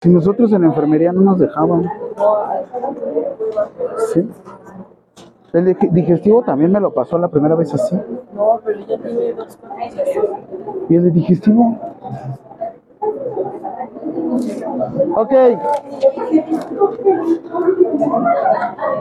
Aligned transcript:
Si 0.00 0.08
nosotros 0.08 0.52
en 0.52 0.60
la 0.62 0.68
enfermería 0.68 1.12
no 1.12 1.22
nos 1.22 1.40
dejaban. 1.40 1.90
Sí. 4.12 4.28
El 5.52 5.66
dig- 5.66 5.90
digestivo 5.90 6.42
también 6.42 6.70
me 6.70 6.78
lo 6.78 6.94
pasó 6.94 7.18
la 7.18 7.26
primera 7.26 7.56
vez 7.56 7.74
así. 7.74 7.96
No, 8.32 8.60
pero 8.64 8.78
ya 8.86 8.96
tiene 8.98 9.32
dos. 9.32 9.58
¿Y 10.88 10.94
el 10.94 11.02
de 11.02 11.10
digestivo? 11.10 11.76
Ok. 15.16 15.32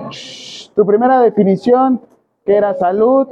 Shh, 0.09 0.71
Tu 0.73 0.83
primera 0.85 1.19
definición, 1.21 2.01
que 2.43 2.55
era 2.55 2.73
salud. 2.73 3.27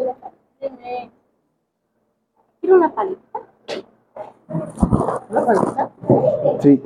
¿Quiere 2.61 2.75
una 2.75 2.93
palita? 2.93 3.39
¿Una 5.31 5.45
palita? 5.47 5.89
Sí. 6.59 6.83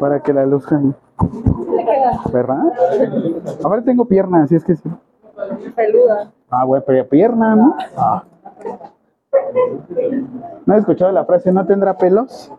Para 0.00 0.20
que 0.20 0.32
la 0.32 0.46
luz 0.46 0.70
ahí. 0.72 0.92
¿Verdad? 2.32 2.58
Ahora 3.62 3.82
tengo 3.82 4.04
piernas, 4.04 4.44
así 4.44 4.56
es 4.56 4.64
que 4.64 4.76
sí. 4.76 4.88
Peluda. 5.74 6.30
Ah, 6.50 6.64
güey, 6.64 6.82
pero 6.86 7.08
pierna, 7.08 7.56
¿no? 7.56 7.76
Ah. 7.96 8.24
¿No 10.66 10.74
has 10.74 10.80
escuchado 10.80 11.12
la 11.12 11.24
frase, 11.24 11.52
no 11.52 11.66
tendrá 11.66 11.96
pelos? 11.96 12.52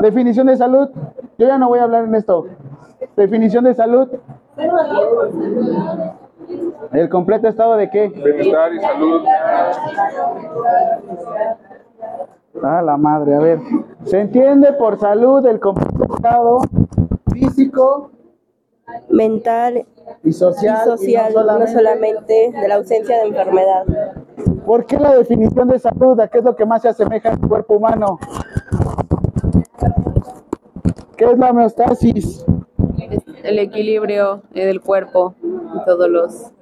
Definición 0.00 0.46
de 0.46 0.56
salud. 0.56 0.88
Yo 1.38 1.46
ya 1.46 1.58
no 1.58 1.68
voy 1.68 1.78
a 1.80 1.84
hablar 1.84 2.04
en 2.04 2.14
esto. 2.14 2.46
Definición 3.16 3.64
de 3.64 3.74
salud. 3.74 4.08
¿El 6.92 7.08
completo 7.08 7.48
estado 7.48 7.76
de 7.76 7.90
qué? 7.90 8.08
Bienestar 8.08 8.72
y 8.72 8.80
salud. 8.80 9.24
Ah, 12.62 12.82
la 12.82 12.96
madre, 12.96 13.34
a 13.34 13.40
ver. 13.40 13.60
Se 14.04 14.20
entiende 14.20 14.72
por 14.74 14.98
salud 14.98 15.44
el 15.46 15.58
completo 15.60 16.14
estado 16.14 16.60
físico 17.32 18.10
mental 19.10 19.84
y 20.22 20.32
social. 20.32 20.82
y 20.86 20.90
social, 20.90 21.32
no 21.34 21.40
no 21.40 21.46
solamente- 21.66 21.72
solamente 21.72 22.52
de 22.60 22.68
la 22.68 22.74
ausencia 22.76 23.16
de 23.18 23.28
enfermedad. 23.28 23.84
¿Por 24.66 24.86
qué 24.86 24.98
la 24.98 25.14
definición 25.14 25.68
de 25.68 25.78
salud? 25.78 26.18
¿A 26.20 26.28
qué 26.28 26.38
es 26.38 26.44
lo 26.44 26.54
que 26.54 26.64
más 26.64 26.82
se 26.82 26.88
asemeja 26.88 27.30
al 27.30 27.40
cuerpo 27.40 27.74
humano? 27.76 28.18
¿Qué 31.16 31.24
es 31.24 31.38
la 31.38 31.50
homeostasis? 31.50 32.44
El 33.44 33.58
equilibrio 33.58 34.42
eh, 34.54 34.66
del 34.66 34.80
cuerpo 34.80 35.34
y 35.42 35.84
todos 35.84 36.08
los 36.08 36.52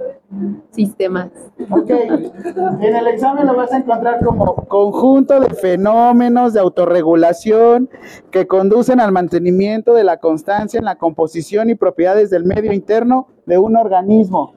sistemas. 0.70 1.30
Ok, 1.70 1.91
en 1.91 2.97
el 2.97 3.06
examen 3.06 3.47
lo 3.47 3.55
vas 3.55 3.72
a 3.72 3.78
encontrar 3.78 4.25
como 4.25 4.56
conjunto 4.66 5.41
de 5.41 5.50
fenómenos 5.50 6.53
de 6.53 6.60
autorregulación 6.60 7.88
que 8.30 8.47
conducen 8.47 8.98
al 9.00 9.12
mantenimiento 9.12 9.94
de 9.94 10.05
la 10.05 10.19
constancia 10.19 10.78
en 10.78 10.84
la 10.84 10.97
composición 10.97 11.70
y 11.70 11.77
propiedades 11.77 12.30
del 12.30 12.44
medio 12.44 12.72
interno 12.72 13.28
de 13.47 13.58
un 13.58 13.77
organismo. 13.77 14.55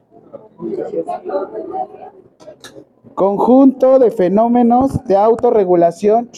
Conjunto 3.14 3.98
de 3.98 4.10
fenómenos 4.10 5.04
de 5.04 5.16
autorregulación. 5.16 6.28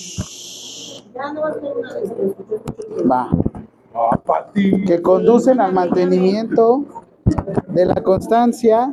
Va. 3.11 3.31
Que 4.87 5.03
conducen 5.03 5.61
al 5.61 5.73
mantenimiento 5.73 6.85
de 7.69 7.87
la 7.87 8.03
constancia. 8.03 8.93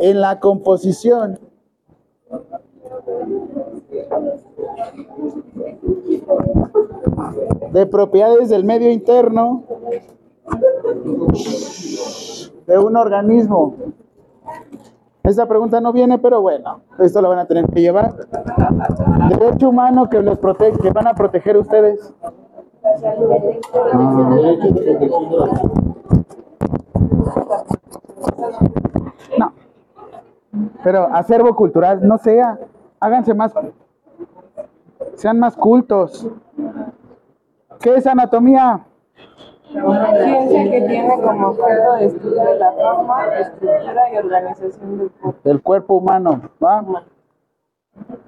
En 0.00 0.20
la 0.20 0.40
composición. 0.40 1.38
De 7.72 7.86
propiedades 7.86 8.48
del 8.48 8.64
medio 8.64 8.90
interno. 8.90 9.64
De 12.66 12.78
un 12.78 12.96
organismo. 12.96 13.76
Esta 15.24 15.46
pregunta 15.46 15.80
no 15.80 15.92
viene, 15.92 16.18
pero 16.18 16.40
bueno, 16.40 16.80
esto 16.98 17.22
lo 17.22 17.28
van 17.28 17.38
a 17.38 17.46
tener 17.46 17.66
que 17.66 17.80
llevar. 17.80 18.14
Derecho 19.38 19.68
humano 19.68 20.08
que 20.10 20.20
los 20.20 20.38
protege, 20.38 20.78
que 20.78 20.90
van 20.90 21.06
a 21.06 21.14
proteger 21.14 21.56
ustedes. 21.56 22.12
No. 29.38 29.52
Pero 30.82 31.08
acervo 31.12 31.54
cultural, 31.54 32.06
no 32.06 32.18
sea, 32.18 32.58
háganse 32.98 33.32
más, 33.32 33.52
sean 35.14 35.38
más 35.38 35.56
cultos. 35.56 36.26
¿Qué 37.78 37.94
es 37.94 38.06
anatomía? 38.06 38.86
Ciencia 39.72 40.70
que 40.70 40.80
tiene 40.82 41.20
como 41.22 41.48
objeto 41.48 41.94
de 41.94 42.04
estudio 42.04 42.54
la 42.58 42.72
forma, 42.72 43.26
estructura 43.38 44.12
y 44.12 44.16
organización 44.18 44.98
del 44.98 45.10
cuerpo. 45.10 45.40
Del 45.44 45.62
cuerpo 45.62 45.94
humano. 45.94 46.42
¿va? 46.62 47.04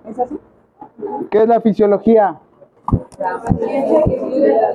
¿Es 0.09 0.19
así? 0.19 0.39
¿Qué 1.31 1.43
es 1.43 1.49
la 1.49 1.61
fisiología? 1.61 2.41
Ciencia 3.59 4.03
que 4.05 4.15
estudia 4.15 4.63
la 4.63 4.75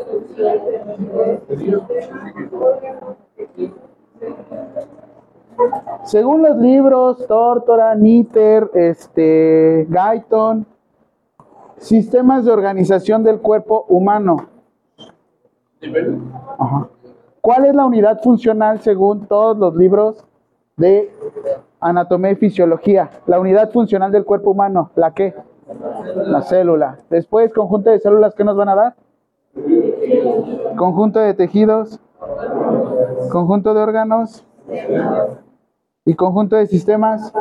Según 6.03 6.43
los 6.43 6.57
libros, 6.57 7.25
Tórtora, 7.27 7.95
Nitter, 7.95 8.69
este, 8.75 9.87
Guyton, 9.89 10.67
sistemas 11.77 12.45
de 12.45 12.51
organización 12.51 13.23
del 13.23 13.39
cuerpo 13.39 13.85
humano. 13.89 14.58
¿Cuál 17.41 17.65
es 17.65 17.75
la 17.75 17.85
unidad 17.85 18.21
funcional 18.21 18.79
según 18.81 19.25
todos 19.27 19.57
los 19.57 19.75
libros 19.75 20.25
de 20.75 21.11
anatomía 21.79 22.31
y 22.31 22.35
fisiología? 22.35 23.09
La 23.27 23.39
unidad 23.39 23.71
funcional 23.71 24.11
del 24.11 24.25
cuerpo 24.25 24.51
humano, 24.51 24.91
¿la 24.95 25.13
qué? 25.13 25.33
La 26.15 26.41
célula. 26.41 26.97
Después, 27.09 27.53
conjunto 27.53 27.89
de 27.89 27.99
células, 27.99 28.35
¿qué 28.35 28.43
nos 28.43 28.57
van 28.57 28.69
a 28.69 28.75
dar? 28.75 28.95
Conjunto 30.75 31.19
de 31.19 31.33
tejidos, 31.33 31.99
conjunto 33.31 33.73
de 33.73 33.81
órganos 33.81 34.45
y 36.05 36.13
conjunto 36.15 36.55
de 36.55 36.67
sistemas. 36.67 37.33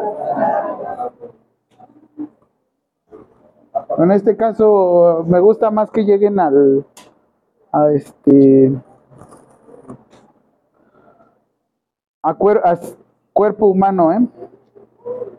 En 3.98 4.12
este 4.12 4.36
caso, 4.36 5.24
me 5.26 5.40
gusta 5.40 5.70
más 5.70 5.90
que 5.90 6.04
lleguen 6.04 6.38
al 6.38 6.84
a 7.72 7.90
este 7.92 8.72
a, 12.22 12.34
cuer- 12.34 12.62
a 12.64 12.78
cuerpo 13.32 13.66
humano, 13.66 14.12
¿eh? 14.12 14.20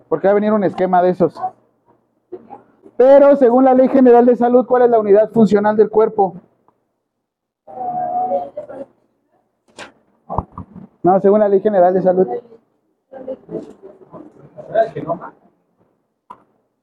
Porque 0.08 0.28
va 0.28 0.32
a 0.32 0.36
venir 0.36 0.54
un 0.54 0.64
esquema 0.64 1.02
de 1.02 1.10
esos. 1.10 1.40
Pero 2.98 3.36
según 3.36 3.66
la 3.66 3.74
Ley 3.74 3.88
General 3.90 4.26
de 4.26 4.36
Salud, 4.36 4.66
¿cuál 4.66 4.84
es 4.84 4.90
la 4.90 5.00
unidad 5.00 5.30
funcional 5.32 5.76
del 5.78 5.90
cuerpo? 5.90 6.36
No, 11.02 11.20
según 11.22 11.40
la 11.40 11.48
Ley 11.48 11.62
General 11.62 11.94
de 11.94 12.02
Salud. 12.02 12.28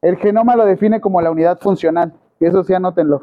El 0.01 0.17
genoma 0.17 0.55
lo 0.55 0.65
define 0.65 1.01
como 1.01 1.21
la 1.21 1.31
unidad 1.31 1.59
funcional. 1.59 2.13
Y 2.39 2.45
eso 2.45 2.63
sí, 2.63 2.73
anótenlo. 2.73 3.21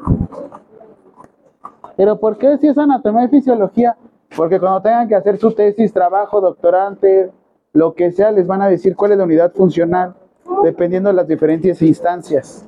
Pero 1.97 2.19
¿por 2.19 2.37
qué 2.37 2.57
si 2.57 2.67
es 2.67 2.77
anatomía 2.77 3.25
y 3.25 3.27
fisiología? 3.29 3.97
Porque 4.35 4.59
cuando 4.59 4.81
tengan 4.81 5.07
que 5.07 5.15
hacer 5.15 5.37
su 5.37 5.51
tesis, 5.51 5.93
trabajo, 5.93 6.41
doctorante, 6.41 7.31
lo 7.73 7.93
que 7.93 8.11
sea, 8.11 8.31
les 8.31 8.47
van 8.47 8.61
a 8.61 8.67
decir 8.67 8.95
cuál 8.95 9.11
es 9.11 9.17
la 9.17 9.23
unidad 9.23 9.51
funcional, 9.53 10.15
dependiendo 10.63 11.09
de 11.09 11.15
las 11.15 11.27
diferentes 11.27 11.81
instancias. 11.81 12.65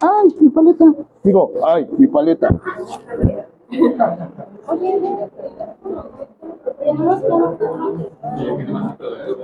¡Ay, 0.00 0.36
mi 0.40 0.50
paleta! 0.50 0.84
Digo, 1.22 1.52
¡ay, 1.66 1.88
mi 1.98 2.06
paleta! 2.06 2.48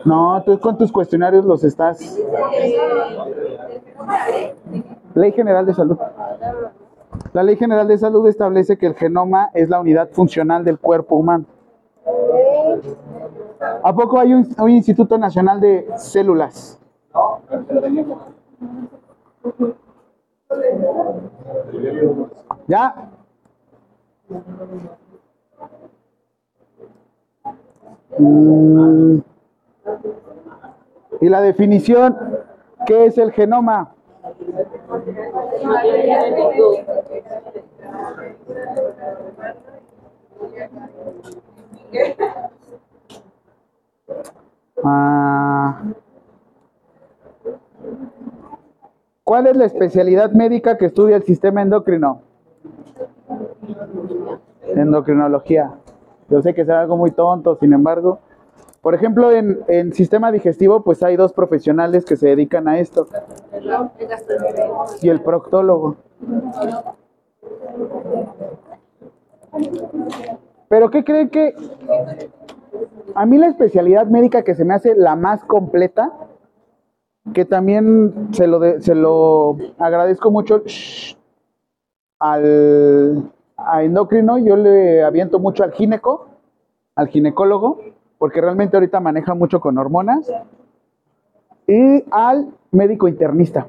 No, 0.05 0.43
tú 0.45 0.59
con 0.61 0.79
tus 0.79 0.93
cuestionarios 0.93 1.45
los 1.45 1.65
estás. 1.65 2.19
Ley 5.15 5.33
General 5.33 5.67
de 5.67 5.75
Salud. 5.75 5.99
La 7.33 7.43
Ley 7.43 7.57
General 7.57 7.87
de 7.87 7.99
Salud 7.99 8.27
establece 8.27 8.77
que 8.77 8.87
el 8.87 8.95
genoma 8.95 9.51
es 9.55 9.69
la 9.69 9.81
unidad 9.81 10.11
funcional 10.11 10.65
del 10.65 10.79
cuerpo 10.79 11.17
humano. 11.17 11.45
¿A 13.83 13.95
poco 13.95 14.19
hay 14.19 14.35
un, 14.35 14.47
Instituto 14.71 15.19
Nacional 15.19 15.61
de 15.61 15.89
Células? 15.97 16.79
¿Ya? 22.67 23.11
Mm. 28.19 29.19
Y 31.21 31.29
la 31.29 31.41
definición, 31.41 32.17
¿qué 32.87 33.07
es 33.07 33.19
el 33.19 33.33
genoma? 33.33 33.95
Ah, 44.83 45.83
¿Cuál 49.25 49.47
es 49.47 49.57
la 49.57 49.67
especialidad 49.67 50.33
médica 50.33 50.77
que 50.77 50.87
estudia 50.87 51.17
el 51.17 51.23
sistema 51.23 51.63
endocrino? 51.63 52.23
Endocrinología. 54.75 55.73
Yo 56.29 56.43
sé 56.43 56.55
que 56.55 56.63
es 56.63 56.69
algo 56.71 56.97
muy 56.97 57.11
tonto, 57.13 57.57
sin 57.57 57.73
embargo. 57.73 58.19
Por 58.81 58.95
ejemplo, 58.95 59.31
en, 59.31 59.61
en 59.69 59.93
sistema 59.93 60.33
digestivo, 60.33 60.83
pues 60.83 61.03
hay 61.03 61.17
dos 61.17 61.33
profesionales 61.33 62.05
que 62.05 62.17
se 62.17 62.29
dedican 62.29 62.67
a 62.67 62.79
esto. 62.79 63.07
Y 65.03 65.09
el 65.09 65.21
proctólogo. 65.23 65.97
Pero 70.69 70.91
¿qué 70.91 71.05
creen 71.05 71.31
que 71.31 71.55
a 73.15 73.27
mí 73.27 73.39
la 73.39 73.49
especialidad 73.49 74.07
médica 74.07 74.43
que 74.43 74.55
se 74.55 74.65
me 74.65 74.75
hace 74.75 74.95
la 74.95 75.17
más 75.17 75.45
completa, 75.45 76.13
que 77.35 77.45
también 77.45 78.29
se 78.33 78.47
lo, 78.47 78.61
se 78.81 78.95
lo 78.95 79.57
agradezco 79.79 80.31
mucho 80.31 80.63
al 82.19 83.33
a 83.57 83.83
endocrino, 83.83 84.39
yo 84.39 84.57
le 84.57 85.03
aviento 85.03 85.39
mucho 85.39 85.65
al 85.65 85.73
gineco, 85.73 86.29
al 86.95 87.09
ginecólogo, 87.09 87.81
porque 88.19 88.41
realmente 88.41 88.77
ahorita 88.77 89.01
maneja 89.01 89.35
mucho 89.35 89.61
con 89.61 89.79
hormonas, 89.79 90.31
y 91.67 92.05
al 92.11 92.49
médico 92.73 93.09
internista. 93.09 93.67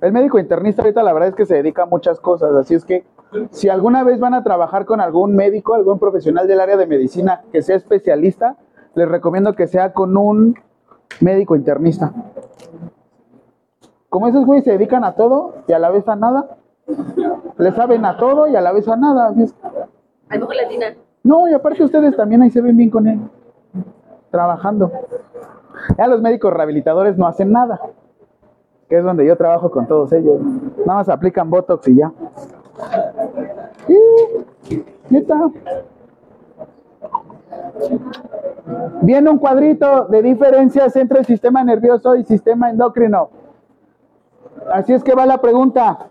El 0.00 0.12
médico 0.12 0.38
internista 0.38 0.82
ahorita 0.82 1.02
la 1.02 1.12
verdad 1.12 1.28
es 1.30 1.34
que 1.34 1.46
se 1.46 1.56
dedica 1.56 1.82
a 1.82 1.86
muchas 1.86 2.20
cosas, 2.20 2.54
así 2.54 2.74
es 2.74 2.84
que 2.84 3.04
si 3.50 3.68
alguna 3.68 4.02
vez 4.02 4.18
van 4.18 4.34
a 4.34 4.42
trabajar 4.42 4.86
con 4.86 5.00
algún 5.00 5.36
médico, 5.36 5.74
algún 5.74 5.98
profesional 5.98 6.48
del 6.48 6.60
área 6.60 6.76
de 6.76 6.86
medicina 6.86 7.42
que 7.52 7.62
sea 7.62 7.76
especialista, 7.76 8.56
les 8.94 9.08
recomiendo 9.08 9.54
que 9.54 9.66
sea 9.66 9.92
con 9.92 10.16
un 10.16 10.58
médico 11.20 11.54
internista. 11.54 12.12
Como 14.08 14.26
esos 14.26 14.44
güeyes 14.44 14.64
se 14.64 14.72
dedican 14.72 15.04
a 15.04 15.14
todo 15.14 15.54
y 15.68 15.72
a 15.72 15.78
la 15.78 15.90
vez 15.90 16.08
a 16.08 16.16
nada, 16.16 16.56
le 17.58 17.72
saben 17.72 18.04
a 18.04 18.16
todo 18.16 18.48
y 18.48 18.56
a 18.56 18.60
la 18.60 18.72
vez 18.72 18.88
a 18.88 18.96
nada. 18.96 19.28
A 19.28 20.34
lo 20.34 20.40
mejor 20.40 20.56
latina. 20.56 20.86
No, 21.22 21.48
y 21.48 21.52
aparte 21.52 21.84
ustedes 21.84 22.16
también 22.16 22.42
ahí 22.42 22.50
se 22.50 22.60
ven 22.60 22.76
bien 22.76 22.90
con 22.90 23.06
él, 23.06 23.20
trabajando. 24.30 24.90
Ya 25.96 26.06
los 26.06 26.20
médicos 26.20 26.52
rehabilitadores 26.52 27.16
no 27.16 27.26
hacen 27.26 27.52
nada, 27.52 27.80
que 28.88 28.98
es 28.98 29.04
donde 29.04 29.26
yo 29.26 29.36
trabajo 29.36 29.70
con 29.70 29.86
todos 29.86 30.12
ellos. 30.12 30.40
Nada 30.86 31.00
más 31.00 31.08
aplican 31.08 31.50
Botox 31.50 31.88
y 31.88 31.96
ya. 31.96 32.12
Y, 33.88 34.84
neta. 35.08 35.50
Viene 39.02 39.30
un 39.30 39.38
cuadrito 39.38 40.06
de 40.06 40.22
diferencias 40.22 40.94
entre 40.96 41.20
el 41.20 41.26
sistema 41.26 41.64
nervioso 41.64 42.16
y 42.16 42.24
sistema 42.24 42.70
endocrino. 42.70 43.30
Así 44.72 44.92
es 44.92 45.02
que 45.02 45.14
va 45.14 45.26
la 45.26 45.40
pregunta. 45.40 46.10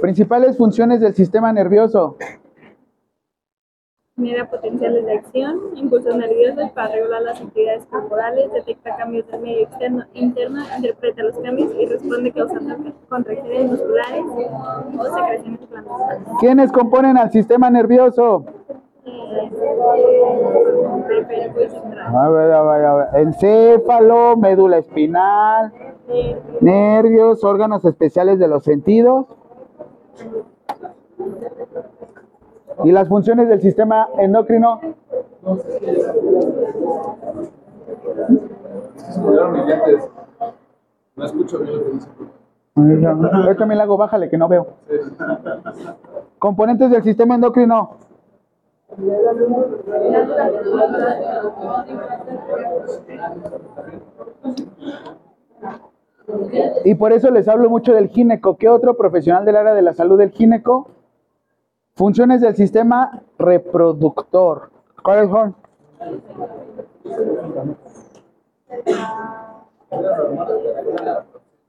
Principales 0.00 0.56
funciones 0.56 1.00
del 1.00 1.14
sistema 1.14 1.52
nervioso. 1.52 2.16
Genera 4.20 4.50
potenciales 4.50 5.06
de 5.06 5.14
acción, 5.14 5.58
impulsos 5.76 6.14
nerviosos 6.14 6.70
para 6.72 6.92
regular 6.92 7.22
las 7.22 7.40
actividades 7.40 7.86
corporales, 7.86 8.52
detecta 8.52 8.94
cambios 8.96 9.26
del 9.28 9.40
medio 9.40 9.62
externo 9.62 10.04
e 10.12 10.20
interno, 10.20 10.60
interpreta 10.76 11.22
los 11.22 11.38
cambios 11.38 11.72
y 11.80 11.86
responde 11.86 12.30
causando 12.30 12.92
contracciones 13.08 13.70
musculares 13.70 14.24
o 14.98 15.04
secreciones 15.16 15.70
glandulares. 15.70 16.22
¿Quiénes 16.38 16.70
componen 16.70 17.16
al 17.16 17.30
sistema 17.32 17.70
nervioso? 17.70 18.44
A 22.14 22.28
ver, 22.28 22.52
a 22.52 22.62
ver, 22.62 22.84
a 22.84 22.94
ver. 22.94 23.08
Encéfalo, 23.22 24.36
médula 24.36 24.78
espinal, 24.78 25.72
nervios, 26.60 27.42
órganos 27.42 27.86
especiales 27.86 28.38
de 28.38 28.48
los 28.48 28.64
sentidos. 28.64 29.24
¿Y 32.84 32.92
las 32.92 33.08
funciones 33.08 33.48
del 33.48 33.60
sistema 33.60 34.08
endocrino? 34.18 34.80
No 41.16 41.24
escucho 41.24 41.58
bien 41.58 41.76
lo 41.76 41.84
que 41.84 41.90
dice. 41.92 42.08
Yo 42.76 43.56
también 43.56 43.78
le 43.78 43.82
hago, 43.82 43.96
bájale 43.96 44.28
que 44.28 44.38
no 44.38 44.48
veo. 44.48 44.66
Componentes 46.38 46.90
del 46.90 47.02
sistema 47.02 47.34
endocrino. 47.34 47.96
Y 56.84 56.94
por 56.94 57.12
eso 57.12 57.30
les 57.30 57.48
hablo 57.48 57.68
mucho 57.68 57.92
del 57.92 58.08
gineco. 58.08 58.56
¿Qué 58.56 58.68
otro 58.68 58.96
profesional 58.96 59.44
del 59.44 59.56
área 59.56 59.74
de 59.74 59.82
la 59.82 59.94
salud 59.94 60.18
del 60.18 60.30
gineco? 60.30 60.88
Funciones 61.94 62.40
del 62.40 62.56
sistema 62.56 63.22
reproductor. 63.38 64.70
¿Cuáles 65.02 65.30
son? 65.30 65.54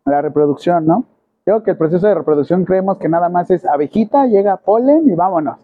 La 0.06 0.22
reproducción, 0.22 0.86
¿no? 0.86 1.06
Creo 1.44 1.64
que 1.64 1.72
el 1.72 1.78
proceso 1.78 2.08
de 2.08 2.14
reproducción 2.14 2.66
creemos 2.66 2.98
que 2.98 3.10
nada 3.10 3.30
más 3.30 3.50
es 3.50 3.66
abejita, 3.66 4.28
llega 4.28 4.58
polen 4.58 5.10
y 5.10 5.16
vámonos. 5.16 5.58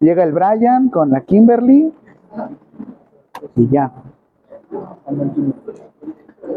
Llega 0.00 0.24
el 0.24 0.32
Brian 0.32 0.88
con 0.88 1.10
la 1.10 1.20
Kimberly 1.20 1.92
y 3.56 3.68
ya. 3.68 3.92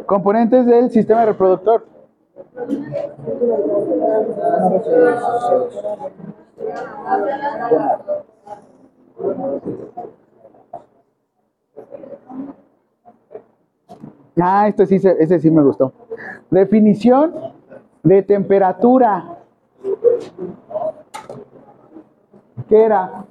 Componentes 0.05 0.65
del 0.65 0.91
sistema 0.91 1.25
reproductor. 1.25 1.85
Ah, 14.39 14.67
este 14.67 14.85
sí, 14.87 14.99
se- 14.99 15.15
ese 15.21 15.39
sí 15.39 15.51
me 15.51 15.61
gustó. 15.61 15.93
Definición 16.49 17.33
de 18.01 18.23
temperatura. 18.23 19.37
¿Qué 22.67 22.83
era? 22.83 23.25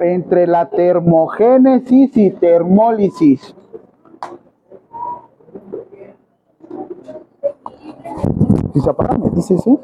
Entre 0.00 0.46
la 0.46 0.68
termogénesis 0.68 2.16
y 2.16 2.30
termólisis. 2.30 3.54
Apaga, 8.80 9.18
me 9.18 9.30
dices, 9.30 9.66
¿eh? 9.66 9.78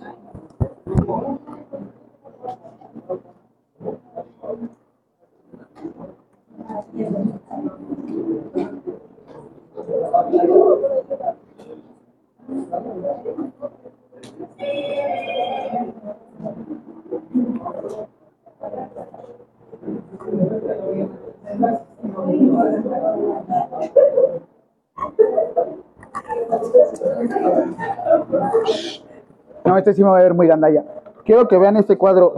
No, 29.65 29.77
este 29.77 29.95
sí 29.95 30.03
me 30.03 30.11
va 30.11 30.19
a 30.19 30.23
ver 30.23 30.35
muy 30.35 30.47
gandalla. 30.47 30.85
Quiero 31.25 31.49
que 31.49 31.59
vean 31.59 31.77
este 31.77 31.97
cuadro. 31.97 32.35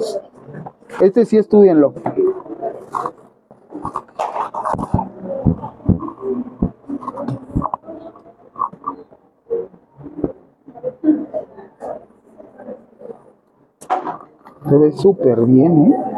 Este 1.00 1.24
sí 1.24 1.36
estudienlo. 1.36 1.94
Se 14.68 14.76
ve 14.78 14.92
súper 14.92 15.40
bien, 15.46 15.92
¿eh? 15.92 16.10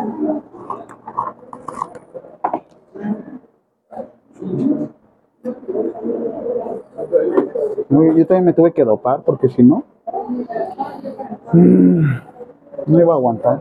Yo 5.44 5.50
también 8.26 8.44
me 8.44 8.52
tuve 8.52 8.72
que 8.72 8.84
dopar 8.84 9.22
porque 9.22 9.48
si 9.48 9.62
no, 9.62 9.82
mm, 11.52 12.04
no 12.86 13.00
iba 13.00 13.12
a 13.12 13.16
aguantar. 13.16 13.60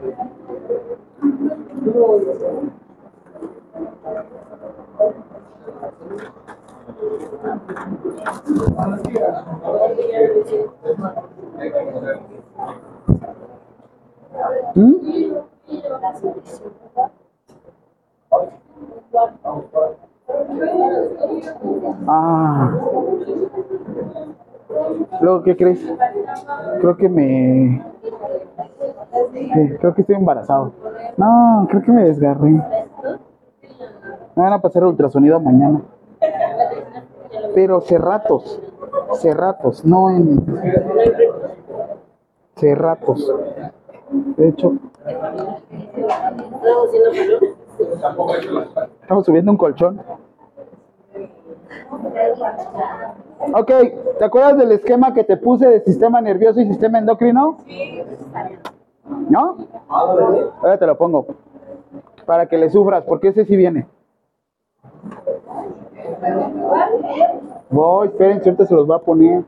¿Mm? 14.75 14.95
Ah. 22.07 22.77
Luego, 25.21 25.43
¿qué 25.43 25.55
crees? 25.55 25.85
Creo 26.79 26.97
que 26.97 27.09
me... 27.09 27.83
Creo 29.79 29.93
que 29.93 30.01
estoy 30.01 30.15
embarazado. 30.15 30.71
No, 31.17 31.67
creo 31.69 31.81
que 31.81 31.91
me 31.91 32.05
desgarré. 32.05 32.51
Me 32.51 34.43
van 34.43 34.53
a 34.53 34.61
pasar 34.61 34.83
ultrasonido 34.85 35.39
mañana. 35.39 35.81
Pero 37.53 37.81
cerratos. 37.81 38.61
Cerratos, 39.13 39.85
no 39.85 40.09
en... 40.09 40.43
Cerratos. 42.55 43.33
De 44.37 44.49
hecho, 44.49 44.73
estamos 49.01 49.25
subiendo 49.25 49.51
un 49.51 49.57
colchón. 49.57 50.01
Ok, 53.53 53.71
¿te 54.19 54.25
acuerdas 54.25 54.57
del 54.57 54.71
esquema 54.71 55.13
que 55.13 55.23
te 55.23 55.37
puse 55.37 55.67
de 55.67 55.81
sistema 55.81 56.21
nervioso 56.21 56.61
y 56.61 56.65
sistema 56.67 56.99
endocrino? 56.99 57.57
¿No? 59.29 59.57
Ahora 59.87 60.77
te 60.77 60.85
lo 60.85 60.97
pongo. 60.97 61.25
Para 62.25 62.45
que 62.45 62.57
le 62.57 62.69
sufras, 62.69 63.03
porque 63.03 63.29
ese 63.29 63.45
sí 63.45 63.55
viene. 63.55 63.87
Voy, 67.69 68.07
esperen, 68.07 68.37
ahorita 68.37 68.65
se 68.65 68.75
los 68.75 68.89
va 68.89 68.97
a 68.97 68.99
poner. 68.99 69.43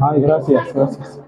Ay, 0.00 0.20
gracias, 0.20 0.72
gracias. 0.74 1.20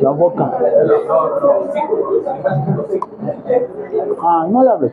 La 0.00 0.10
boca. 0.10 0.52
Ay, 4.22 4.50
no 4.50 4.62
le 4.62 4.70
hables. 4.70 4.92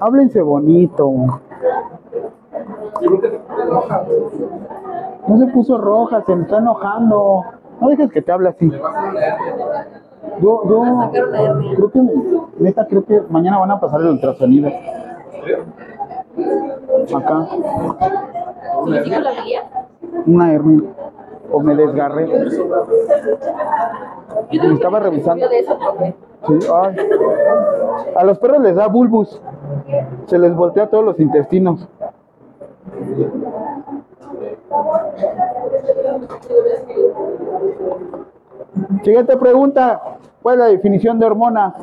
Háblense 0.00 0.42
bonito. 0.42 1.12
No 5.26 5.38
se 5.38 5.46
puso 5.46 5.78
roja, 5.78 6.22
se 6.24 6.34
me 6.34 6.42
está 6.42 6.58
enojando. 6.58 7.44
No 7.80 7.88
dejes 7.88 8.10
que 8.10 8.22
te 8.22 8.32
hable 8.32 8.48
así. 8.48 8.70
Yo, 10.40 10.62
yo 10.68 11.10
creo 11.12 11.90
que, 11.90 12.00
neta, 12.58 12.86
creo 12.86 13.04
que 13.04 13.20
mañana 13.28 13.58
van 13.58 13.70
a 13.70 13.80
pasar 13.80 14.00
el 14.00 14.08
ultrasonido. 14.08 14.68
Acá. 17.14 17.46
Una 20.26 20.52
hernia. 20.52 20.90
O 21.52 21.60
me 21.60 21.74
desgarré. 21.74 22.26
Me 24.50 24.74
estaba 24.74 25.00
revisando. 25.00 25.46
A 28.16 28.24
los 28.24 28.38
perros 28.38 28.60
les 28.60 28.74
da 28.74 28.88
bulbus. 28.88 29.40
Se 30.26 30.38
les 30.38 30.54
voltea 30.54 30.88
todos 30.88 31.04
los 31.04 31.20
intestinos. 31.20 31.88
Siguiente 39.02 39.36
pregunta. 39.36 40.18
¿Cuál 40.42 40.56
es 40.56 40.60
la 40.60 40.66
definición 40.66 41.18
de 41.18 41.26
hormona? 41.26 41.74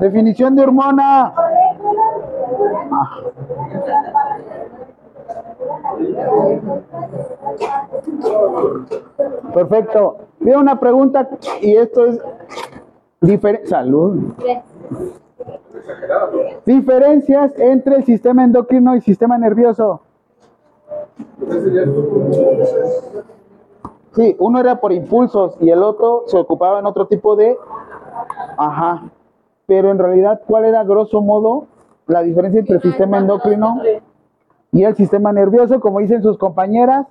Definición 0.00 0.56
de 0.56 0.62
hormona. 0.64 1.32
Perfecto. 9.54 10.16
Mira 10.40 10.58
una 10.58 10.80
pregunta 10.80 11.28
y 11.60 11.76
esto 11.76 12.06
es 12.06 12.18
diferente. 13.20 13.68
Salud. 13.68 14.34
Diferencias 16.64 17.58
entre 17.58 17.96
el 17.96 18.04
sistema 18.04 18.44
endocrino 18.44 18.94
y 18.96 19.00
sistema 19.00 19.38
nervioso. 19.38 20.00
Sí, 24.14 24.36
uno 24.38 24.60
era 24.60 24.80
por 24.80 24.92
impulsos 24.92 25.56
y 25.60 25.70
el 25.70 25.82
otro 25.82 26.24
se 26.26 26.36
ocupaba 26.36 26.78
en 26.78 26.86
otro 26.86 27.06
tipo 27.06 27.34
de... 27.34 27.56
Ajá. 28.58 29.04
Pero 29.66 29.90
en 29.90 29.98
realidad, 29.98 30.42
¿cuál 30.46 30.66
era 30.66 30.84
grosso 30.84 31.20
modo 31.22 31.66
la 32.06 32.22
diferencia 32.22 32.60
entre 32.60 32.76
el 32.76 32.82
sistema 32.82 33.18
endocrino 33.18 33.80
y 34.70 34.84
el 34.84 34.94
sistema 34.96 35.32
nervioso? 35.32 35.80
Como 35.80 36.00
dicen 36.00 36.22
sus 36.22 36.36
compañeras, 36.36 37.06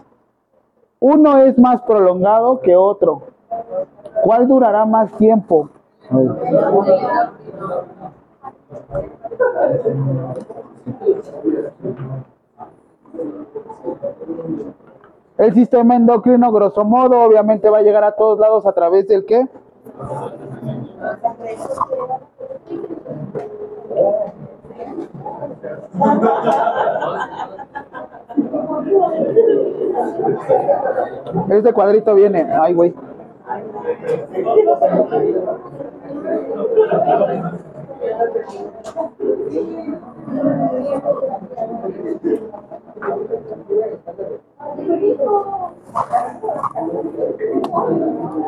uno 0.99 1.37
es 1.37 1.57
más 1.57 1.81
prolongado 1.81 2.61
que 2.61 2.75
otro. 2.75 3.23
¿Cuál 4.23 4.47
durará 4.47 4.85
más 4.85 5.11
tiempo? 5.13 5.69
El 15.37 15.53
sistema 15.53 15.95
endocrino, 15.95 16.51
grosso 16.51 16.83
modo, 16.83 17.19
obviamente 17.19 17.69
va 17.69 17.79
a 17.79 17.81
llegar 17.81 18.03
a 18.03 18.11
todos 18.11 18.37
lados 18.39 18.65
a 18.67 18.73
través 18.73 19.07
del 19.07 19.25
qué? 19.25 19.47
Este 31.49 31.73
cuadrito 31.73 32.13
viene, 32.15 32.47
ay 32.51 32.73
güey. 32.73 32.93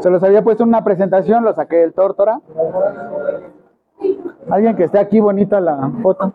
Se 0.02 0.10
los 0.10 0.24
había 0.24 0.44
puesto 0.44 0.64
en 0.64 0.70
una 0.70 0.84
presentación, 0.84 1.44
lo 1.44 1.54
saqué 1.54 1.78
del 1.78 1.94
tórtora. 1.94 2.42
Alguien 4.50 4.76
que 4.76 4.84
esté 4.86 5.00
aquí 5.00 5.20
bonita 5.20 5.62
la 5.62 5.92
foto. 6.02 6.34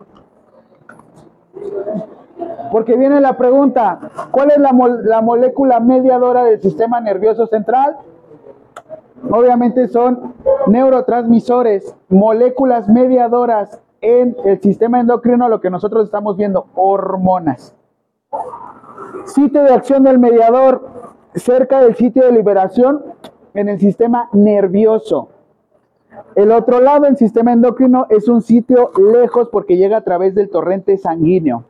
Porque 2.71 2.95
viene 2.95 3.19
la 3.19 3.37
pregunta, 3.37 3.99
¿cuál 4.31 4.51
es 4.51 4.57
la, 4.57 4.71
la 5.03 5.21
molécula 5.21 5.79
mediadora 5.79 6.43
del 6.43 6.61
sistema 6.61 7.01
nervioso 7.01 7.47
central? 7.47 7.97
Obviamente 9.29 9.87
son 9.87 10.33
neurotransmisores, 10.67 11.95
moléculas 12.09 12.87
mediadoras 12.87 13.81
en 14.01 14.35
el 14.45 14.61
sistema 14.61 14.99
endocrino, 14.99 15.49
lo 15.49 15.61
que 15.61 15.69
nosotros 15.69 16.05
estamos 16.05 16.37
viendo, 16.37 16.67
hormonas. 16.75 17.75
Sitio 19.25 19.63
de 19.63 19.73
acción 19.73 20.03
del 20.03 20.19
mediador, 20.19 20.87
cerca 21.35 21.81
del 21.81 21.95
sitio 21.95 22.25
de 22.25 22.31
liberación 22.31 23.03
en 23.53 23.69
el 23.69 23.79
sistema 23.79 24.29
nervioso. 24.33 25.29
El 26.35 26.51
otro 26.51 26.79
lado, 26.79 27.05
el 27.05 27.17
sistema 27.17 27.53
endocrino, 27.53 28.05
es 28.09 28.27
un 28.27 28.41
sitio 28.41 28.91
lejos 28.97 29.49
porque 29.49 29.77
llega 29.77 29.97
a 29.97 30.03
través 30.03 30.35
del 30.35 30.49
torrente 30.49 30.97
sanguíneo. 30.97 31.63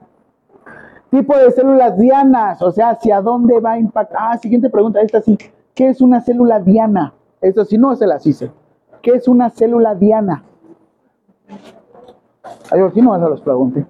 Tipo 1.10 1.36
de 1.36 1.52
células 1.52 1.98
dianas, 1.98 2.62
o 2.62 2.72
sea, 2.72 2.92
¿hacia 2.92 3.22
dónde 3.22 3.60
va 3.60 3.74
a 3.74 3.80
impactar? 3.80 4.18
Ah, 4.22 4.38
siguiente 4.38 4.70
pregunta, 4.70 5.02
esta 5.02 5.22
sí. 5.22 5.38
¿Qué 5.74 5.88
es 5.90 6.02
una 6.02 6.22
célula 6.22 6.60
diana? 6.60 7.14
Esto 7.42 7.66
sí 7.66 7.78
no 7.78 7.96
se 7.96 8.06
las 8.06 8.26
hice. 8.28 8.52
¿Qué 9.02 9.12
es 9.12 9.28
una 9.28 9.50
célula 9.50 9.96
diana? 9.96 10.44
Ay, 12.72 12.82
¿por 12.82 12.94
qué 12.94 13.02
no 13.02 13.14
a 13.14 13.18
los 13.18 13.42
pregunté? 13.42 13.86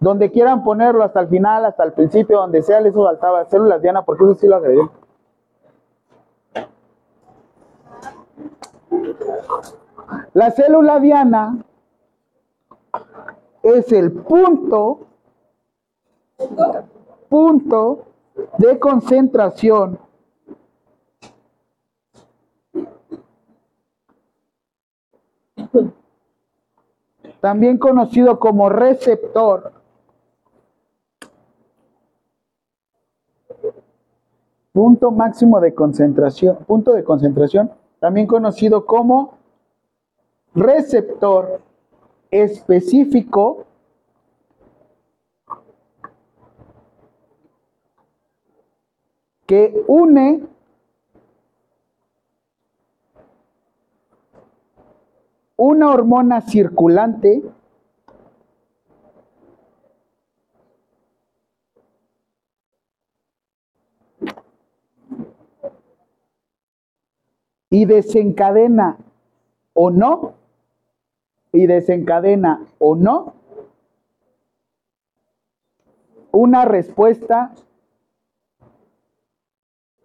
Donde 0.00 0.30
quieran 0.30 0.64
ponerlo, 0.64 1.04
hasta 1.04 1.20
el 1.20 1.28
final, 1.28 1.64
hasta 1.64 1.84
el 1.84 1.92
principio, 1.92 2.38
donde 2.38 2.62
sea, 2.62 2.80
les 2.80 2.94
faltaba 2.94 3.44
células 3.46 3.80
diana, 3.82 4.02
porque 4.02 4.24
eso 4.24 4.34
sí 4.34 4.46
lo 4.46 4.56
agregué. 4.56 4.82
La 10.34 10.50
célula 10.50 10.98
diana 10.98 11.58
es 13.62 13.92
el 13.92 14.12
punto, 14.12 15.00
punto 17.28 18.06
de 18.58 18.78
concentración 18.78 19.98
también 27.42 27.76
conocido 27.76 28.38
como 28.38 28.68
receptor, 28.68 29.72
punto 34.70 35.10
máximo 35.10 35.58
de 35.58 35.74
concentración, 35.74 36.58
punto 36.68 36.92
de 36.92 37.02
concentración, 37.02 37.72
también 37.98 38.28
conocido 38.28 38.86
como 38.86 39.38
receptor 40.54 41.60
específico 42.30 43.64
que 49.46 49.82
une 49.88 50.46
una 55.64 55.90
hormona 55.90 56.40
circulante 56.40 57.40
y 67.70 67.84
desencadena 67.84 68.98
o 69.72 69.92
no, 69.92 70.34
y 71.52 71.66
desencadena 71.66 72.66
o 72.80 72.96
no 72.96 73.34
una 76.32 76.64
respuesta 76.64 77.52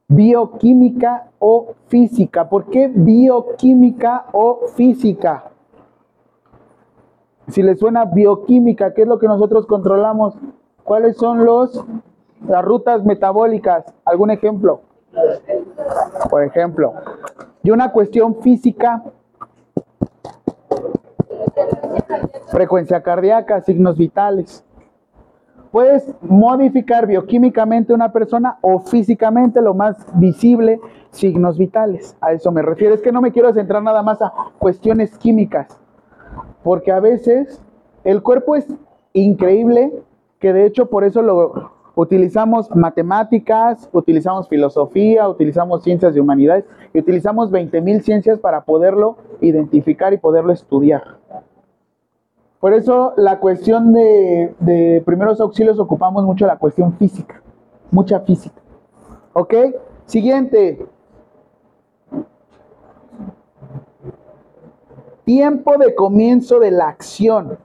bioquímica 0.07 1.27
o 1.39 1.75
física. 1.87 2.49
¿Por 2.49 2.65
qué 2.65 2.87
bioquímica 2.93 4.25
o 4.31 4.67
física? 4.75 5.51
Si 7.49 7.61
le 7.63 7.75
suena 7.75 8.05
bioquímica, 8.05 8.93
¿qué 8.93 9.03
es 9.03 9.07
lo 9.07 9.19
que 9.19 9.27
nosotros 9.27 9.65
controlamos? 9.65 10.35
¿Cuáles 10.83 11.17
son 11.17 11.45
los 11.45 11.83
las 12.47 12.63
rutas 12.63 13.03
metabólicas? 13.03 13.85
¿Algún 14.05 14.31
ejemplo? 14.31 14.81
Por 16.29 16.43
ejemplo, 16.43 16.93
y 17.63 17.71
una 17.71 17.91
cuestión 17.91 18.35
física, 18.41 19.03
frecuencia 22.47 23.01
cardíaca, 23.01 23.61
signos 23.61 23.97
vitales. 23.97 24.63
Puedes 25.71 26.13
modificar 26.21 27.07
bioquímicamente 27.07 27.93
una 27.93 28.11
persona 28.11 28.57
o 28.61 28.79
físicamente 28.79 29.61
lo 29.61 29.73
más 29.73 29.97
visible, 30.15 30.79
signos 31.11 31.57
vitales. 31.57 32.15
A 32.21 32.31
eso 32.33 32.51
me 32.51 32.61
refiero. 32.61 32.93
Es 32.93 33.01
que 33.01 33.11
no 33.11 33.21
me 33.21 33.31
quiero 33.31 33.53
centrar 33.53 33.83
nada 33.83 34.01
más 34.01 34.21
a 34.21 34.31
cuestiones 34.59 35.17
químicas, 35.17 35.79
porque 36.63 36.91
a 36.91 36.99
veces 36.99 37.61
el 38.03 38.21
cuerpo 38.21 38.55
es 38.55 38.67
increíble, 39.13 39.91
que 40.39 40.53
de 40.53 40.65
hecho 40.65 40.89
por 40.89 41.03
eso 41.03 41.21
lo 41.21 41.71
utilizamos 41.95 42.73
matemáticas, 42.75 43.89
utilizamos 43.91 44.47
filosofía, 44.47 45.27
utilizamos 45.27 45.83
ciencias 45.83 46.13
de 46.13 46.21
humanidades 46.21 46.65
y 46.93 46.99
utilizamos 46.99 47.51
20.000 47.51 48.01
ciencias 48.01 48.39
para 48.39 48.61
poderlo 48.61 49.17
identificar 49.41 50.13
y 50.13 50.17
poderlo 50.17 50.53
estudiar. 50.53 51.17
Por 52.67 52.73
eso 52.73 53.13
la 53.15 53.39
cuestión 53.39 53.93
de, 53.93 55.01
primeros 55.05 55.39
auxilios 55.39 55.79
ocupamos 55.79 56.25
mucho 56.25 56.45
la 56.45 56.57
cuestión 56.57 56.91
física, 56.97 57.41
mucha 57.91 58.19
física. 58.19 58.61
¿Ok? 59.31 59.53
Siguiente. 60.03 60.85
Tiempo 65.23 65.77
de 65.77 65.95
comienzo 65.95 66.59
de 66.59 66.71
la 66.71 66.89
acción. 66.89 67.57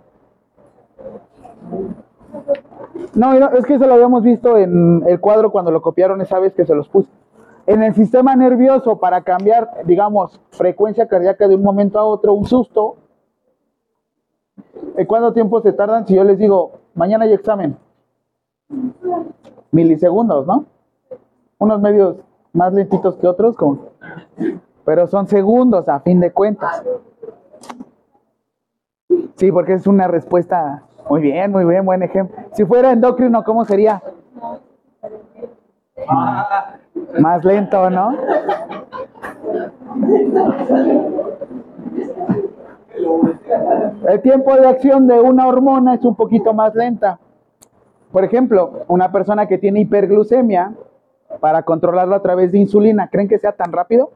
No, 3.17 3.35
es 3.35 3.67
que 3.67 3.75
eso 3.75 3.89
lo 3.89 3.95
habíamos 3.95 4.23
visto 4.23 4.57
en 4.57 5.03
el 5.09 5.19
cuadro 5.19 5.51
cuando 5.51 5.73
lo 5.73 5.83
copiaron 5.83 6.21
esa 6.21 6.39
vez 6.39 6.55
que 6.55 6.65
se 6.65 6.77
los 6.77 6.89
puse. 6.89 7.11
En 7.67 7.83
el 7.83 7.93
sistema 7.97 8.37
nervioso, 8.37 9.01
para 9.01 9.23
cambiar, 9.23 9.69
digamos, 9.85 10.41
frecuencia 10.51 11.09
cardíaca 11.09 11.49
de 11.49 11.57
un 11.57 11.63
momento 11.65 11.99
a 11.99 12.05
otro, 12.05 12.35
un 12.35 12.47
susto, 12.47 12.99
¿En 13.02 13.02
cuánto 15.07 15.33
tiempo 15.33 15.61
se 15.61 15.73
tardan 15.73 16.07
si 16.07 16.15
yo 16.15 16.25
les 16.25 16.39
digo, 16.39 16.73
mañana 16.95 17.25
hay 17.25 17.33
examen? 17.33 17.77
Milisegundos, 19.71 20.47
¿no? 20.47 20.67
Unos 21.59 21.81
medios 21.81 22.17
más 22.53 22.73
lentitos 22.73 23.17
que 23.17 23.27
otros, 23.27 23.57
como... 23.57 23.79
pero 24.85 25.07
son 25.07 25.27
segundos 25.27 25.89
a 25.89 26.01
fin 26.01 26.21
de 26.21 26.33
cuentas. 26.33 26.83
Sí, 29.37 29.51
porque 29.51 29.75
es 29.75 29.87
una 29.87 30.09
respuesta 30.09 30.83
muy 31.09 31.21
bien, 31.21 31.51
muy 31.51 31.65
bien, 31.65 31.85
buen 31.85 32.03
ejemplo. 32.03 32.37
Si 32.53 32.65
fuera 32.65 32.93
endocrino, 32.93 33.43
¿cómo 33.45 33.65
sería? 33.65 34.03
Más 37.19 37.45
lento, 37.45 37.91
¿no? 37.91 38.17
El 44.09 44.21
tiempo 44.21 44.55
de 44.57 44.67
acción 44.67 45.07
de 45.07 45.21
una 45.21 45.47
hormona 45.47 45.95
es 45.95 46.05
un 46.05 46.15
poquito 46.15 46.53
más 46.53 46.75
lenta. 46.75 47.19
Por 48.11 48.25
ejemplo, 48.25 48.85
una 48.89 49.11
persona 49.11 49.47
que 49.47 49.59
tiene 49.59 49.81
hiperglucemia, 49.81 50.75
para 51.41 51.63
controlarlo 51.63 52.15
a 52.15 52.23
través 52.23 52.53
de 52.53 52.59
insulina, 52.59 53.09
¿creen 53.09 53.29
que 53.29 53.39
sea 53.39 53.53
tan 53.53 53.73
rápido? 53.73 54.11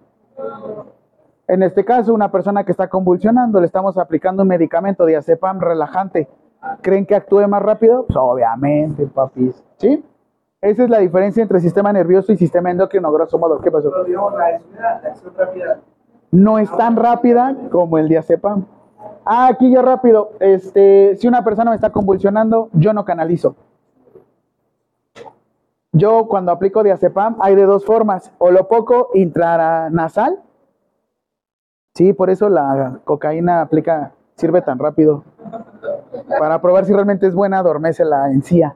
En 1.49 1.63
este 1.63 1.85
caso, 1.85 2.13
una 2.13 2.31
persona 2.31 2.65
que 2.65 2.73
está 2.73 2.89
convulsionando, 2.89 3.61
le 3.61 3.67
estamos 3.67 3.97
aplicando 3.99 4.43
un 4.43 4.49
medicamento 4.49 5.07
diazepam 5.07 5.61
relajante. 5.61 6.29
¿Creen 6.83 7.07
que 7.07 7.15
actúe 7.15 7.47
más 7.49 7.63
rápido? 7.63 8.05
Pues 8.07 8.17
obviamente, 8.17 9.07
papis. 9.07 9.63
¿Sí? 9.77 10.05
Esa 10.61 10.85
es 10.85 10.91
la 10.91 10.99
diferencia 10.99 11.43
entre 11.43 11.61
sistema 11.61 11.93
nervioso 11.93 12.33
y 12.33 12.37
sistema 12.37 12.71
endocrino, 12.71 13.13
grosso 13.13 13.39
modo. 13.39 13.61
¿Qué 13.61 13.71
pasó? 13.71 13.93
No 16.37 16.59
es 16.59 16.71
tan 16.77 16.97
rápida 16.97 17.57
como 17.71 17.97
el 17.97 18.09
diazepam. 18.09 18.67
Ah, 19.25 19.47
aquí 19.47 19.73
yo 19.73 19.81
rápido. 19.81 20.33
Este, 20.39 21.17
si 21.17 21.27
una 21.27 21.43
persona 21.43 21.71
me 21.71 21.77
está 21.77 21.89
convulsionando, 21.89 22.69
yo 22.75 22.93
no 22.93 23.07
canalizo. 23.07 23.57
Yo 25.93 26.29
cuando 26.29 26.53
aplico 26.53 26.83
diazepam 26.83 27.39
hay 27.41 27.55
de 27.55 27.65
dos 27.65 27.87
formas, 27.87 28.31
o 28.37 28.51
lo 28.51 28.69
poco 28.69 29.09
intranasal. 29.15 30.43
Sí, 31.95 32.13
por 32.13 32.29
eso 32.29 32.51
la 32.51 33.01
cocaína 33.05 33.63
aplica 33.63 34.13
sirve 34.35 34.61
tan 34.61 34.79
rápido. 34.79 35.25
Para 36.39 36.61
probar 36.61 36.85
si 36.85 36.93
realmente 36.93 37.27
es 37.27 37.35
buena, 37.35 37.61
adormece 37.61 38.05
la 38.05 38.31
encía. 38.31 38.75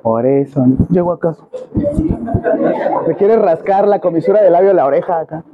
Por 0.00 0.24
eso, 0.24 0.64
llego 0.88 1.12
acaso. 1.12 1.46
Te 3.04 3.14
quiere 3.16 3.36
rascar 3.36 3.86
la 3.86 4.00
comisura 4.00 4.40
del 4.40 4.54
labio 4.54 4.70
de 4.70 4.74
la 4.74 4.86
oreja 4.86 5.20
acá. 5.20 5.44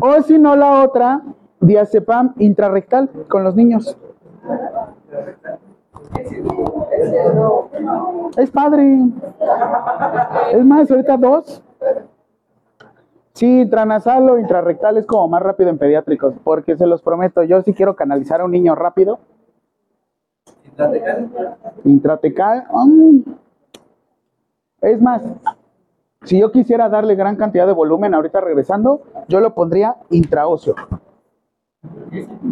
O 0.00 0.22
si 0.22 0.38
no, 0.38 0.56
la 0.56 0.82
otra, 0.82 1.22
diazepam 1.60 2.34
intrarrectal 2.38 3.10
con 3.28 3.44
los 3.44 3.54
niños. 3.54 3.96
Es 8.36 8.50
padre. 8.50 8.98
Es 10.52 10.64
más, 10.64 10.90
ahorita 10.90 11.16
dos. 11.16 11.62
Sí, 13.32 13.62
intranasal 13.62 14.30
o 14.30 14.38
intrarrectal 14.38 14.96
es 14.96 15.06
como 15.06 15.26
más 15.26 15.42
rápido 15.42 15.68
en 15.70 15.78
pediátricos, 15.78 16.34
porque 16.44 16.76
se 16.76 16.86
los 16.86 17.02
prometo, 17.02 17.42
yo 17.42 17.62
sí 17.62 17.74
quiero 17.74 17.96
canalizar 17.96 18.40
a 18.40 18.44
un 18.44 18.52
niño 18.52 18.76
rápido. 18.76 19.18
Intratecal. 20.64 21.30
Intratecal. 21.84 22.64
Mm. 22.70 23.20
Es 24.82 25.00
más, 25.00 25.22
si 26.24 26.38
yo 26.38 26.50
quisiera 26.52 26.88
darle 26.88 27.14
gran 27.14 27.36
cantidad 27.36 27.66
de 27.66 27.72
volumen 27.72 28.14
ahorita 28.14 28.40
regresando, 28.40 29.02
yo 29.28 29.40
lo 29.40 29.54
pondría 29.54 29.96
intraóseo. 30.10 30.74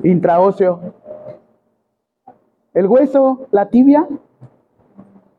Intraóseo. 0.02 0.80
El 2.74 2.86
hueso, 2.86 3.46
la 3.50 3.68
tibia, 3.68 4.06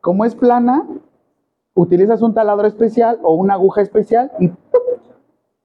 como 0.00 0.24
es 0.24 0.34
plana, 0.34 0.86
utilizas 1.74 2.22
un 2.22 2.34
taladro 2.34 2.66
especial 2.66 3.18
o 3.22 3.34
una 3.34 3.54
aguja 3.54 3.82
especial 3.82 4.30
y, 4.38 4.52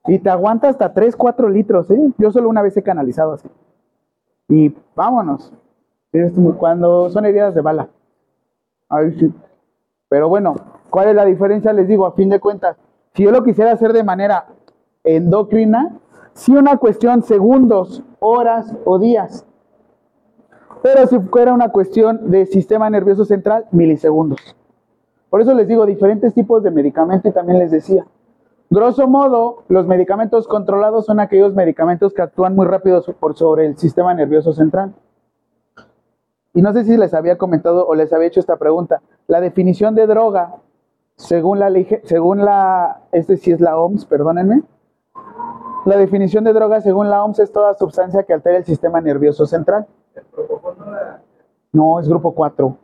y 0.07 0.19
te 0.19 0.29
aguanta 0.29 0.69
hasta 0.69 0.93
3, 0.93 1.15
4 1.15 1.49
litros. 1.49 1.89
¿eh? 1.91 2.11
Yo 2.17 2.31
solo 2.31 2.49
una 2.49 2.61
vez 2.61 2.75
he 2.77 2.83
canalizado 2.83 3.33
así. 3.33 3.47
Y 4.47 4.75
vámonos. 4.95 5.53
Cuando 6.57 7.09
son 7.09 7.25
heridas 7.25 7.53
de 7.53 7.61
bala. 7.61 7.89
Ahí 8.89 9.11
sí. 9.19 9.31
Pero 10.09 10.27
bueno, 10.27 10.55
¿cuál 10.89 11.09
es 11.09 11.15
la 11.15 11.25
diferencia? 11.25 11.73
Les 11.73 11.87
digo, 11.87 12.05
a 12.05 12.13
fin 12.13 12.29
de 12.29 12.39
cuentas, 12.39 12.77
si 13.13 13.23
yo 13.23 13.31
lo 13.31 13.43
quisiera 13.43 13.71
hacer 13.71 13.93
de 13.93 14.03
manera 14.03 14.47
endocrina, 15.03 15.97
sí 16.33 16.55
una 16.55 16.77
cuestión 16.77 17.23
segundos, 17.23 18.03
horas 18.19 18.73
o 18.85 18.99
días. 18.99 19.45
Pero 20.81 21.07
si 21.07 21.19
fuera 21.19 21.53
una 21.53 21.69
cuestión 21.69 22.31
de 22.31 22.45
sistema 22.45 22.89
nervioso 22.89 23.25
central, 23.25 23.65
milisegundos. 23.71 24.55
Por 25.29 25.41
eso 25.41 25.53
les 25.53 25.67
digo, 25.67 25.85
diferentes 25.85 26.33
tipos 26.33 26.63
de 26.63 26.71
medicamento 26.71 27.27
y 27.27 27.31
también 27.31 27.59
les 27.59 27.71
decía, 27.71 28.05
grosso 28.69 29.07
modo, 29.07 29.63
los 29.67 29.85
medicamentos 29.85 30.47
controlados 30.47 31.05
son 31.05 31.19
aquellos 31.19 31.53
medicamentos 31.53 32.13
que 32.13 32.21
actúan 32.21 32.55
muy 32.55 32.65
rápido 32.65 33.03
por 33.19 33.35
sobre 33.35 33.65
el 33.65 33.77
sistema 33.77 34.13
nervioso 34.13 34.53
central. 34.53 34.93
Y 36.53 36.61
no 36.61 36.73
sé 36.73 36.83
si 36.83 36.97
les 36.97 37.13
había 37.13 37.37
comentado 37.37 37.85
o 37.85 37.93
les 37.93 38.11
había 38.11 38.27
hecho 38.27 38.39
esta 38.39 38.57
pregunta. 38.57 39.01
La 39.27 39.39
definición 39.39 39.93
de 39.93 40.07
droga, 40.07 40.55
según 41.19 41.59
la 41.59 41.69
ley, 41.69 41.85
según 42.05 42.45
la, 42.45 43.01
este 43.11 43.35
sí 43.35 43.51
es 43.51 43.59
la 43.59 43.77
OMS, 43.77 44.05
perdónenme. 44.05 44.63
La 45.85 45.97
definición 45.97 46.45
de 46.45 46.53
droga 46.53 46.79
según 46.79 47.09
la 47.09 47.23
OMS 47.23 47.39
es 47.39 47.51
toda 47.51 47.73
sustancia 47.73 48.23
que 48.23 48.33
altera 48.33 48.57
el 48.57 48.63
sistema 48.63 49.01
nervioso 49.01 49.45
central. 49.45 49.85
No, 51.73 51.99
es 51.99 52.07
grupo 52.07 52.33
4. 52.33 52.77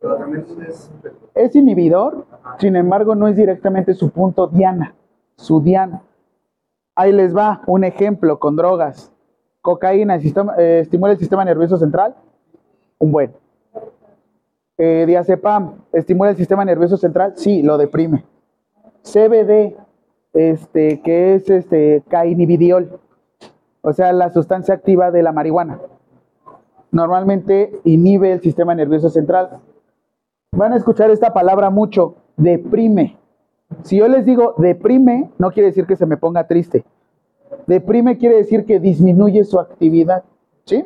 Pero 0.00 0.16
también 0.16 0.44
es. 0.68 0.90
Es 1.34 1.54
inhibidor, 1.54 2.26
sin 2.58 2.74
embargo 2.74 3.14
no 3.14 3.28
es 3.28 3.36
directamente 3.36 3.94
su 3.94 4.10
punto 4.10 4.48
diana, 4.48 4.96
su 5.36 5.60
diana. 5.60 6.02
Ahí 6.96 7.12
les 7.12 7.36
va 7.36 7.62
un 7.68 7.84
ejemplo 7.84 8.40
con 8.40 8.56
drogas. 8.56 9.12
Cocaína 9.62 10.16
eh, 10.16 10.80
estimula 10.82 11.12
el 11.12 11.18
sistema 11.18 11.44
nervioso 11.44 11.78
central, 11.78 12.16
un 12.98 13.12
buen. 13.12 13.32
Eh, 14.78 15.04
diazepam 15.06 15.76
estimula 15.92 16.30
el 16.30 16.36
sistema 16.36 16.64
nervioso 16.64 16.96
central, 16.96 17.32
sí, 17.36 17.62
lo 17.62 17.78
deprime. 17.78 18.24
CBD, 19.02 19.74
este, 20.34 21.00
que 21.00 21.34
es 21.34 21.48
este 21.48 22.02
cainibidiol, 22.08 23.00
o 23.80 23.92
sea, 23.92 24.12
la 24.12 24.30
sustancia 24.30 24.74
activa 24.74 25.10
de 25.10 25.22
la 25.22 25.32
marihuana. 25.32 25.80
Normalmente 26.90 27.72
inhibe 27.84 28.32
el 28.32 28.40
sistema 28.40 28.74
nervioso 28.74 29.08
central. 29.08 29.60
Van 30.52 30.72
a 30.72 30.76
escuchar 30.76 31.10
esta 31.10 31.32
palabra 31.32 31.70
mucho, 31.70 32.16
deprime. 32.36 33.16
Si 33.82 33.96
yo 33.96 34.08
les 34.08 34.24
digo 34.24 34.54
deprime, 34.58 35.30
no 35.38 35.50
quiere 35.50 35.68
decir 35.68 35.86
que 35.86 35.96
se 35.96 36.06
me 36.06 36.16
ponga 36.16 36.46
triste. 36.46 36.84
Deprime 37.66 38.18
quiere 38.18 38.36
decir 38.36 38.64
que 38.64 38.78
disminuye 38.78 39.44
su 39.44 39.58
actividad. 39.58 40.24
¿Sí? 40.64 40.84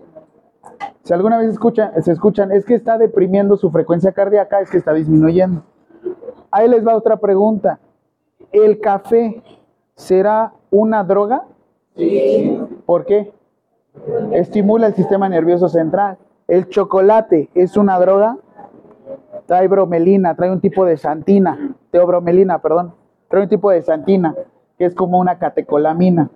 Si 1.03 1.13
alguna 1.13 1.39
vez 1.39 1.51
escuchan, 1.51 1.93
se 2.03 2.13
escuchan, 2.13 2.53
es 2.53 2.65
que 2.65 2.75
está 2.75 2.99
deprimiendo 2.99 3.57
su 3.57 3.71
frecuencia 3.71 4.13
cardíaca, 4.13 4.61
es 4.61 4.71
que 4.71 4.77
está 4.77 4.93
disminuyendo. 4.93 5.63
Ahí 6.51 6.69
les 6.69 6.87
va 6.87 6.97
otra 6.97 7.17
pregunta. 7.17 7.79
¿El 8.53 8.81
café 8.81 9.43
será 9.95 10.53
una 10.71 11.05
droga? 11.05 11.45
Sí. 11.97 12.61
¿Por 12.87 13.07
qué? 13.07 13.33
Estimula 14.33 14.89
el 14.89 14.95
sistema 14.95 15.29
nervioso 15.29 15.69
central. 15.69 16.19
¿El 16.49 16.69
chocolate 16.69 17.49
es 17.55 17.77
una 17.77 17.99
droga? 17.99 18.37
trae 19.51 19.67
bromelina, 19.67 20.37
trae 20.37 20.53
un 20.53 20.61
tipo 20.61 20.85
de 20.85 20.97
santina, 20.97 21.75
teobromelina, 21.91 22.61
perdón, 22.61 22.95
trae 23.29 23.43
un 23.43 23.49
tipo 23.49 23.69
de 23.73 23.83
santina, 23.83 24.33
que 24.79 24.85
es 24.85 24.95
como 24.95 25.19
una 25.19 25.41
catecolamina. 25.41 26.31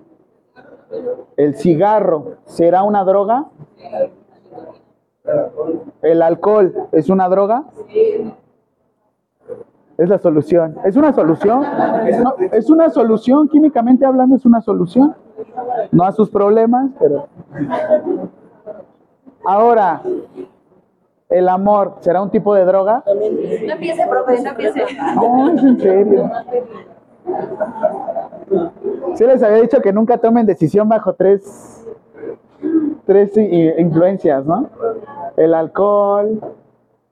El 1.37 1.55
cigarro, 1.57 2.37
¿será 2.45 2.83
una 2.83 3.05
droga? 3.05 3.47
¿El 6.03 6.23
alcohol 6.23 6.75
es 6.93 7.09
una 7.09 7.29
droga? 7.29 7.65
Es 9.97 10.09
la 10.09 10.19
solución. 10.19 10.77
¿Es 10.85 10.97
una 10.97 11.13
solución? 11.13 11.63
No, 12.23 12.35
es 12.53 12.69
una 12.69 12.91
solución, 12.91 13.49
químicamente 13.49 14.05
hablando, 14.05 14.37
es 14.37 14.45
una 14.45 14.61
solución. 14.61 15.15
No 15.93 16.05
a 16.05 16.13
sus 16.13 16.31
problemas, 16.31 16.91
pero... 16.99 17.29
Ahora, 19.47 20.03
¿el 21.29 21.49
amor 21.49 21.97
será 22.01 22.23
un 22.23 22.31
tipo 22.31 22.55
de 22.55 22.65
droga? 22.65 23.05
No 23.07 23.13
empiece, 23.73 24.07
profe, 24.07 24.43
no 24.43 24.51
empiece. 24.51 24.87
No, 25.15 25.51
es 25.53 25.63
en 25.63 25.81
serio. 25.81 26.31
Sí 29.15 29.25
les 29.25 29.43
había 29.43 29.63
dicho 29.63 29.81
que 29.81 29.93
nunca 29.93 30.19
tomen 30.19 30.47
decisión 30.47 30.89
bajo 30.89 31.15
tres, 31.15 31.87
tres 33.07 33.37
influencias, 33.37 34.45
¿no? 34.45 34.69
El 35.37 35.55
alcohol, 35.55 36.41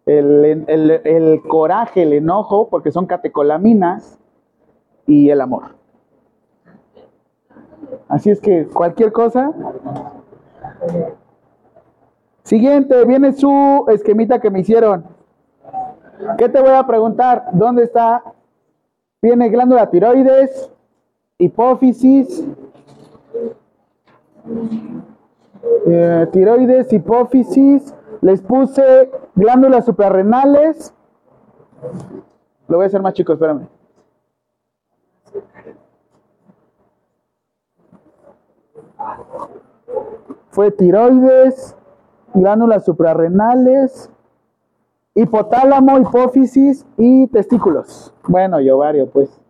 el, 0.06 0.64
el- 0.66 0.90
el 1.04 1.42
coraje, 1.48 2.02
el 2.02 2.12
enojo, 2.12 2.68
porque 2.68 2.90
son 2.92 3.06
catecolaminas, 3.06 4.18
y 5.06 5.30
el 5.30 5.40
amor. 5.40 5.74
Así 8.08 8.30
es 8.30 8.40
que 8.40 8.66
cualquier 8.66 9.12
cosa. 9.12 9.52
Siguiente, 12.44 13.04
viene 13.04 13.32
su 13.32 13.84
esquemita 13.88 14.40
que 14.40 14.50
me 14.50 14.60
hicieron. 14.60 15.04
¿Qué 16.38 16.48
te 16.48 16.60
voy 16.60 16.70
a 16.70 16.86
preguntar? 16.86 17.46
¿Dónde 17.52 17.84
está? 17.84 18.22
Viene 19.22 19.48
glándula 19.50 19.88
tiroides, 19.88 20.68
hipófisis, 21.38 22.44
eh, 25.86 26.28
tiroides, 26.32 26.92
hipófisis. 26.92 27.94
Les 28.20 28.42
puse 28.42 29.12
glándulas 29.36 29.84
suprarrenales. 29.84 30.92
Lo 32.66 32.78
voy 32.78 32.84
a 32.84 32.86
hacer 32.88 33.00
más 33.00 33.14
chico, 33.14 33.32
espérame. 33.32 33.68
Fue 40.50 40.72
tiroides, 40.72 41.76
glándulas 42.34 42.84
suprarrenales, 42.84 44.10
hipotálamo, 45.14 45.98
hipófisis 45.98 46.86
y 46.96 47.26
testículos. 47.28 48.14
Bueno, 48.26 48.60
y 48.60 48.70
ovario, 48.70 49.10
pues. 49.10 49.40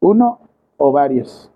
Uno 0.00 0.40
o 0.76 0.92
varios. 0.92 1.50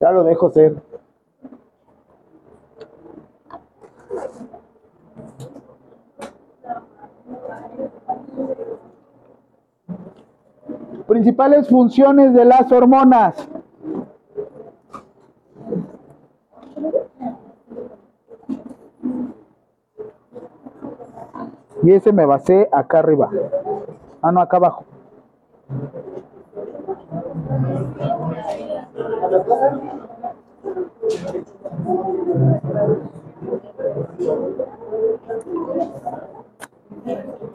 Ya 0.00 0.10
lo 0.10 0.24
dejo 0.24 0.50
ser. 0.50 0.82
Principales 11.06 11.68
funciones 11.68 12.32
de 12.32 12.44
las 12.44 12.70
hormonas. 12.72 13.48
Y 21.82 21.92
ese 21.92 22.12
me 22.12 22.24
basé 22.24 22.68
acá 22.72 23.00
arriba. 23.00 23.30
Ah, 24.22 24.32
no, 24.32 24.40
acá 24.40 24.56
abajo. 24.56 24.84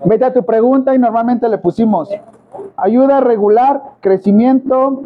Vete 0.05 0.25
a 0.25 0.33
tu 0.33 0.43
pregunta 0.43 0.93
y 0.93 0.99
normalmente 0.99 1.49
le 1.49 1.57
pusimos 1.57 2.09
ayuda 2.77 3.17
a 3.17 3.21
regular 3.21 3.81
crecimiento 3.99 5.03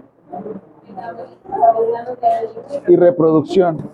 y 2.87 2.95
reproducción. 2.95 3.89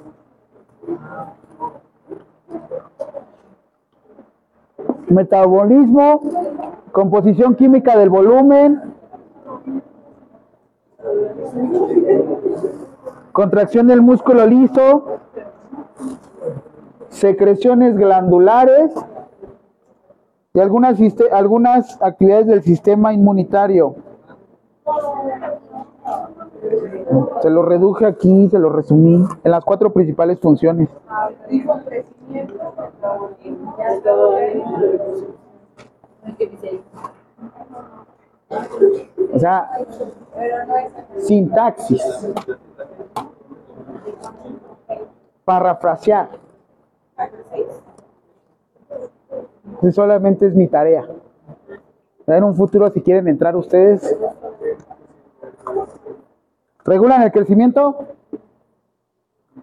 Metabolismo, 5.07 6.21
composición 6.91 7.55
química 7.55 7.97
del 7.97 8.09
volumen, 8.09 8.93
contracción 13.31 13.87
del 13.87 14.01
músculo 14.01 14.45
liso, 14.45 15.19
secreciones 17.09 17.95
glandulares 17.95 18.91
y 20.53 20.59
algunas, 20.59 20.99
algunas 21.31 22.01
actividades 22.01 22.47
del 22.47 22.63
sistema 22.63 23.13
inmunitario. 23.13 23.95
Se 27.41 27.49
lo 27.49 27.61
reduje 27.63 28.05
aquí, 28.05 28.49
se 28.49 28.57
lo 28.57 28.69
resumí 28.69 29.25
en 29.43 29.51
las 29.51 29.63
cuatro 29.63 29.93
principales 29.93 30.39
funciones. 30.39 30.89
O 39.33 39.39
sea, 39.39 39.69
sintaxis. 41.19 42.03
Parafrasear. 45.45 46.29
Solamente 49.91 50.47
es 50.47 50.55
mi 50.55 50.67
tarea. 50.67 51.05
En 52.27 52.43
un 52.43 52.55
futuro, 52.55 52.89
si 52.91 53.01
quieren 53.01 53.27
entrar 53.27 53.55
ustedes, 53.55 54.15
¿regulan 56.85 57.23
el 57.23 57.31
crecimiento? 57.31 58.07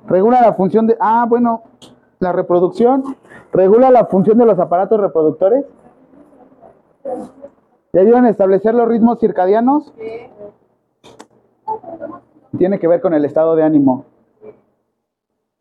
¿Regula 0.07 0.41
la 0.41 0.53
función 0.55 0.87
de... 0.87 0.97
Ah, 1.01 1.27
bueno, 1.29 1.63
la 2.19 2.33
reproducción. 2.33 3.05
¿Regula 3.53 3.91
la 3.91 4.07
función 4.07 4.39
de 4.39 4.47
los 4.47 4.59
aparatos 4.59 5.01
reproductores? 5.01 5.65
¿Le 7.93 8.01
ayudan 8.01 8.27
a 8.27 8.31
establecer 8.31 8.75
los 8.75 8.89
ritmos 8.89 9.21
circadianos? 9.21 9.93
Tiene 12.59 12.79
que 12.79 12.89
ver 12.89 13.01
con 13.01 13.15
el 13.15 13.25
estado 13.25 13.55
de 13.55 13.63
ánimo. 13.63 14.05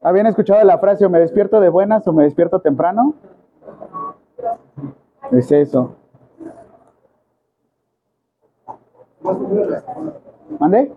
¿Habían 0.01 0.27
escuchado 0.27 0.63
la 0.63 0.77
frase 0.77 1.05
o 1.05 1.10
me 1.10 1.19
despierto 1.19 1.60
de 1.60 1.69
buenas 1.69 2.08
o 2.08 2.13
me 2.13 2.23
despierto 2.23 2.60
temprano? 2.60 3.15
Es 5.31 5.51
eso. 5.51 5.95
¿Mande? 10.59 10.91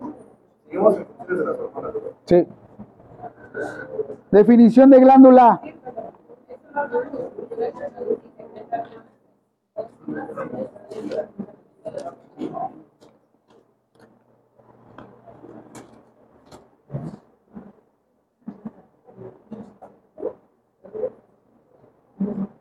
Sí. 2.25 2.47
Definición 4.31 4.89
de 4.91 4.99
glándula. 4.99 5.61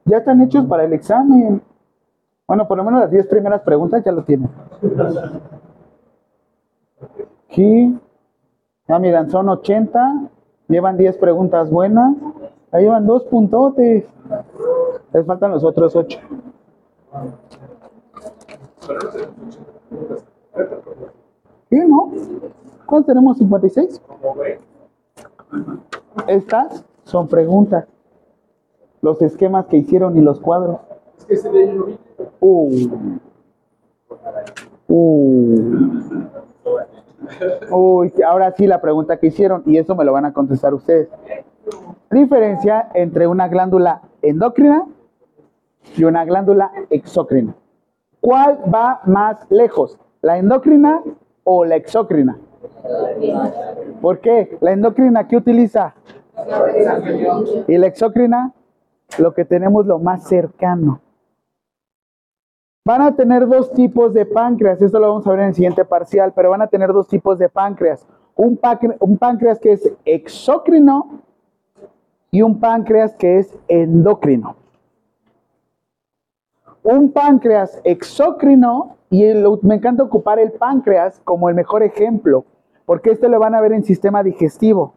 Ya 0.09 0.19
están 0.19 0.41
hechos 0.41 0.65
para 0.65 0.85
el 0.85 0.93
examen. 0.95 1.61
Bueno, 2.47 2.67
por 2.67 2.79
lo 2.79 2.85
menos 2.85 3.01
las 3.01 3.11
10 3.11 3.27
primeras 3.27 3.61
preguntas 3.61 4.03
ya 4.03 4.11
lo 4.11 4.25
tienen. 4.25 4.49
Aquí. 7.51 7.99
Ya 8.89 8.99
miran, 8.99 9.31
son 9.31 9.51
80. 9.51 10.31
Llevan 10.69 10.97
10 10.97 11.19
preguntas 11.19 11.71
buenas. 11.71 12.17
Ahí 12.73 12.85
llevan 12.85 13.07
dos 13.07 13.25
puntotes. 13.25 14.07
Les 15.13 15.27
faltan 15.27 15.51
los 15.51 15.63
otros 15.63 15.95
8. 15.95 16.19
¿Qué 21.69 21.85
no? 21.87 22.13
¿Cuántos 22.87 23.07
tenemos? 23.07 23.39
¿56? 23.39 24.01
Estas 26.27 26.85
son 27.05 27.29
preguntas. 27.29 27.87
Los 29.01 29.21
esquemas 29.23 29.67
que 29.67 29.77
hicieron 29.77 30.17
y 30.17 30.21
los 30.21 30.41
cuadros. 30.41 30.79
Es 31.19 31.25
que 31.25 31.35
ese 31.35 31.51
de 31.51 31.63
ellos 31.65 31.77
lo 31.77 31.85
vi. 31.87 31.99
Uh. 32.41 32.89
Uh. 34.89 35.89
Uy, 37.71 38.13
ahora 38.27 38.53
sí 38.53 38.67
la 38.67 38.81
pregunta 38.81 39.19
que 39.19 39.29
hicieron, 39.29 39.63
y 39.67 39.77
eso 39.79 39.95
me 39.95 40.05
lo 40.05 40.13
van 40.13 40.25
a 40.25 40.33
contestar 40.33 40.75
ustedes. 40.75 41.09
Diferencia 42.11 42.89
entre 42.95 43.27
una 43.27 43.49
glándula 43.49 44.01
endocrina 44.23 44.87
y 45.97 46.05
una 46.05 46.25
glándula 46.25 46.71
exócrina. 46.91 47.55
¿Cuál 48.21 48.59
va 48.73 49.01
más 49.05 49.47
lejos? 49.51 49.99
¿La 50.23 50.39
endocrina 50.39 51.03
o 51.45 51.65
la 51.65 51.77
exócrina? 51.77 52.39
¿Por 54.01 54.21
qué? 54.21 54.57
¿La 54.61 54.73
endocrina 54.73 55.29
qué 55.29 55.37
utiliza? 55.37 55.95
¿Y 57.67 57.77
la 57.77 57.87
exócrina? 57.87 58.53
Lo 59.17 59.33
que 59.33 59.45
tenemos 59.45 59.87
lo 59.87 59.99
más 59.99 60.25
cercano. 60.29 61.01
Van 62.85 63.03
a 63.03 63.17
tener 63.17 63.47
dos 63.47 63.73
tipos 63.73 64.15
de 64.15 64.25
páncreas, 64.27 64.81
esto 64.81 64.99
lo 64.99 65.09
vamos 65.09 65.27
a 65.27 65.31
ver 65.31 65.41
en 65.41 65.47
el 65.47 65.55
siguiente 65.55 65.85
parcial, 65.85 66.33
pero 66.35 66.51
van 66.51 66.63
a 66.63 66.69
tener 66.69 66.93
dos 66.93 67.09
tipos 67.09 67.39
de 67.39 67.49
páncreas. 67.49 68.07
Un, 68.35 68.57
páncre- 68.57 68.97
un 69.01 69.19
páncreas 69.19 69.59
que 69.59 69.73
es 69.73 69.93
exócrino 70.05 71.21
y 72.31 72.43
un 72.43 72.61
páncreas 72.61 73.15
que 73.17 73.39
es 73.39 73.55
endocrino. 73.67 74.57
Un 76.83 77.13
páncreas 77.13 77.81
exócrino, 77.85 78.97
y 79.11 79.25
me 79.63 79.75
encanta 79.75 80.03
ocupar 80.03 80.39
el 80.39 80.53
páncreas 80.53 81.21
como 81.25 81.49
el 81.49 81.55
mejor 81.55 81.83
ejemplo, 81.83 82.45
porque 82.87 83.11
este 83.11 83.29
lo 83.29 83.39
van 83.39 83.55
a 83.55 83.61
ver 83.61 83.73
en 83.73 83.85
sistema 83.85 84.23
digestivo. 84.23 84.95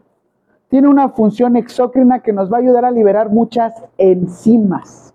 Tiene 0.71 0.87
una 0.87 1.09
función 1.09 1.57
exócrina 1.57 2.21
que 2.21 2.31
nos 2.31 2.49
va 2.49 2.55
a 2.55 2.61
ayudar 2.61 2.85
a 2.85 2.91
liberar 2.91 3.29
muchas 3.29 3.73
enzimas. 3.97 5.13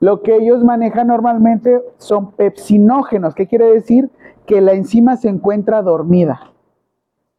Lo 0.00 0.22
que 0.22 0.34
ellos 0.34 0.64
manejan 0.64 1.08
normalmente 1.08 1.78
son 1.98 2.32
pepsinógenos. 2.32 3.34
¿Qué 3.34 3.46
quiere 3.46 3.66
decir? 3.70 4.10
Que 4.46 4.62
la 4.62 4.72
enzima 4.72 5.16
se 5.16 5.28
encuentra 5.28 5.82
dormida. 5.82 6.40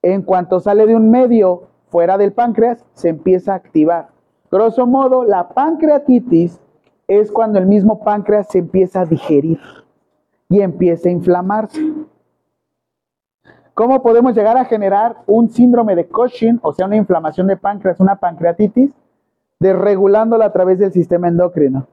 En 0.03 0.21
cuanto 0.21 0.59
sale 0.59 0.85
de 0.85 0.95
un 0.95 1.09
medio 1.09 1.69
fuera 1.87 2.19
del 2.19 2.33
páncreas, 2.33 2.85
se 2.93 3.09
empieza 3.09 3.53
a 3.53 3.55
activar. 3.55 4.09
Grosso 4.51 4.85
modo, 4.85 5.23
la 5.23 5.49
pancreatitis 5.49 6.61
es 7.07 7.31
cuando 7.31 7.57
el 7.57 7.65
mismo 7.65 8.03
páncreas 8.03 8.47
se 8.47 8.59
empieza 8.59 9.01
a 9.01 9.05
digerir 9.05 9.59
y 10.49 10.61
empieza 10.61 11.09
a 11.09 11.13
inflamarse. 11.13 11.81
¿Cómo 13.79 14.01
podemos 14.01 14.35
llegar 14.35 14.57
a 14.57 14.65
generar 14.65 15.19
un 15.25 15.49
síndrome 15.49 15.95
de 15.95 16.05
Cushing, 16.05 16.59
o 16.63 16.73
sea, 16.73 16.85
una 16.85 16.97
inflamación 16.97 17.47
de 17.47 17.55
páncreas, 17.55 18.01
una 18.01 18.17
pancreatitis, 18.17 18.91
desregulándola 19.57 20.47
a 20.47 20.51
través 20.51 20.79
del 20.79 20.91
sistema 20.91 21.29
endocrino? 21.29 21.87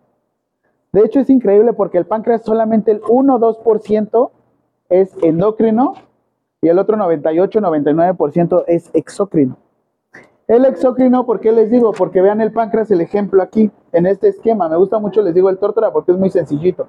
De 0.90 1.02
hecho, 1.02 1.20
es 1.20 1.30
increíble 1.30 1.74
porque 1.74 1.98
el 1.98 2.04
páncreas 2.04 2.42
solamente 2.42 2.90
el 2.90 3.02
1 3.08 3.36
o 3.36 3.38
2% 3.38 4.30
es 4.88 5.16
endocrino 5.22 5.94
y 6.60 6.66
el 6.70 6.80
otro 6.80 6.96
98-99% 6.96 8.64
es 8.66 8.90
exócrino. 8.92 9.56
El 10.48 10.64
exócrino, 10.64 11.24
¿por 11.24 11.38
qué 11.38 11.52
les 11.52 11.70
digo? 11.70 11.92
Porque 11.92 12.20
vean 12.20 12.40
el 12.40 12.50
páncreas, 12.52 12.90
el 12.90 13.00
ejemplo 13.00 13.44
aquí, 13.44 13.70
en 13.92 14.06
este 14.06 14.26
esquema. 14.26 14.68
Me 14.68 14.76
gusta 14.76 14.98
mucho, 14.98 15.22
les 15.22 15.36
digo 15.36 15.50
el 15.50 15.58
tórtora 15.58 15.92
porque 15.92 16.10
es 16.10 16.18
muy 16.18 16.30
sencillito. 16.30 16.88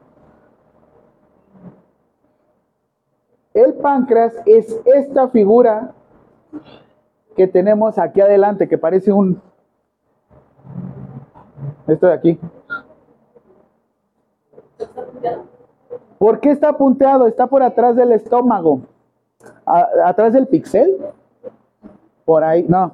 El 3.57 3.73
páncreas 3.73 4.35
es 4.45 4.79
esta 4.85 5.29
figura 5.29 5.95
que 7.35 7.47
tenemos 7.47 7.97
aquí 7.97 8.21
adelante, 8.21 8.67
que 8.67 8.77
parece 8.77 9.11
un... 9.11 9.41
Esto 11.87 12.05
de 12.05 12.13
aquí. 12.13 12.39
¿Por 16.19 16.39
qué 16.39 16.51
está 16.51 16.77
punteado? 16.77 17.25
Está 17.25 17.47
por 17.47 17.63
atrás 17.63 17.95
del 17.95 18.11
estómago. 18.11 18.81
¿Atrás 19.65 20.33
del 20.33 20.45
pixel? 20.45 20.95
Por 22.25 22.43
ahí, 22.43 22.63
no. 22.69 22.91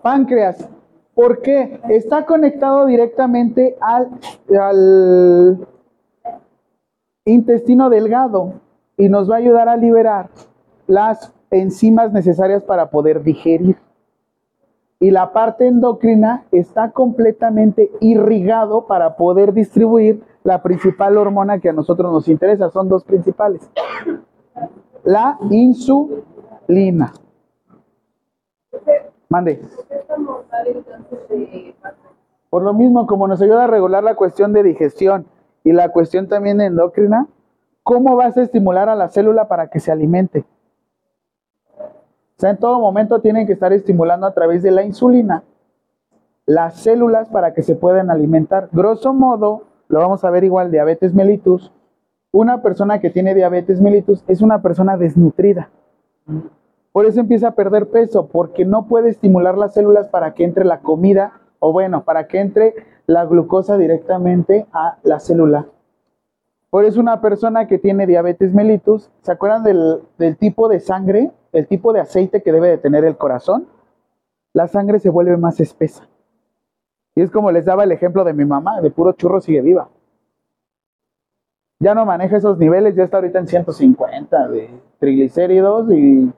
Páncreas. 0.00 0.66
¿Por 1.14 1.42
qué? 1.42 1.78
Está 1.90 2.24
conectado 2.24 2.86
directamente 2.86 3.76
al 3.82 5.58
intestino 7.26 7.90
delgado 7.90 8.64
y 8.96 9.08
nos 9.08 9.30
va 9.30 9.36
a 9.36 9.38
ayudar 9.38 9.68
a 9.68 9.76
liberar 9.76 10.30
las 10.86 11.32
enzimas 11.50 12.12
necesarias 12.12 12.62
para 12.62 12.90
poder 12.90 13.22
digerir. 13.22 13.76
Y 14.98 15.10
la 15.10 15.32
parte 15.32 15.66
endocrina 15.66 16.44
está 16.52 16.92
completamente 16.92 17.90
irrigado 18.00 18.86
para 18.86 19.16
poder 19.16 19.52
distribuir 19.52 20.22
la 20.42 20.62
principal 20.62 21.18
hormona 21.18 21.58
que 21.58 21.68
a 21.68 21.72
nosotros 21.74 22.10
nos 22.10 22.28
interesa. 22.28 22.70
Son 22.70 22.88
dos 22.88 23.04
principales. 23.04 23.68
La 25.04 25.38
insulina. 25.50 27.12
Mande. 29.28 29.60
Por 32.48 32.62
lo 32.62 32.72
mismo, 32.72 33.06
como 33.06 33.28
nos 33.28 33.42
ayuda 33.42 33.64
a 33.64 33.66
regular 33.66 34.02
la 34.02 34.14
cuestión 34.14 34.54
de 34.54 34.62
digestión 34.62 35.26
y 35.62 35.72
la 35.72 35.90
cuestión 35.90 36.28
también 36.28 36.60
endocrina, 36.60 37.26
¿cómo 37.86 38.16
vas 38.16 38.36
a 38.36 38.42
estimular 38.42 38.88
a 38.88 38.96
la 38.96 39.08
célula 39.08 39.46
para 39.46 39.68
que 39.68 39.78
se 39.78 39.92
alimente? 39.92 40.44
O 41.78 42.38
sea, 42.38 42.50
en 42.50 42.56
todo 42.56 42.80
momento 42.80 43.20
tienen 43.20 43.46
que 43.46 43.52
estar 43.52 43.72
estimulando 43.72 44.26
a 44.26 44.34
través 44.34 44.64
de 44.64 44.72
la 44.72 44.82
insulina 44.82 45.44
las 46.46 46.80
células 46.80 47.28
para 47.28 47.54
que 47.54 47.62
se 47.62 47.76
puedan 47.76 48.10
alimentar. 48.10 48.68
Grosso 48.72 49.14
modo, 49.14 49.62
lo 49.86 50.00
vamos 50.00 50.24
a 50.24 50.30
ver 50.30 50.42
igual, 50.42 50.72
diabetes 50.72 51.14
mellitus. 51.14 51.72
Una 52.32 52.60
persona 52.60 52.98
que 52.98 53.10
tiene 53.10 53.36
diabetes 53.36 53.80
mellitus 53.80 54.24
es 54.26 54.42
una 54.42 54.62
persona 54.62 54.96
desnutrida. 54.96 55.70
Por 56.90 57.06
eso 57.06 57.20
empieza 57.20 57.48
a 57.48 57.54
perder 57.54 57.88
peso, 57.90 58.26
porque 58.26 58.64
no 58.64 58.88
puede 58.88 59.10
estimular 59.10 59.56
las 59.56 59.74
células 59.74 60.08
para 60.08 60.34
que 60.34 60.42
entre 60.42 60.64
la 60.64 60.80
comida, 60.80 61.34
o 61.60 61.72
bueno, 61.72 62.02
para 62.02 62.26
que 62.26 62.40
entre 62.40 62.74
la 63.06 63.24
glucosa 63.26 63.78
directamente 63.78 64.66
a 64.72 64.98
la 65.04 65.20
célula. 65.20 65.66
Por 66.76 66.84
eso 66.84 67.00
una 67.00 67.22
persona 67.22 67.66
que 67.66 67.78
tiene 67.78 68.06
diabetes 68.06 68.52
mellitus, 68.52 69.10
¿se 69.22 69.32
acuerdan 69.32 69.62
del, 69.62 70.02
del 70.18 70.36
tipo 70.36 70.68
de 70.68 70.78
sangre, 70.78 71.30
el 71.52 71.66
tipo 71.66 71.94
de 71.94 72.00
aceite 72.00 72.42
que 72.42 72.52
debe 72.52 72.68
de 72.68 72.76
tener 72.76 73.02
el 73.06 73.16
corazón? 73.16 73.66
La 74.52 74.68
sangre 74.68 74.98
se 74.98 75.08
vuelve 75.08 75.38
más 75.38 75.58
espesa. 75.58 76.06
Y 77.14 77.22
es 77.22 77.30
como 77.30 77.50
les 77.50 77.64
daba 77.64 77.84
el 77.84 77.92
ejemplo 77.92 78.24
de 78.24 78.34
mi 78.34 78.44
mamá, 78.44 78.82
de 78.82 78.90
puro 78.90 79.12
churro 79.12 79.40
sigue 79.40 79.62
viva. 79.62 79.88
Ya 81.80 81.94
no 81.94 82.04
maneja 82.04 82.36
esos 82.36 82.58
niveles, 82.58 82.94
ya 82.94 83.04
está 83.04 83.16
ahorita 83.16 83.38
en 83.38 83.48
150 83.48 84.48
de 84.48 84.68
triglicéridos 84.98 85.90
y, 85.90 86.30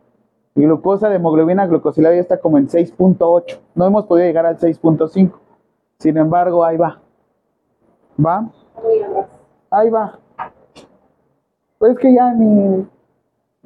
y 0.55 0.63
glucosa 0.63 1.09
de 1.09 1.17
hemoglobina 1.17 1.67
glucosilada 1.67 2.15
ya 2.15 2.21
está 2.21 2.39
como 2.39 2.59
en 2.59 2.69
6.8. 2.69 3.59
No 3.75 3.87
hemos 3.87 4.05
podido 4.05 4.29
llegar 4.29 4.47
al 4.47 4.57
6.5. 4.57 5.33
Sin 5.99 6.17
embargo, 6.17 6.65
ahí 6.65 6.77
va. 6.77 7.01
¿Va? 8.25 8.49
Ahí 9.73 9.91
va. 9.91 10.21
Pues 11.79 11.93
es 11.93 11.99
que 11.99 12.15
ya 12.15 12.33
ni... 12.33 12.87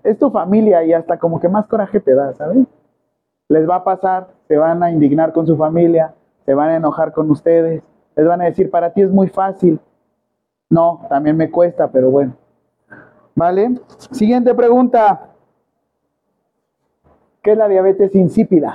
Es 0.05 0.18
tu 0.18 0.31
familia 0.31 0.83
y 0.85 0.92
hasta 0.92 1.18
como 1.18 1.40
que 1.40 1.48
más 1.48 1.66
coraje 1.66 2.01
te 2.01 2.14
da, 2.14 2.33
¿sabes? 2.35 2.66
Les 3.48 3.68
va 3.68 3.77
a 3.77 3.85
pasar, 3.85 4.29
se 4.48 4.57
van 4.57 4.83
a 4.83 4.90
indignar 4.90 5.33
con 5.33 5.46
su 5.46 5.57
familia, 5.57 6.14
se 6.44 6.55
van 6.55 6.70
a 6.70 6.77
enojar 6.77 7.12
con 7.12 7.31
ustedes, 7.31 7.83
les 8.16 8.27
van 8.27 8.40
a 8.40 8.44
decir, 8.44 8.70
para 8.70 8.92
ti 8.92 9.03
es 9.03 9.11
muy 9.11 9.29
fácil. 9.29 9.79
No, 10.68 11.07
también 11.09 11.37
me 11.37 11.51
cuesta, 11.51 11.90
pero 11.90 12.11
bueno. 12.11 12.35
¿Vale? 13.35 13.81
Siguiente 14.11 14.55
pregunta. 14.55 15.29
¿Qué 17.42 17.53
es 17.53 17.59
la 17.59 17.68
diabetes 17.68 18.14
insípida? 18.14 18.72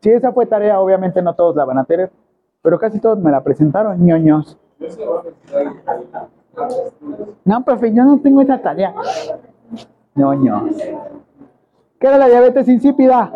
Si 0.00 0.10
esa 0.10 0.32
fue 0.32 0.46
tarea, 0.46 0.80
obviamente 0.80 1.20
no 1.20 1.34
todos 1.34 1.54
la 1.56 1.64
van 1.64 1.78
a 1.78 1.84
tener, 1.84 2.10
pero 2.62 2.78
casi 2.78 3.00
todos 3.00 3.18
me 3.18 3.30
la 3.30 3.42
presentaron, 3.42 4.04
ñoños. 4.04 4.58
No, 7.44 7.64
profe, 7.64 7.92
yo 7.92 8.04
no 8.04 8.18
tengo 8.20 8.40
esa 8.40 8.58
tarea. 8.60 8.94
ñoños. 10.14 10.76
¿Qué 11.98 12.06
era 12.06 12.16
la 12.16 12.28
diabetes 12.28 12.66
insípida? 12.68 13.30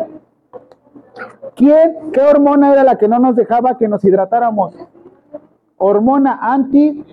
¿Quién? 1.55 2.11
¿Qué 2.11 2.21
hormona 2.21 2.73
era 2.73 2.83
la 2.83 2.97
que 2.97 3.07
no 3.07 3.19
nos 3.19 3.35
dejaba 3.35 3.77
que 3.77 3.87
nos 3.87 4.03
hidratáramos? 4.03 4.73
Hormona 5.77 6.39
anti, 6.41 7.05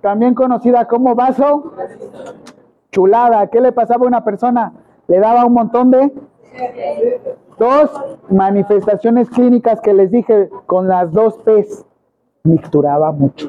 también 0.00 0.34
conocida 0.34 0.86
como 0.86 1.14
vaso 1.14 1.72
chulada. 2.92 3.48
¿Qué 3.48 3.60
le 3.60 3.72
pasaba 3.72 4.04
a 4.04 4.08
una 4.08 4.24
persona? 4.24 4.72
Le 5.08 5.18
daba 5.18 5.44
un 5.44 5.54
montón 5.54 5.90
de 5.90 6.12
dos 7.58 7.90
manifestaciones 8.28 9.28
clínicas 9.30 9.80
que 9.80 9.94
les 9.94 10.10
dije 10.10 10.48
con 10.66 10.86
las 10.86 11.10
dos 11.10 11.38
P's. 11.38 11.84
Micturaba 12.44 13.10
mucho. 13.10 13.48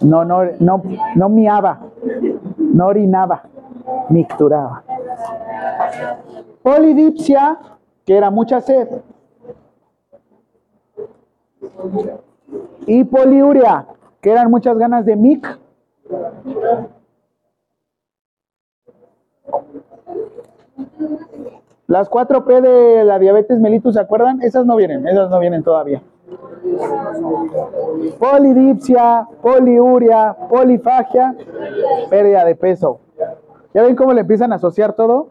No, 0.00 0.24
no, 0.24 0.42
no, 0.58 0.82
no 1.14 1.28
miaba, 1.28 1.80
no 2.56 2.86
orinaba, 2.86 3.42
micturaba. 4.08 4.82
Polidipsia, 6.62 7.58
que 8.06 8.16
era 8.16 8.30
mucha 8.30 8.60
sed. 8.60 8.88
Y 12.86 13.04
poliuria, 13.04 13.86
que 14.22 14.30
eran 14.30 14.50
muchas 14.50 14.78
ganas 14.78 15.04
de 15.04 15.16
mic. 15.16 15.58
Las 21.86 22.08
4P 22.08 22.60
de 22.60 23.04
la 23.04 23.18
diabetes 23.18 23.58
mellitus, 23.58 23.94
¿se 23.94 24.00
acuerdan? 24.00 24.42
Esas 24.42 24.64
no 24.64 24.76
vienen, 24.76 25.08
esas 25.08 25.28
no 25.28 25.40
vienen 25.40 25.64
todavía. 25.64 26.02
Polidipsia, 28.18 29.26
poliuria, 29.42 30.36
polifagia, 30.48 31.34
pérdida 32.08 32.44
de 32.44 32.54
peso. 32.54 33.00
¿Ya 33.74 33.82
ven 33.82 33.96
cómo 33.96 34.12
le 34.12 34.20
empiezan 34.20 34.52
a 34.52 34.56
asociar 34.56 34.92
todo? 34.92 35.30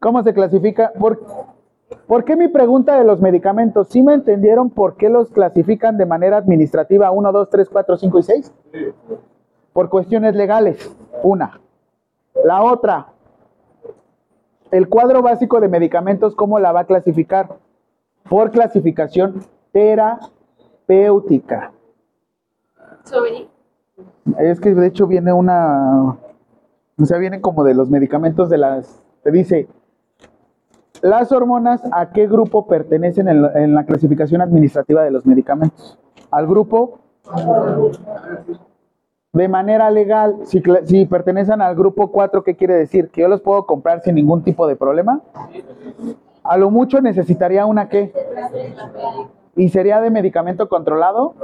¿Cómo 0.00 0.22
se 0.22 0.34
clasifica? 0.34 0.92
¿Por, 0.98 1.18
¿Por 2.14 2.24
qué 2.24 2.36
mi 2.36 2.46
pregunta 2.46 2.96
de 2.96 3.02
los 3.02 3.20
medicamentos? 3.20 3.88
¿Sí 3.88 4.00
me 4.00 4.14
entendieron 4.14 4.70
por 4.70 4.94
qué 4.94 5.08
los 5.08 5.30
clasifican 5.30 5.96
de 5.96 6.06
manera 6.06 6.36
administrativa 6.36 7.10
1, 7.10 7.32
2, 7.32 7.50
3, 7.50 7.68
4, 7.68 7.96
5 7.96 8.18
y 8.20 8.22
6? 8.22 8.52
Por 9.72 9.88
cuestiones 9.88 10.36
legales, 10.36 10.94
una. 11.24 11.60
La 12.44 12.62
otra, 12.62 13.08
el 14.70 14.88
cuadro 14.88 15.22
básico 15.22 15.58
de 15.58 15.66
medicamentos, 15.66 16.36
¿cómo 16.36 16.60
la 16.60 16.70
va 16.70 16.82
a 16.82 16.86
clasificar? 16.86 17.48
Por 18.30 18.52
clasificación 18.52 19.42
terapéutica. 19.72 21.72
Sobre. 23.02 23.48
Es 24.38 24.60
que 24.60 24.72
de 24.72 24.86
hecho 24.86 25.08
viene 25.08 25.32
una, 25.32 26.16
o 26.96 27.06
sea, 27.06 27.18
viene 27.18 27.40
como 27.40 27.64
de 27.64 27.74
los 27.74 27.90
medicamentos 27.90 28.48
de 28.50 28.58
las, 28.58 29.02
te 29.24 29.32
dice, 29.32 29.66
las 31.02 31.32
hormonas 31.32 31.82
a 31.92 32.10
qué 32.10 32.26
grupo 32.26 32.66
pertenecen 32.66 33.28
en 33.28 33.42
la, 33.42 33.52
en 33.54 33.74
la 33.74 33.84
clasificación 33.84 34.40
administrativa 34.40 35.02
de 35.02 35.10
los 35.10 35.26
medicamentos. 35.26 35.98
Al 36.30 36.46
grupo 36.46 36.98
de 39.32 39.48
manera 39.48 39.90
legal, 39.90 40.36
si 40.44 41.06
pertenecen 41.06 41.60
al 41.60 41.74
grupo 41.74 42.12
4, 42.12 42.44
¿qué 42.44 42.54
quiere 42.54 42.74
decir? 42.74 43.10
¿Que 43.10 43.22
yo 43.22 43.28
los 43.28 43.40
puedo 43.40 43.66
comprar 43.66 44.00
sin 44.00 44.14
ningún 44.14 44.44
tipo 44.44 44.66
de 44.66 44.76
problema? 44.76 45.20
A 46.44 46.56
lo 46.56 46.70
mucho 46.70 47.00
necesitaría 47.00 47.66
una 47.66 47.88
qué? 47.88 48.12
¿Y 49.56 49.70
sería 49.70 50.00
de 50.00 50.10
medicamento 50.10 50.68
controlado? 50.68 51.34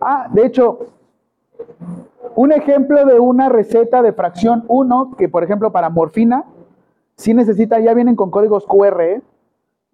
Ah, 0.00 0.28
de 0.32 0.46
hecho, 0.46 0.78
un 2.36 2.52
ejemplo 2.52 3.04
de 3.04 3.20
una 3.20 3.48
receta 3.48 4.02
de 4.02 4.12
fracción 4.12 4.64
1, 4.68 5.12
que 5.16 5.28
por 5.28 5.44
ejemplo 5.44 5.72
para 5.72 5.90
morfina, 5.90 6.44
sí 7.16 7.32
necesita, 7.34 7.78
ya 7.80 7.94
vienen 7.94 8.16
con 8.16 8.30
códigos 8.30 8.66
QR, 8.66 9.00
¿eh? 9.02 9.22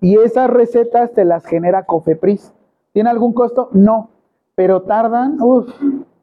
y 0.00 0.16
esas 0.18 0.48
recetas 0.48 1.12
te 1.12 1.24
las 1.24 1.44
genera 1.44 1.84
Cofepris. 1.84 2.54
¿Tiene 2.92 3.10
algún 3.10 3.32
costo? 3.34 3.68
No, 3.72 4.08
pero 4.54 4.82
tardan, 4.82 5.36
uf, 5.40 5.68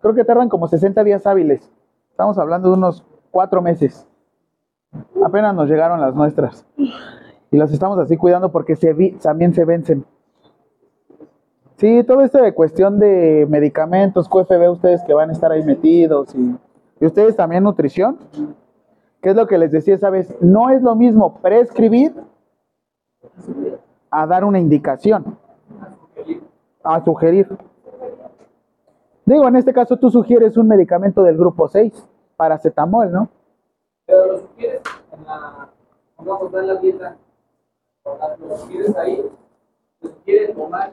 creo 0.01 0.13
que 0.15 0.23
tardan 0.25 0.49
como 0.49 0.67
60 0.67 1.03
días 1.03 1.25
hábiles. 1.27 1.71
Estamos 2.10 2.38
hablando 2.39 2.69
de 2.69 2.77
unos 2.77 3.05
cuatro 3.29 3.62
meses. 3.62 4.07
Apenas 5.23 5.53
nos 5.53 5.69
llegaron 5.69 6.01
las 6.01 6.15
nuestras. 6.15 6.65
Y 7.51 7.57
las 7.57 7.71
estamos 7.71 7.97
así 7.99 8.17
cuidando 8.17 8.51
porque 8.51 8.75
se 8.75 8.93
vi- 8.93 9.12
también 9.12 9.53
se 9.53 9.63
vencen. 9.65 10.03
Sí, 11.77 12.03
todo 12.03 12.21
esto 12.21 12.41
de 12.41 12.55
cuestión 12.55 12.97
de 12.97 13.45
medicamentos, 13.47 14.27
QFB, 14.27 14.71
ustedes 14.71 15.03
que 15.03 15.13
van 15.13 15.29
a 15.29 15.33
estar 15.33 15.51
ahí 15.51 15.63
metidos 15.63 16.33
y, 16.33 16.55
y 16.99 17.05
ustedes 17.05 17.35
también 17.35 17.63
nutrición. 17.63 18.17
¿Qué 19.21 19.29
es 19.29 19.35
lo 19.35 19.45
que 19.45 19.59
les 19.59 19.71
decía 19.71 19.93
esa 19.93 20.09
vez? 20.09 20.35
No 20.41 20.71
es 20.71 20.81
lo 20.81 20.95
mismo 20.95 21.39
prescribir 21.39 22.15
a 24.09 24.25
dar 24.25 24.43
una 24.43 24.59
indicación, 24.59 25.37
a 26.83 27.03
sugerir. 27.03 27.47
Digo, 29.25 29.47
en 29.47 29.57
este 29.57 29.71
caso 29.71 29.97
tú 29.97 30.09
sugieres 30.09 30.57
un 30.57 30.67
medicamento 30.67 31.21
del 31.21 31.38
grupo 31.38 31.67
6, 31.67 31.93
paracetamol, 32.38 33.11
¿no? 33.11 33.30
Pero 34.07 34.25
lo 34.25 34.39
sugieres 34.39 34.82
en 35.11 35.25
la, 35.25 35.69
vamos 36.17 36.53
a 36.53 36.55
dar 36.57 36.65
la 36.65 36.75
dieta, 36.75 37.17
lo 38.03 38.57
sugieres 38.57 38.95
ahí, 38.95 39.23
lo 40.01 40.09
sugieres 40.09 40.55
tomar, 40.55 40.91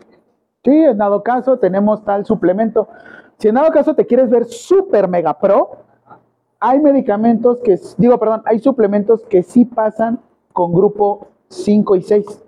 Sí, 0.65 0.73
en 0.73 0.97
dado 0.97 1.23
caso 1.23 1.59
tenemos 1.59 2.05
tal 2.05 2.25
suplemento. 2.25 2.89
Si 3.39 3.49
en 3.49 3.57
dado 3.57 3.71
caso 3.71 3.95
te 3.95 4.07
quieres 4.07 4.31
ver 4.31 4.47
super 4.47 5.09
mega 5.09 5.39
pro, 5.39 5.77
hay 6.59 6.81
medicamentos 6.81 7.59
que, 7.63 7.79
digo, 7.99 8.19
perdón, 8.19 8.43
hay 8.47 8.59
suplementos 8.59 9.23
que 9.25 9.43
sí 9.43 9.67
pasan 9.67 10.21
con 10.55 10.73
grupo 10.73 11.29
5 11.49 11.97
y 11.97 12.03
6. 12.03 12.45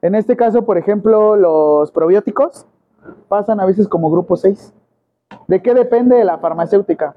En 0.00 0.14
este 0.14 0.34
caso, 0.34 0.64
por 0.64 0.78
ejemplo, 0.78 1.36
los 1.36 1.90
probióticos 1.90 2.66
pasan 3.28 3.60
a 3.60 3.66
veces 3.66 3.86
como 3.86 4.10
grupo 4.10 4.36
6. 4.36 4.72
¿De 5.46 5.60
qué 5.60 5.74
depende 5.74 6.16
de 6.16 6.24
la 6.24 6.38
farmacéutica? 6.38 7.14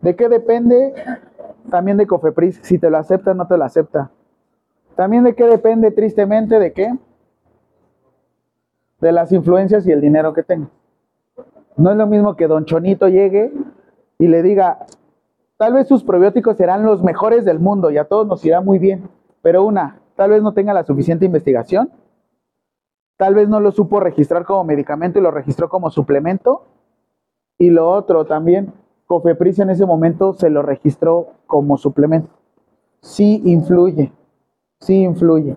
¿De 0.00 0.16
qué 0.16 0.28
depende 0.28 0.94
también 1.70 1.96
de 1.96 2.06
Cofepris? 2.08 2.58
Si 2.62 2.78
te 2.78 2.90
lo 2.90 2.98
acepta 2.98 3.30
o 3.30 3.34
no 3.34 3.46
te 3.46 3.56
lo 3.56 3.64
acepta. 3.64 4.10
También 4.96 5.22
de 5.22 5.36
qué 5.36 5.44
depende, 5.44 5.92
tristemente, 5.92 6.58
de 6.58 6.72
qué? 6.72 6.92
De 9.00 9.12
las 9.12 9.32
influencias 9.32 9.86
y 9.86 9.92
el 9.92 10.00
dinero 10.00 10.32
que 10.32 10.42
tengo. 10.42 10.68
No 11.76 11.90
es 11.90 11.96
lo 11.96 12.06
mismo 12.06 12.36
que 12.36 12.46
Don 12.46 12.64
Chonito 12.64 13.08
llegue 13.08 13.52
y 14.18 14.28
le 14.28 14.42
diga, 14.42 14.86
Tal 15.56 15.72
vez 15.72 15.88
sus 15.88 16.04
probióticos 16.04 16.58
serán 16.58 16.84
los 16.84 17.02
mejores 17.02 17.44
del 17.46 17.58
mundo 17.58 17.90
y 17.90 17.96
a 17.96 18.04
todos 18.04 18.26
nos 18.26 18.44
irá 18.44 18.60
muy 18.60 18.78
bien. 18.78 19.08
Pero 19.40 19.64
una, 19.64 20.00
tal 20.14 20.30
vez 20.30 20.42
no 20.42 20.52
tenga 20.52 20.74
la 20.74 20.84
suficiente 20.84 21.24
investigación. 21.24 21.90
Tal 23.16 23.34
vez 23.34 23.48
no 23.48 23.60
lo 23.60 23.72
supo 23.72 23.98
registrar 23.98 24.44
como 24.44 24.64
medicamento 24.64 25.18
y 25.18 25.22
lo 25.22 25.30
registró 25.30 25.70
como 25.70 25.90
suplemento. 25.90 26.64
Y 27.58 27.70
lo 27.70 27.90
otro 27.90 28.26
también, 28.26 28.74
Cofepris 29.06 29.58
en 29.60 29.70
ese 29.70 29.86
momento 29.86 30.34
se 30.34 30.50
lo 30.50 30.60
registró 30.60 31.28
como 31.46 31.78
suplemento. 31.78 32.28
Sí 33.00 33.40
influye, 33.46 34.12
sí 34.80 35.04
influye. 35.04 35.56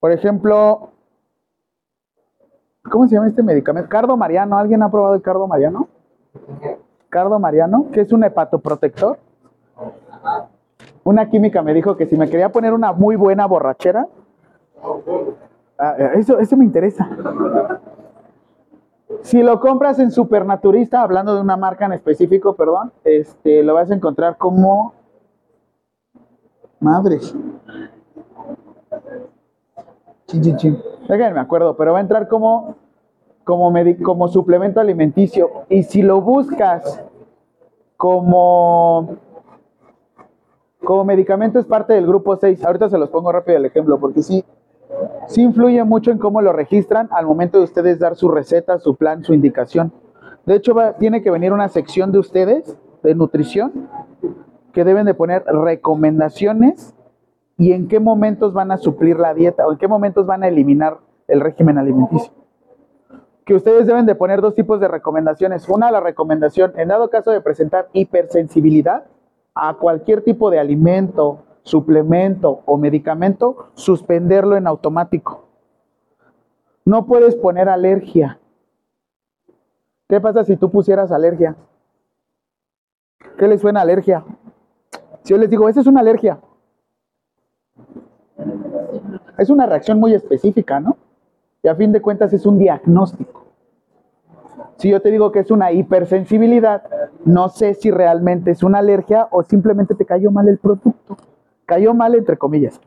Por 0.00 0.10
ejemplo, 0.10 0.90
¿cómo 2.90 3.06
se 3.08 3.14
llama 3.14 3.28
este 3.28 3.42
medicamento? 3.42 3.88
Cardo 3.88 4.16
Mariano, 4.16 4.58
¿alguien 4.58 4.82
ha 4.82 4.90
probado 4.90 5.14
el 5.14 5.22
Cardo 5.22 5.46
Mariano? 5.46 5.88
Cardo 7.08 7.38
Mariano, 7.38 7.86
que 7.92 8.00
es 8.00 8.12
un 8.12 8.24
hepatoprotector. 8.24 9.18
Una 11.04 11.28
química 11.28 11.62
me 11.62 11.72
dijo 11.72 11.96
que 11.96 12.06
si 12.06 12.16
me 12.16 12.28
quería 12.28 12.50
poner 12.50 12.72
una 12.72 12.92
muy 12.92 13.16
buena 13.16 13.46
borrachera, 13.46 14.08
ah, 15.78 15.96
eso, 16.14 16.38
eso 16.38 16.56
me 16.56 16.64
interesa. 16.64 17.08
Si 19.22 19.42
lo 19.42 19.60
compras 19.60 19.98
en 19.98 20.10
Supernaturista, 20.10 21.02
hablando 21.02 21.34
de 21.34 21.40
una 21.40 21.56
marca 21.56 21.86
en 21.86 21.92
específico, 21.92 22.56
perdón, 22.56 22.92
este, 23.04 23.62
lo 23.62 23.74
vas 23.74 23.90
a 23.90 23.94
encontrar 23.94 24.36
como... 24.36 24.94
Madre. 26.80 27.18
Chin, 30.26 30.42
chin, 30.42 30.56
chin. 30.56 30.82
Déjenme, 31.08 31.34
me 31.34 31.40
acuerdo, 31.40 31.76
pero 31.76 31.92
va 31.92 31.98
a 31.98 32.02
entrar 32.02 32.26
como, 32.28 32.74
como, 33.44 33.72
como 34.02 34.28
suplemento 34.28 34.80
alimenticio. 34.80 35.50
Y 35.68 35.84
si 35.84 36.02
lo 36.02 36.20
buscas 36.20 37.02
como, 37.96 39.16
como 40.84 41.04
medicamento, 41.04 41.58
es 41.58 41.66
parte 41.66 41.92
del 41.94 42.06
grupo 42.06 42.36
6. 42.36 42.64
Ahorita 42.64 42.88
se 42.88 42.98
los 42.98 43.08
pongo 43.10 43.30
rápido 43.30 43.56
el 43.58 43.66
ejemplo, 43.66 43.98
porque 44.00 44.22
sí, 44.22 44.44
sí 45.28 45.42
influye 45.42 45.82
mucho 45.84 46.10
en 46.10 46.18
cómo 46.18 46.42
lo 46.42 46.52
registran 46.52 47.08
al 47.12 47.26
momento 47.26 47.58
de 47.58 47.64
ustedes 47.64 48.00
dar 48.00 48.16
su 48.16 48.28
receta, 48.28 48.78
su 48.80 48.96
plan, 48.96 49.22
su 49.22 49.32
indicación. 49.32 49.92
De 50.44 50.56
hecho, 50.56 50.74
va- 50.74 50.94
tiene 50.94 51.22
que 51.22 51.30
venir 51.30 51.52
una 51.52 51.68
sección 51.68 52.10
de 52.10 52.18
ustedes 52.18 52.76
de 53.04 53.14
nutrición 53.14 53.88
que 54.72 54.84
deben 54.84 55.06
de 55.06 55.14
poner 55.14 55.44
recomendaciones 55.44 56.94
y 57.58 57.72
en 57.72 57.88
qué 57.88 58.00
momentos 58.00 58.52
van 58.52 58.70
a 58.70 58.76
suplir 58.76 59.18
la 59.18 59.34
dieta 59.34 59.66
o 59.66 59.72
en 59.72 59.78
qué 59.78 59.88
momentos 59.88 60.26
van 60.26 60.42
a 60.42 60.48
eliminar 60.48 60.98
el 61.26 61.40
régimen 61.40 61.78
alimenticio. 61.78 62.32
Que 63.44 63.54
ustedes 63.54 63.86
deben 63.86 64.06
de 64.06 64.14
poner 64.14 64.40
dos 64.40 64.54
tipos 64.54 64.80
de 64.80 64.88
recomendaciones. 64.88 65.68
Una, 65.68 65.90
la 65.90 66.00
recomendación, 66.00 66.72
en 66.76 66.88
dado 66.88 67.10
caso 67.10 67.30
de 67.30 67.40
presentar 67.40 67.88
hipersensibilidad 67.92 69.04
a 69.54 69.74
cualquier 69.74 70.22
tipo 70.22 70.50
de 70.50 70.58
alimento, 70.58 71.44
suplemento 71.62 72.62
o 72.66 72.76
medicamento, 72.76 73.70
suspenderlo 73.74 74.56
en 74.56 74.66
automático. 74.66 75.44
No 76.84 77.06
puedes 77.06 77.36
poner 77.36 77.68
alergia. 77.68 78.38
¿Qué 80.08 80.20
pasa 80.20 80.44
si 80.44 80.56
tú 80.56 80.70
pusieras 80.70 81.10
alergia? 81.10 81.56
¿Qué 83.38 83.48
les 83.48 83.60
suena 83.60 83.80
alergia? 83.80 84.24
Si 85.22 85.32
yo 85.32 85.38
les 85.38 85.50
digo, 85.50 85.68
esa 85.68 85.80
es 85.80 85.86
una 85.86 86.00
alergia. 86.00 86.38
Es 89.38 89.50
una 89.50 89.66
reacción 89.66 89.98
muy 89.98 90.14
específica, 90.14 90.80
¿no? 90.80 90.96
Y 91.62 91.68
a 91.68 91.74
fin 91.74 91.92
de 91.92 92.00
cuentas 92.00 92.32
es 92.32 92.46
un 92.46 92.58
diagnóstico. 92.58 93.46
Si 94.76 94.90
yo 94.90 95.00
te 95.00 95.10
digo 95.10 95.32
que 95.32 95.40
es 95.40 95.50
una 95.50 95.72
hipersensibilidad, 95.72 96.82
no 97.24 97.48
sé 97.48 97.74
si 97.74 97.90
realmente 97.90 98.50
es 98.50 98.62
una 98.62 98.78
alergia 98.78 99.26
o 99.30 99.42
simplemente 99.42 99.94
te 99.94 100.04
cayó 100.04 100.30
mal 100.30 100.48
el 100.48 100.58
producto. 100.58 101.16
Cayó 101.64 101.94
mal 101.94 102.14
entre 102.14 102.36
comillas. 102.36 102.80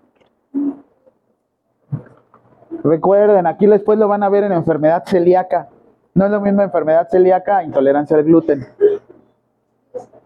Recuerden, 2.83 3.45
aquí 3.47 3.65
después 3.65 3.99
lo 3.99 4.07
van 4.07 4.23
a 4.23 4.29
ver 4.29 4.43
en 4.43 4.51
enfermedad 4.51 5.03
celíaca. 5.05 5.69
No 6.13 6.25
es 6.25 6.31
lo 6.31 6.39
mismo 6.39 6.61
enfermedad 6.61 7.07
celíaca 7.09 7.63
intolerancia 7.63 8.15
al 8.15 8.23
gluten. 8.23 8.65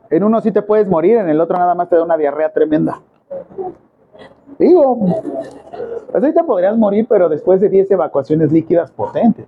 En 0.09 0.23
uno 0.23 0.41
sí 0.41 0.51
te 0.51 0.61
puedes 0.61 0.87
morir, 0.87 1.17
en 1.17 1.29
el 1.29 1.41
otro 1.41 1.57
nada 1.57 1.73
más 1.73 1.89
te 1.89 1.95
da 1.95 2.03
una 2.03 2.17
diarrea 2.17 2.53
tremenda. 2.53 3.01
Digo, 4.59 4.99
pues 6.11 6.25
ahorita 6.25 6.43
podrías 6.43 6.77
morir, 6.77 7.05
pero 7.09 7.29
después 7.29 7.59
de 7.61 7.69
10 7.69 7.91
evacuaciones 7.91 8.51
líquidas 8.51 8.91
potentes. 8.91 9.45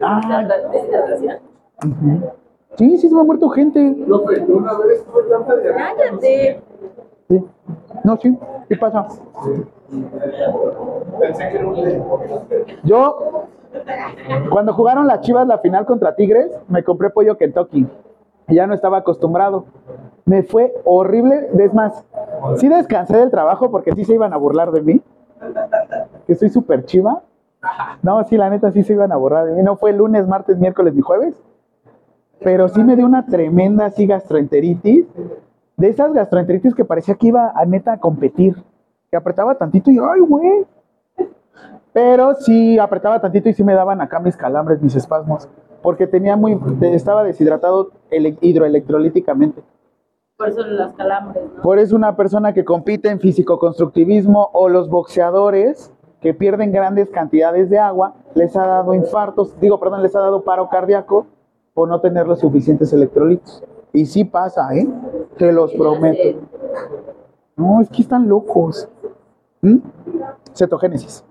Ah. 0.00 0.48
Sí, 2.76 2.98
sí 2.98 3.08
se 3.08 3.14
me 3.14 3.20
ha 3.20 3.24
muerto 3.24 3.48
gente. 3.48 3.96
Cállate. 5.76 6.60
Sí. 7.28 7.44
No, 8.04 8.16
sí, 8.16 8.38
¿qué 8.68 8.76
pasa? 8.76 9.08
Yo, 12.84 13.46
cuando 14.50 14.72
jugaron 14.72 15.06
las 15.06 15.20
Chivas 15.22 15.46
la 15.46 15.58
final 15.58 15.86
contra 15.86 16.14
Tigres, 16.14 16.50
me 16.68 16.84
compré 16.84 17.10
pollo 17.10 17.36
Kentucky. 17.36 17.86
Y 18.48 18.54
ya 18.54 18.66
no 18.66 18.74
estaba 18.74 18.98
acostumbrado. 18.98 19.66
Me 20.28 20.42
fue 20.42 20.74
horrible. 20.84 21.48
Es 21.58 21.72
más, 21.72 22.04
sí 22.56 22.68
descansé 22.68 23.16
del 23.16 23.30
trabajo 23.30 23.70
porque 23.70 23.92
sí 23.92 24.04
se 24.04 24.14
iban 24.14 24.32
a 24.32 24.36
burlar 24.36 24.70
de 24.72 24.82
mí. 24.82 25.00
Que 26.26 26.34
soy 26.34 26.50
súper 26.50 26.84
chiva. 26.84 27.22
No, 28.02 28.22
sí, 28.24 28.36
la 28.36 28.50
neta 28.50 28.70
sí 28.70 28.82
se 28.82 28.92
iban 28.92 29.10
a 29.10 29.16
burlar 29.16 29.46
de 29.46 29.54
mí. 29.54 29.62
No 29.62 29.76
fue 29.76 29.92
lunes, 29.92 30.28
martes, 30.28 30.58
miércoles 30.58 30.94
ni 30.94 31.00
jueves. 31.00 31.34
Pero 32.40 32.68
sí 32.68 32.84
me 32.84 32.94
dio 32.94 33.06
una 33.06 33.26
tremenda 33.26 33.86
así 33.86 34.06
gastroenteritis. 34.06 35.06
De 35.76 35.88
esas 35.88 36.12
gastroenteritis 36.12 36.74
que 36.74 36.84
parecía 36.84 37.14
que 37.14 37.28
iba 37.28 37.52
a 37.54 37.64
neta 37.64 37.92
a 37.94 37.98
competir. 37.98 38.56
Que 39.10 39.16
apretaba 39.16 39.54
tantito 39.56 39.90
y 39.90 39.98
¡ay, 39.98 40.20
güey! 40.20 40.66
Pero 41.92 42.34
sí 42.34 42.78
apretaba 42.78 43.20
tantito 43.20 43.48
y 43.48 43.54
sí 43.54 43.64
me 43.64 43.74
daban 43.74 44.00
acá 44.00 44.20
mis 44.20 44.36
calambres, 44.36 44.82
mis 44.82 44.94
espasmos. 44.94 45.48
Porque 45.82 46.06
tenía 46.06 46.36
muy, 46.36 46.60
estaba 46.82 47.24
deshidratado 47.24 47.90
ele- 48.10 48.36
hidroelectrolíticamente. 48.40 49.62
Por 50.38 50.50
eso 50.50 50.62
las 50.62 50.92
calambres, 50.94 51.42
¿no? 51.56 51.62
Por 51.62 51.80
eso 51.80 51.96
una 51.96 52.14
persona 52.14 52.54
que 52.54 52.64
compite 52.64 53.08
en 53.10 53.18
físico-constructivismo 53.18 54.50
o 54.52 54.68
los 54.68 54.88
boxeadores 54.88 55.92
que 56.20 56.32
pierden 56.32 56.70
grandes 56.70 57.10
cantidades 57.10 57.70
de 57.70 57.78
agua, 57.80 58.14
les 58.36 58.56
ha 58.56 58.64
dado 58.64 58.94
infartos, 58.94 59.58
digo, 59.60 59.80
perdón, 59.80 60.02
les 60.02 60.14
ha 60.14 60.20
dado 60.20 60.44
paro 60.44 60.68
cardíaco 60.68 61.26
por 61.74 61.88
no 61.88 62.00
tener 62.00 62.28
los 62.28 62.38
suficientes 62.38 62.92
electrolitos. 62.92 63.64
Y 63.92 64.06
sí 64.06 64.24
pasa, 64.24 64.72
¿eh? 64.76 64.88
Te 65.38 65.52
los 65.52 65.74
prometo. 65.74 66.38
No, 67.56 67.80
es 67.80 67.88
que 67.88 68.02
están 68.02 68.28
locos. 68.28 68.88
¿Mm? 69.60 69.78
Cetogénesis. 70.54 71.24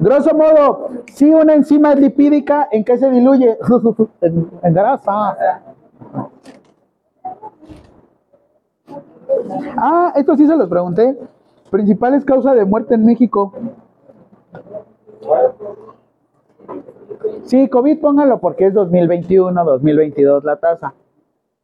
Grosso 0.00 0.34
modo, 0.34 0.88
si 1.12 1.32
una 1.32 1.54
enzima 1.54 1.92
es 1.92 2.00
lipídica, 2.00 2.68
¿en 2.72 2.84
qué 2.84 2.98
se 2.98 3.08
diluye? 3.08 3.56
en 4.20 4.74
grasa. 4.74 5.36
Ah, 9.76 10.12
esto 10.16 10.36
sí 10.36 10.46
se 10.46 10.56
los 10.56 10.68
pregunté. 10.68 11.18
Principales 11.70 12.24
causas 12.24 12.56
de 12.56 12.64
muerte 12.64 12.94
en 12.94 13.04
México. 13.04 13.52
Sí, 17.44 17.68
COVID 17.68 18.00
póngalo 18.00 18.40
porque 18.40 18.66
es 18.66 18.74
2021, 18.74 19.64
2022 19.64 20.44
la 20.44 20.56
tasa. 20.56 20.94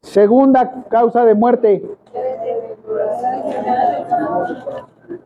Segunda 0.00 0.84
causa 0.88 1.24
de 1.24 1.34
muerte. 1.34 1.82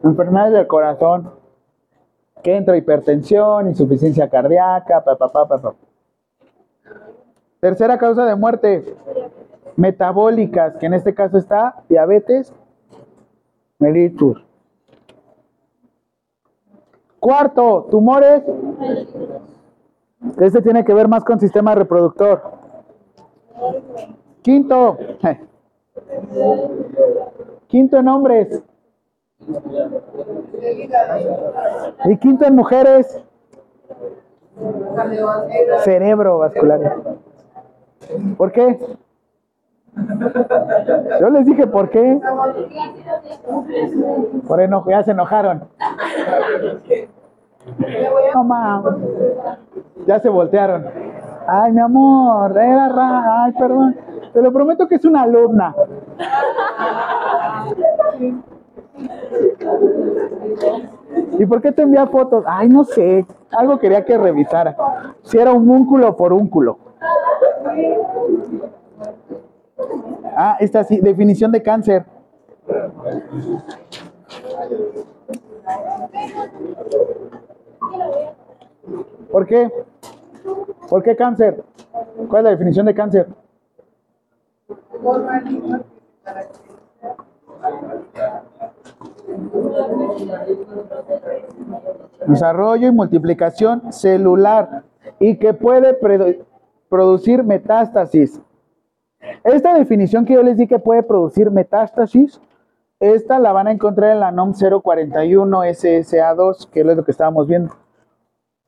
Enfermedades 0.03 0.53
del 0.55 0.67
corazón. 0.67 1.31
Que 2.43 2.57
entra 2.57 2.77
hipertensión, 2.77 3.69
insuficiencia 3.69 4.31
cardíaca, 4.31 5.05
pa, 5.05 5.17
pa, 5.17 5.29
pa, 5.29 5.47
pa, 5.47 5.59
pa. 5.59 5.75
Tercera 7.61 7.99
causa 7.99 8.25
de 8.25 8.35
muerte. 8.35 8.97
Metabólicas, 9.77 10.77
que 10.77 10.87
en 10.87 10.95
este 10.95 11.15
caso 11.15 11.39
está 11.39 11.83
diabetes 11.89 12.53
mellitus. 13.79 14.45
Cuarto, 17.19 17.89
tumores. 17.91 18.43
Este 20.39 20.63
tiene 20.63 20.85
que 20.85 20.95
ver 20.95 21.09
más 21.09 21.25
con 21.25 21.41
sistema 21.41 21.75
reproductor. 21.75 22.43
Quinto. 24.43 24.99
Quinto 27.67 27.99
en 27.99 28.09
hombres. 28.09 28.63
Y 32.05 32.17
quinto 32.19 32.45
en 32.45 32.55
mujeres. 32.55 33.23
Cerebro 35.85 36.39
vascular. 36.39 36.97
¿Por 38.37 38.53
qué? 38.53 38.79
Yo 41.21 41.31
les 41.31 41.47
dije 41.47 41.67
por 41.67 41.91
qué. 41.91 42.21
Por 44.47 44.61
enojo, 44.61 44.91
ya 44.91 45.03
se 45.03 45.11
enojaron. 45.11 45.65
Ya 50.07 50.21
se 50.21 50.29
voltearon. 50.29 50.87
Ay, 51.47 51.73
mi 51.73 51.81
amor, 51.81 52.57
era 52.57 52.89
ra... 52.89 53.45
Ay, 53.45 53.53
perdón. 53.53 53.97
Te 54.33 54.41
lo 54.41 54.53
prometo 54.53 54.87
que 54.87 54.95
es 54.95 55.05
una 55.05 55.23
alumna. 55.23 55.75
¿Y 61.39 61.47
por 61.47 61.61
qué 61.61 61.73
te 61.73 61.83
envía 61.83 62.07
fotos? 62.07 62.45
Ay, 62.47 62.69
no 62.69 62.85
sé. 62.85 63.27
Algo 63.51 63.79
quería 63.79 64.05
que 64.05 64.17
revisara. 64.17 64.77
Si 65.23 65.39
era 65.39 65.53
un 65.53 65.67
múnculo 65.67 66.17
por 66.17 66.33
únculo. 66.33 66.79
Ah, 70.37 70.57
esta 70.61 70.85
sí, 70.85 71.01
definición 71.01 71.53
de 71.53 71.63
cáncer. 71.63 72.05
¿Por 79.31 79.47
qué? 79.47 79.71
¿Por 80.89 81.03
qué 81.03 81.17
cáncer? 81.17 81.63
¿Cuál 82.29 82.41
es 82.41 82.45
la 82.45 82.51
definición 82.51 82.87
de 82.87 82.95
cáncer? 82.95 83.27
Desarrollo 92.27 92.89
y 92.89 92.93
multiplicación 92.93 93.93
celular 93.93 94.85
y 95.19 95.39
que 95.39 95.55
puede 95.55 95.95
producir 96.91 97.43
metástasis. 97.43 98.39
Esta 99.45 99.73
definición 99.73 100.27
que 100.27 100.35
yo 100.35 100.43
les 100.43 100.59
di 100.59 100.67
que 100.67 100.79
puede 100.79 101.03
producir 101.03 101.51
metástasis, 101.51 102.39
esta 102.99 103.39
la 103.39 103.53
van 103.53 103.69
a 103.69 103.73
encontrar 103.73 104.11
en 104.11 104.21
la 104.21 104.31
NOM 104.31 104.53
041 104.53 105.65
SSA2, 105.65 106.69
que 106.69 106.81
es 106.81 106.87
lo 106.87 107.03
que 107.03 107.11
estábamos 107.11 107.47
viendo. 107.47 107.75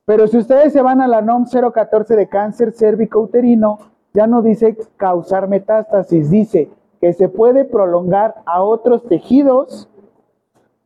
Pero 0.05 0.27
si 0.27 0.37
ustedes 0.37 0.73
se 0.73 0.81
van 0.81 1.01
a 1.01 1.07
la 1.07 1.21
NOM 1.21 1.45
014 1.45 2.15
de 2.15 2.27
cáncer 2.27 2.71
cérvico-uterino, 2.71 3.77
ya 4.13 4.25
no 4.25 4.41
dice 4.41 4.75
causar 4.97 5.47
metástasis, 5.47 6.31
dice 6.31 6.71
que 6.99 7.13
se 7.13 7.29
puede 7.29 7.65
prolongar 7.65 8.35
a 8.45 8.63
otros 8.63 9.03
tejidos 9.07 9.89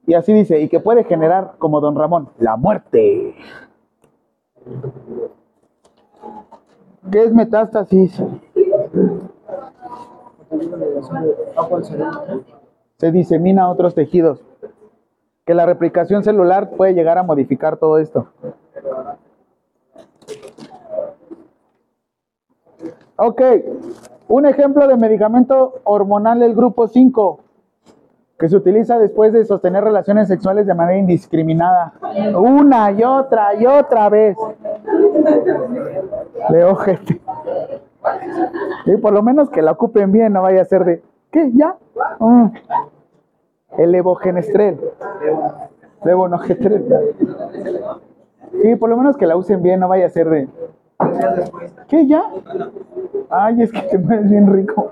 y 0.07 0.13
así 0.13 0.33
dice, 0.33 0.61
y 0.61 0.69
que 0.69 0.79
puede 0.79 1.03
generar, 1.03 1.55
como 1.57 1.81
don 1.81 1.95
Ramón, 1.95 2.29
la 2.39 2.55
muerte. 2.55 3.35
¿Qué 7.11 7.23
es 7.23 7.33
metástasis? 7.33 8.21
Se 12.97 13.11
disemina 13.11 13.63
a 13.63 13.69
otros 13.69 13.95
tejidos. 13.95 14.43
Que 15.45 15.53
la 15.53 15.65
replicación 15.65 16.23
celular 16.23 16.71
puede 16.71 16.93
llegar 16.93 17.17
a 17.17 17.23
modificar 17.23 17.77
todo 17.77 17.99
esto. 17.99 18.27
Ok, 23.15 23.41
un 24.27 24.45
ejemplo 24.45 24.87
de 24.87 24.97
medicamento 24.97 25.75
hormonal 25.85 26.39
del 26.39 26.53
grupo 26.53 26.87
5 26.87 27.39
que 28.37 28.49
se 28.49 28.55
utiliza 28.55 28.99
después 28.99 29.33
de 29.33 29.45
sostener 29.45 29.83
relaciones 29.83 30.27
sexuales 30.27 30.67
de 30.67 30.75
manera 30.75 30.97
indiscriminada. 30.97 31.93
Una 32.35 32.91
y 32.91 33.03
otra 33.03 33.55
y 33.55 33.65
otra 33.65 34.09
vez. 34.09 34.37
Leo 36.49 36.75
gente. 36.75 37.19
Y 38.85 38.97
por 38.97 39.13
lo 39.13 39.23
menos 39.23 39.49
que 39.49 39.61
la 39.61 39.71
ocupen 39.71 40.11
bien, 40.11 40.33
no 40.33 40.43
vaya 40.43 40.61
a 40.61 40.65
ser 40.65 40.85
de, 40.85 41.03
¿qué? 41.31 41.51
¿Ya? 41.53 41.75
Mm. 42.19 42.47
El 43.79 43.91
levogenestrel. 43.91 44.79
Levonogestrel. 46.03 46.85
Sí, 48.61 48.75
por 48.75 48.89
lo 48.89 48.97
menos 48.97 49.17
que 49.17 49.25
la 49.25 49.35
usen 49.35 49.61
bien, 49.61 49.79
no 49.79 49.87
vaya 49.87 50.05
a 50.05 50.09
ser 50.09 50.29
de, 50.29 50.47
¿qué? 51.87 52.05
¿Ya? 52.07 52.23
Ay, 53.29 53.63
es 53.63 53.71
que 53.71 53.81
te 53.81 53.97
mueves 53.97 54.29
bien 54.29 54.53
rico. 54.53 54.91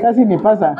Casi 0.00 0.24
ni 0.24 0.38
pasa. 0.38 0.74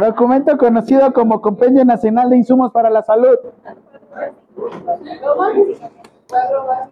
Documento 0.00 0.56
conocido 0.58 1.12
como 1.12 1.40
Compendio 1.40 1.84
Nacional 1.84 2.30
de 2.30 2.36
Insumos 2.36 2.72
para 2.72 2.90
la 2.90 3.02
Salud. 3.02 3.38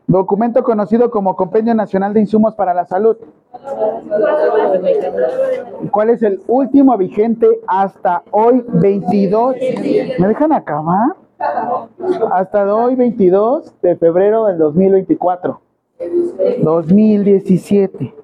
Documento 0.07 0.63
conocido 0.63 1.11
como 1.11 1.35
Compendio 1.37 1.75
Nacional 1.75 2.15
de 2.15 2.21
Insumos 2.21 2.55
para 2.55 2.75
la 2.75 2.85
Salud. 2.85 3.17
¿Cuál 5.91 6.11
es 6.11 6.23
el 6.23 6.43
último 6.47 6.97
vigente 6.97 7.49
hasta 7.67 8.23
hoy 8.31 8.65
22? 8.69 9.57
¿Me 10.19 10.29
dejan 10.29 10.53
acabar? 10.53 11.17
Hasta 12.33 12.73
hoy 12.75 12.95
22 12.95 13.81
de 13.83 13.97
febrero 13.97 14.47
del 14.47 14.59
2024. 14.59 15.61
2017. 16.63 18.15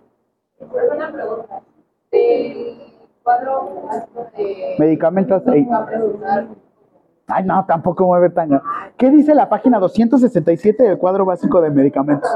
Una 0.95 1.13
pregunta. 1.13 1.63
Del 2.11 2.79
cuadro 3.23 3.83
básico 3.87 4.27
de... 4.37 4.77
Medicamentos. 4.79 5.43
ey. 5.49 5.69
A 5.73 5.87
preguntar. 5.87 6.47
Ay, 7.27 7.45
no, 7.45 7.65
tampoco 7.67 8.07
mueve 8.07 8.31
tan. 8.31 8.61
¿Qué 8.97 9.11
dice 9.11 9.35
la 9.35 9.49
página 9.49 9.79
267 9.79 10.83
del 10.83 10.99
cuadro 10.99 11.27
básico 11.27 11.61
de 11.61 11.71
medicamentos? 11.71 12.31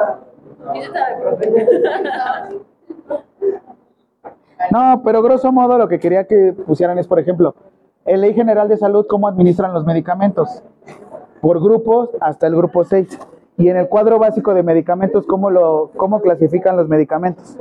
No, 4.70 5.02
pero 5.04 5.22
grosso 5.22 5.50
modo 5.50 5.78
lo 5.78 5.88
que 5.88 5.98
quería 5.98 6.26
que 6.26 6.52
pusieran 6.52 6.98
es, 6.98 7.06
por 7.06 7.18
ejemplo, 7.18 7.54
en 8.04 8.20
Ley 8.20 8.34
General 8.34 8.68
de 8.68 8.76
Salud, 8.76 9.06
cómo 9.08 9.28
administran 9.28 9.72
los 9.72 9.84
medicamentos. 9.84 10.62
Por 11.40 11.60
grupos 11.60 12.10
hasta 12.20 12.46
el 12.46 12.54
grupo 12.54 12.84
6. 12.84 13.18
Y 13.58 13.68
en 13.68 13.76
el 13.76 13.88
cuadro 13.88 14.18
básico 14.18 14.54
de 14.54 14.62
medicamentos, 14.62 15.26
cómo, 15.26 15.50
lo, 15.50 15.90
cómo 15.96 16.20
clasifican 16.20 16.76
los 16.76 16.88
medicamentos. 16.88 17.56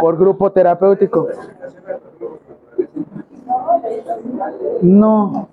Por 0.00 0.16
grupo 0.16 0.52
terapéutico. 0.52 1.28
No. 4.82 5.48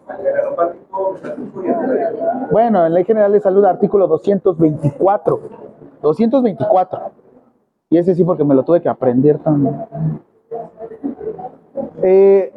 Bueno, 2.52 2.86
en 2.86 2.94
Ley 2.94 3.04
General 3.04 3.32
de 3.32 3.40
Salud, 3.40 3.66
artículo 3.66 4.08
224. 4.08 5.42
224. 6.02 7.00
Y 7.90 7.98
ese 7.98 8.16
sí 8.16 8.24
porque 8.24 8.44
me 8.44 8.56
lo 8.56 8.64
tuve 8.64 8.82
que 8.82 8.90
aprender 8.90 9.40
también. 9.40 9.76
Eh, 12.04 12.54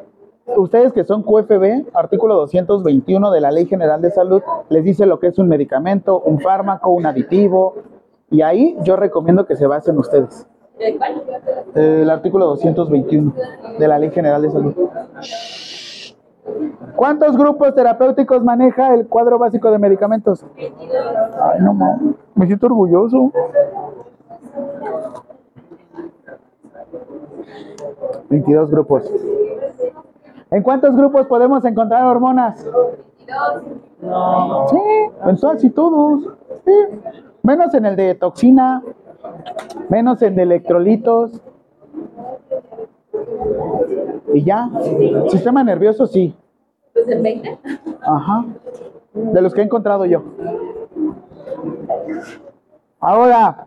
ustedes 0.57 0.93
que 0.93 1.05
son 1.05 1.23
QFB, 1.23 1.95
artículo 1.95 2.35
221 2.37 3.31
de 3.31 3.41
la 3.41 3.51
Ley 3.51 3.67
General 3.67 4.01
de 4.01 4.11
Salud, 4.11 4.43
les 4.69 4.85
dice 4.85 5.07
lo 5.07 5.19
que 5.19 5.29
es 5.29 5.39
un 5.39 5.49
medicamento, 5.49 6.21
un 6.21 6.41
fármaco, 6.41 6.91
un 6.91 7.07
aditivo. 7.07 7.75
Y 8.31 8.43
ahí 8.43 8.77
yo 8.83 8.97
recomiendo 8.97 9.47
que 9.47 9.57
se 9.57 9.67
basen 9.67 9.99
ustedes. 9.99 10.47
El 11.75 12.11
artículo 12.11 12.47
221 12.47 13.33
de 13.79 13.89
la 13.89 13.99
Ley 13.99 14.11
General 14.11 14.43
de 14.43 14.51
Salud. 14.51 14.75
¿Cuántos 16.97 17.37
grupos 17.37 17.75
terapéuticos 17.75 18.43
maneja 18.43 18.95
el 18.95 19.07
cuadro 19.07 19.39
básico 19.39 19.71
de 19.71 19.79
medicamentos? 19.79 20.45
Ay, 20.57 21.61
no 21.61 21.75
mames, 21.75 22.15
me 22.35 22.47
siento 22.47 22.67
orgulloso. 22.67 23.33
22 28.31 28.71
grupos. 28.71 29.11
¿En 30.51 30.63
cuántos 30.63 30.97
grupos 30.97 31.27
podemos 31.27 31.65
encontrar 31.65 32.05
hormonas? 32.05 32.67
Sí, 34.71 34.81
en 35.27 35.37
todas 35.37 35.63
y 35.65 35.71
todos. 35.71 36.35
Sí. 36.65 36.73
Menos 37.43 37.75
en 37.75 37.87
el 37.87 37.97
de 37.97 38.15
toxina, 38.15 38.83
menos 39.89 40.23
en 40.23 40.35
de 40.37 40.43
electrolitos. 40.43 41.41
Y 44.33 44.45
ya. 44.45 44.71
Sistema 45.29 45.63
nervioso, 45.65 46.07
sí. 46.07 46.35
Pues 46.93 47.09
en 47.09 47.23
20. 47.23 47.59
Ajá. 48.03 48.45
De 49.13 49.43
los 49.43 49.55
que 49.55 49.61
he 49.61 49.65
encontrado 49.65 50.05
yo. 50.07 50.23
Ahora. 53.01 53.67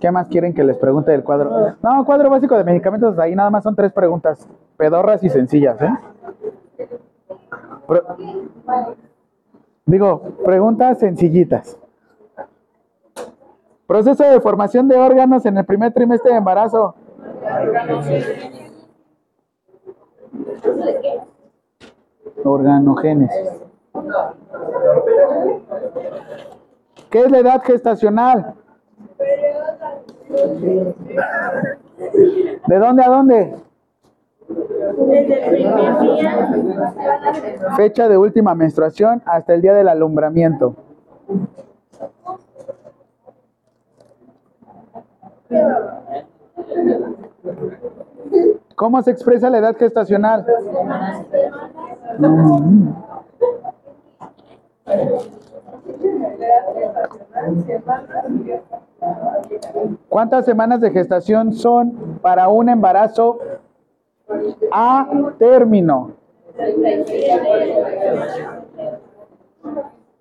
¿Qué 0.00 0.10
más 0.10 0.28
quieren 0.28 0.52
que 0.52 0.64
les 0.64 0.76
pregunte 0.76 1.12
del 1.12 1.22
cuadro? 1.22 1.76
No, 1.82 2.04
cuadro 2.04 2.30
básico 2.30 2.56
de 2.56 2.64
medicamentos, 2.64 3.18
ahí 3.18 3.34
nada 3.34 3.50
más 3.50 3.62
son 3.62 3.76
tres 3.76 3.92
preguntas. 3.92 4.48
Pedorras 4.76 5.22
y 5.22 5.30
sencillas, 5.30 5.80
¿eh? 5.80 5.90
Digo, 9.86 10.22
preguntas 10.44 10.98
sencillitas. 10.98 11.78
Proceso 13.86 14.24
de 14.24 14.40
formación 14.40 14.88
de 14.88 14.96
órganos 14.96 15.44
en 15.46 15.58
el 15.58 15.64
primer 15.64 15.92
trimestre 15.92 16.32
de 16.32 16.38
embarazo. 16.38 16.94
Organogénesis. 22.44 23.50
¿Qué 27.10 27.20
es 27.20 27.30
la 27.30 27.38
edad 27.38 27.62
gestacional? 27.62 28.54
¿De 32.66 32.78
dónde 32.78 33.02
a 33.02 33.08
dónde? 33.08 33.54
Desde 34.48 35.44
el 35.44 35.56
primer 35.56 36.00
día 36.00 36.94
Fecha 37.76 38.08
de 38.08 38.18
última 38.18 38.54
menstruación 38.54 39.22
hasta 39.24 39.54
el 39.54 39.62
día 39.62 39.74
del 39.74 39.88
alumbramiento. 39.88 40.74
¿Cómo 48.74 49.02
se 49.02 49.10
expresa 49.10 49.50
la 49.50 49.58
edad 49.58 49.76
gestacional? 49.76 50.46
Mm. 52.18 52.88
¿Cuántas 60.08 60.44
semanas 60.44 60.80
de 60.80 60.90
gestación 60.90 61.52
son 61.52 62.18
para 62.20 62.48
un 62.48 62.68
embarazo 62.68 63.38
a 64.70 65.08
término? 65.38 66.12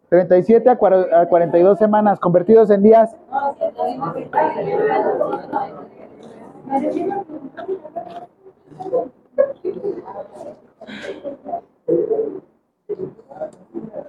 37 0.10 0.70
a 0.70 0.78
cuar- 0.78 1.14
a 1.14 1.28
42 1.28 1.78
semanas 1.78 2.20
convertidos 2.20 2.70
en 2.70 2.84
días. 2.84 3.16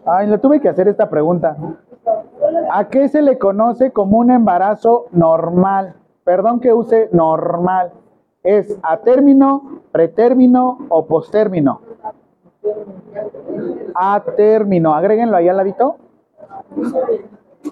Ay, 0.07 0.27
le 0.27 0.39
tuve 0.39 0.61
que 0.61 0.69
hacer 0.69 0.89
esta 0.89 1.09
pregunta. 1.09 1.57
¿A 2.71 2.89
qué 2.89 3.09
se 3.09 3.23
le 3.23 3.39
conoce 3.39 3.93
como 3.93 4.19
un 4.19 4.31
embarazo 4.31 5.07
normal? 5.13 5.95
Perdón 6.25 6.61
que 6.61 6.73
use 6.73 7.09
normal. 7.13 7.93
¿Es 8.43 8.79
a 8.83 8.99
término, 8.99 9.83
pretérmino 9.93 10.79
o 10.89 11.07
postérmino? 11.07 11.81
A 13.95 14.23
término. 14.37 14.95
Agréguenlo 14.95 15.37
ahí 15.37 15.49
al 15.49 15.57
ladito. 15.57 15.97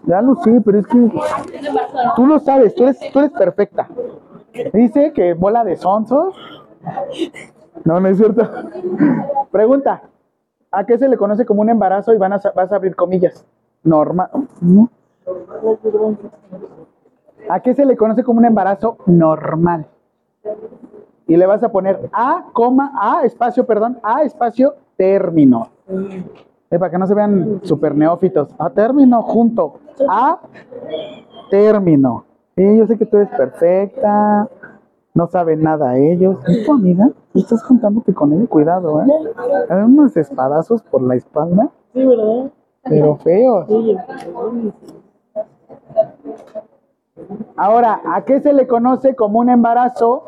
Ya 0.07 0.23
lo 0.23 0.37
sé, 0.37 0.61
pero 0.65 0.79
es 0.79 0.87
que 0.87 1.11
tú 2.17 2.27
lo 2.27 2.39
sabes, 2.39 2.75
tú 2.75 2.85
eres, 2.85 2.99
tú 3.13 3.19
eres 3.19 3.33
perfecta. 3.33 3.89
Dice 4.73 5.13
que 5.13 5.35
bola 5.35 5.65
de 5.65 5.77
sonsos. 5.77 6.35
No, 7.85 7.99
no 8.01 8.09
es 8.09 8.17
cierto. 8.17 8.49
Pregunta. 9.51 10.03
¿A 10.73 10.85
qué 10.85 10.99
se 10.99 11.09
le 11.09 11.17
conoce 11.17 11.45
como 11.45 11.63
un 11.63 11.71
embarazo? 11.71 12.15
Y 12.15 12.19
van 12.19 12.33
a, 12.33 12.41
vas 12.55 12.73
a 12.73 12.77
abrir 12.77 12.95
comillas. 12.95 13.45
Normal. 13.83 14.29
¿no? 14.61 14.89
¿A 17.49 17.61
qué 17.61 17.75
se 17.75 17.85
le 17.85 17.97
conoce 17.97 18.23
como 18.23 18.39
un 18.39 18.45
embarazo 18.45 18.99
normal? 19.07 19.87
Y 21.27 21.37
le 21.37 21.47
vas 21.47 21.63
a 21.63 21.71
poner 21.71 22.09
A, 22.13 22.45
coma, 22.53 22.93
A, 23.01 23.25
espacio, 23.25 23.65
perdón, 23.65 23.99
A, 24.03 24.23
espacio, 24.23 24.75
término. 24.97 25.69
Eh, 26.71 26.79
para 26.79 26.91
que 26.91 26.99
no 26.99 27.07
se 27.07 27.15
vean 27.15 27.61
super 27.65 27.95
neófitos. 27.95 28.49
A 28.59 28.71
término, 28.71 29.23
junto. 29.23 29.81
A, 30.09 30.39
término. 31.51 32.25
Sí, 32.57 32.79
yo 32.79 32.87
sé 32.87 32.97
que 32.97 33.07
tú 33.07 33.17
eres 33.17 33.31
perfecta. 33.31 34.49
No 35.21 35.27
saben 35.27 35.63
nada 35.63 35.99
ellos. 35.99 36.39
¿Es 36.49 36.65
tu 36.65 36.73
amiga? 36.73 37.11
Estás 37.35 37.63
contándote 37.63 38.15
con 38.15 38.33
ella. 38.33 38.47
Cuidado, 38.47 39.03
¿eh? 39.03 39.07
Hay 39.69 39.83
unos 39.83 40.17
espadazos 40.17 40.81
por 40.81 41.03
la 41.03 41.15
espalda. 41.15 41.69
Sí, 41.93 42.07
¿verdad? 42.07 42.51
Pero 42.85 43.17
feos. 43.17 43.69
Ahora, 47.55 48.01
¿a 48.03 48.25
qué 48.25 48.41
se 48.41 48.55
le 48.55 48.67
conoce 48.67 49.15
como 49.15 49.41
un 49.41 49.51
embarazo? 49.51 50.25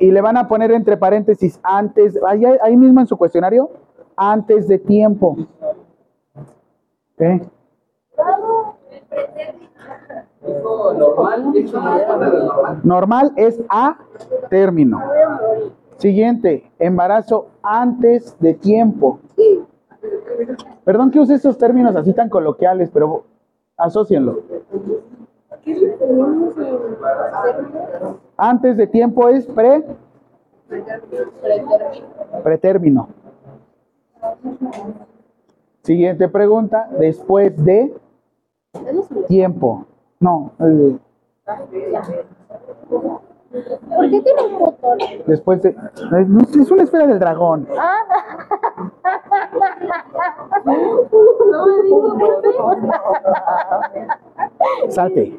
Y 0.00 0.10
le 0.10 0.20
van 0.20 0.36
a 0.36 0.48
poner 0.48 0.72
entre 0.72 0.96
paréntesis 0.96 1.60
antes, 1.62 2.18
ahí, 2.26 2.44
ahí 2.62 2.76
mismo 2.76 2.98
en 2.98 3.06
su 3.06 3.16
cuestionario, 3.16 3.70
antes 4.16 4.66
de 4.66 4.80
tiempo. 4.80 5.36
¿Qué? 7.16 7.42
Normal 12.82 13.32
es 13.36 13.62
a 13.68 13.98
término. 14.50 15.00
Siguiente, 15.96 16.70
embarazo 16.78 17.46
antes 17.62 18.38
de 18.40 18.54
tiempo. 18.54 19.20
Perdón 20.84 21.10
que 21.10 21.20
use 21.20 21.34
estos 21.34 21.56
términos 21.56 21.96
así 21.96 22.12
tan 22.12 22.28
coloquiales, 22.28 22.90
pero 22.92 23.24
asócienlo. 23.76 24.40
Antes 28.36 28.76
de 28.76 28.86
tiempo 28.86 29.28
es 29.28 29.46
pre 29.46 29.84
pretérmino. 32.42 33.08
Siguiente 35.82 36.28
pregunta, 36.28 36.88
después 36.98 37.62
de 37.64 37.94
tiempo. 39.28 39.86
No, 40.20 40.52
eh, 40.60 40.98
¿Por 43.96 44.10
qué 44.10 44.20
tienen 44.20 44.58
fotos? 44.58 44.98
después 45.26 45.62
de 45.62 45.70
es, 45.70 46.28
no, 46.28 46.40
es 46.40 46.70
una 46.70 46.82
esfera 46.82 47.06
del 47.06 47.18
dragón. 47.20 47.68
Salte. 54.88 55.36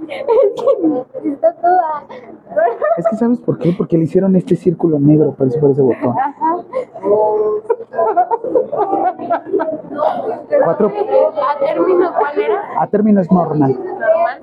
Está 1.23 1.53
toda. 1.53 2.03
Es 2.97 3.05
que 3.09 3.15
sabes 3.17 3.39
por 3.41 3.57
qué? 3.57 3.73
Porque 3.77 3.97
le 3.97 4.03
hicieron 4.05 4.35
este 4.35 4.55
círculo 4.55 4.99
negro, 4.99 5.35
eso 5.47 5.59
por 5.59 5.71
ese 5.71 5.81
botón. 5.81 6.15
Cuatro 10.63 10.87
¿A 10.87 11.59
término 11.59 12.13
cuál 12.17 12.39
era? 12.39 12.81
a 12.81 12.87
término 12.87 13.21
es 13.21 13.31
normal. 13.31 13.71
Normal. 13.71 14.41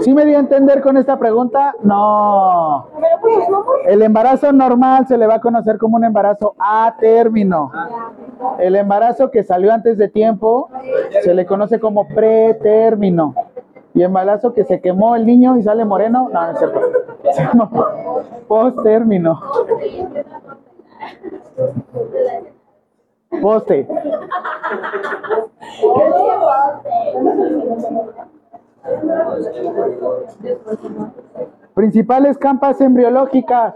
¿Sí 0.00 0.14
me 0.14 0.24
di 0.24 0.34
a 0.34 0.38
entender 0.38 0.80
con 0.80 0.96
esta 0.96 1.18
pregunta? 1.18 1.74
No. 1.82 2.88
El 3.86 4.02
embarazo 4.02 4.52
normal 4.52 5.06
se 5.06 5.18
le 5.18 5.26
va 5.26 5.34
a 5.34 5.40
conocer 5.40 5.78
como 5.78 5.96
un 5.96 6.04
embarazo 6.04 6.54
a 6.58 6.94
término. 6.98 7.70
El 8.58 8.76
embarazo 8.76 9.30
que 9.30 9.42
salió 9.42 9.72
antes 9.72 9.98
de 9.98 10.08
tiempo 10.08 10.70
se 11.22 11.34
le 11.34 11.46
conoce 11.46 11.80
como 11.80 12.06
pretérmino. 12.08 13.34
Y 13.94 14.02
embarazo 14.02 14.52
que 14.52 14.64
se 14.64 14.80
quemó 14.80 15.16
el 15.16 15.24
niño 15.24 15.56
y 15.56 15.62
sale 15.62 15.84
moreno, 15.84 16.28
no, 16.32 16.42
no 16.42 16.50
es 16.50 16.58
cierto. 16.58 16.80
Post-término. 18.46 19.40
Poste. 23.40 23.88
Principales 31.74 32.38
campas 32.38 32.80
embriológicas. 32.80 33.74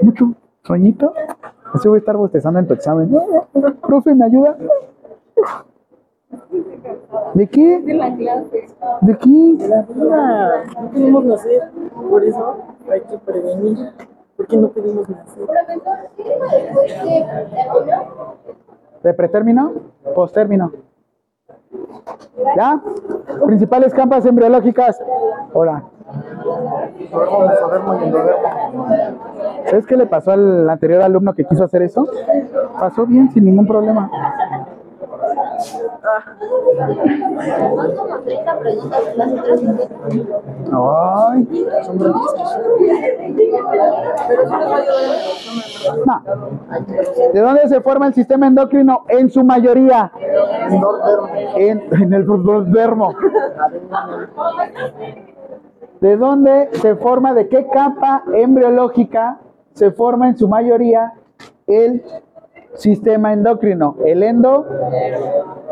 Mucho 0.00 0.34
sueñito. 0.62 1.12
Así 1.74 1.88
voy 1.88 1.96
a 1.96 2.00
estar 2.00 2.16
bostezando 2.16 2.60
en 2.60 2.66
tu 2.66 2.74
examen. 2.74 3.10
Profe, 3.82 4.14
¿me 4.14 4.26
ayuda? 4.26 4.56
¿De 7.34 7.46
qué? 7.48 7.80
de 7.80 7.94
la 7.94 8.14
clase. 8.14 8.66
¿De 9.00 9.18
qué? 9.18 9.28
No 9.28 10.90
pedimos 10.92 11.24
nacer. 11.24 11.70
Por 12.10 12.24
eso 12.24 12.56
hay 12.90 13.00
que 13.00 13.18
prevenir. 13.18 13.78
¿Por 14.36 14.46
qué 14.46 14.56
no 14.56 14.68
pedimos 14.68 15.08
nacer? 15.08 15.46
¿De 19.02 19.14
pretérmino? 19.14 19.72
Postérmino. 20.14 20.72
¿Ya? 22.56 22.80
Principales 23.46 23.94
campas 23.94 24.24
embriológicas. 24.26 25.00
Hola. 25.52 25.84
¿Sabes 29.66 29.86
qué 29.86 29.96
le 29.96 30.06
pasó 30.06 30.32
al 30.32 30.68
anterior 30.68 31.02
alumno 31.02 31.34
que 31.34 31.44
quiso 31.44 31.64
hacer 31.64 31.82
eso? 31.82 32.06
Pasó 32.78 33.06
bien, 33.06 33.30
sin 33.30 33.44
ningún 33.44 33.66
problema. 33.66 34.10
Son 35.62 35.88
como 37.96 38.18
30 38.20 38.58
preguntas 38.58 39.00
en 39.10 39.18
las 39.18 39.32
otras 39.32 39.60
Ay. 40.72 41.48
No. 46.06 46.22
¿De 47.32 47.40
dónde 47.40 47.68
se 47.68 47.80
forma 47.80 48.06
el 48.06 48.14
sistema 48.14 48.46
endocrino? 48.46 49.04
En 49.08 49.30
su 49.30 49.44
mayoría. 49.44 50.12
En, 51.56 51.82
en 51.92 52.12
el 52.12 52.26
dermo. 52.72 53.14
¿De 56.00 56.16
dónde 56.16 56.68
se 56.72 56.96
forma, 56.96 57.34
de 57.34 57.48
qué 57.48 57.66
capa 57.68 58.24
embriológica 58.34 59.38
se 59.74 59.92
forma 59.92 60.28
en 60.28 60.36
su 60.36 60.48
mayoría 60.48 61.12
el 61.66 62.02
sistema 62.74 63.32
endocrino, 63.32 63.96
el 64.04 64.22
endo, 64.22 64.66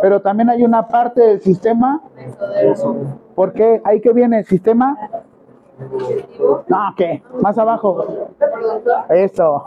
pero 0.03 0.21
también 0.21 0.51
hay 0.51 0.63
una 0.65 0.89
parte 0.89 1.21
del 1.23 1.41
sistema, 1.41 2.03
¿por 3.35 3.53
qué? 3.53 3.81
Ahí 3.85 4.01
que 4.01 4.13
viene 4.13 4.39
el 4.41 4.45
sistema, 4.45 4.97
no, 6.69 6.79
¿qué? 6.97 7.23
Más 7.41 7.57
abajo, 7.59 8.05
eso. 9.09 9.65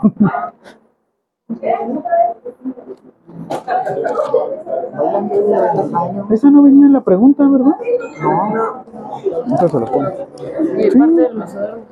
Esa 6.30 6.50
no 6.50 6.62
venía 6.62 6.86
en 6.86 6.92
la 6.92 7.00
pregunta, 7.02 7.46
¿verdad? 7.46 7.76
No. 8.22 9.54
Eso 9.54 9.68
se 9.68 9.80
lo 9.80 9.86
pongo. 9.86 10.10
Sí. 10.10 10.98
parte 10.98 11.22
del 11.22 11.34
mesodermo. 11.34 11.82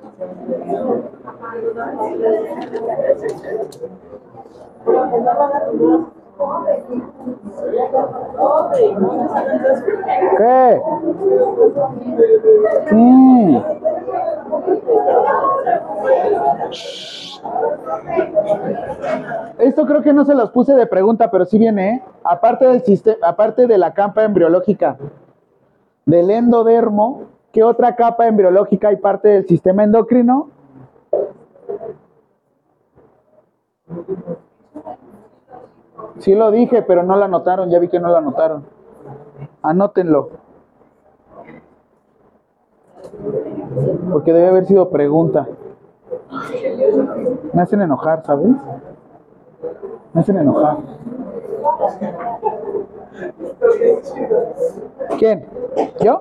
¿Qué? 10.39 10.83
¿Qué? 12.89 13.63
Esto 19.59 19.87
creo 19.87 20.03
que 20.03 20.13
no 20.13 20.25
se 20.25 20.35
los 20.35 20.51
puse 20.51 20.75
de 20.75 20.87
pregunta, 20.87 21.31
pero 21.31 21.45
sí 21.45 21.59
viene, 21.59 21.91
¿eh? 21.91 22.03
Aparte 22.25 22.67
del 22.67 22.83
sistema, 22.83 23.17
aparte 23.23 23.67
de 23.67 23.79
la 23.79 23.95
capa 23.95 24.25
embriológica 24.25 24.97
del 26.07 26.31
endodermo, 26.31 27.25
¿qué 27.53 27.63
otra 27.63 27.95
capa 27.95 28.27
embriológica 28.27 28.89
hay 28.89 28.97
parte 28.97 29.29
del 29.29 29.47
sistema 29.47 29.85
endocrino? 29.85 30.51
Sí 36.19 36.35
lo 36.35 36.51
dije, 36.51 36.83
pero 36.83 37.03
no 37.03 37.17
lo 37.17 37.25
anotaron, 37.25 37.71
ya 37.71 37.79
vi 37.79 37.89
que 37.89 38.01
no 38.01 38.09
lo 38.09 38.17
anotaron. 38.17 38.65
Anótenlo. 39.63 40.31
Porque 44.11 44.33
debe 44.33 44.49
haber 44.49 44.67
sido 44.67 44.91
pregunta. 44.91 45.47
Me 47.53 47.63
hacen 47.63 47.81
enojar, 47.81 48.25
¿sabes? 48.25 48.49
Me 50.13 50.21
hacen 50.21 50.39
enojar. 50.39 50.79
¿Quién? 55.19 55.47
¿Yo? 56.01 56.21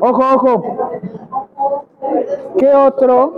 Ojo, 0.00 0.22
ojo. 0.34 0.62
¿Qué 2.58 2.74
otro? 2.74 3.34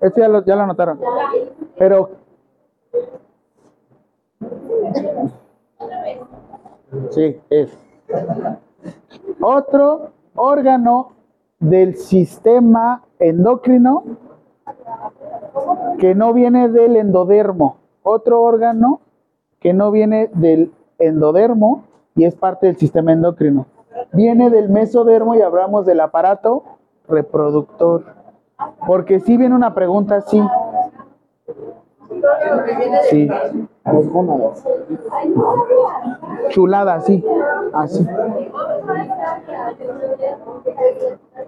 Este 0.00 0.20
ya 0.20 0.28
lo, 0.28 0.44
ya 0.44 0.56
lo 0.56 0.62
anotaron. 0.62 1.00
Pero. 1.78 2.10
Sí, 7.10 7.40
es. 7.50 7.76
Otro 9.40 10.10
órgano 10.34 11.12
del 11.58 11.96
sistema 11.96 13.02
endocrino 13.18 14.04
que 15.98 16.14
no 16.14 16.32
viene 16.32 16.68
del 16.68 16.96
endodermo. 16.96 17.76
Otro 18.02 18.42
órgano 18.42 19.00
que 19.64 19.72
no 19.72 19.90
viene 19.90 20.28
del 20.34 20.72
endodermo 20.98 21.84
y 22.14 22.24
es 22.24 22.34
parte 22.34 22.66
del 22.66 22.76
sistema 22.76 23.12
endocrino. 23.12 23.64
Viene 24.12 24.50
del 24.50 24.68
mesodermo 24.68 25.34
y 25.34 25.40
hablamos 25.40 25.86
del 25.86 26.00
aparato 26.00 26.64
reproductor. 27.08 28.04
Porque 28.86 29.20
si 29.20 29.38
viene 29.38 29.54
una 29.54 29.74
pregunta 29.74 30.16
así. 30.16 30.38
Sí. 33.08 33.26
Chulada, 36.50 36.96
así. 36.96 37.24
Así. 37.72 38.06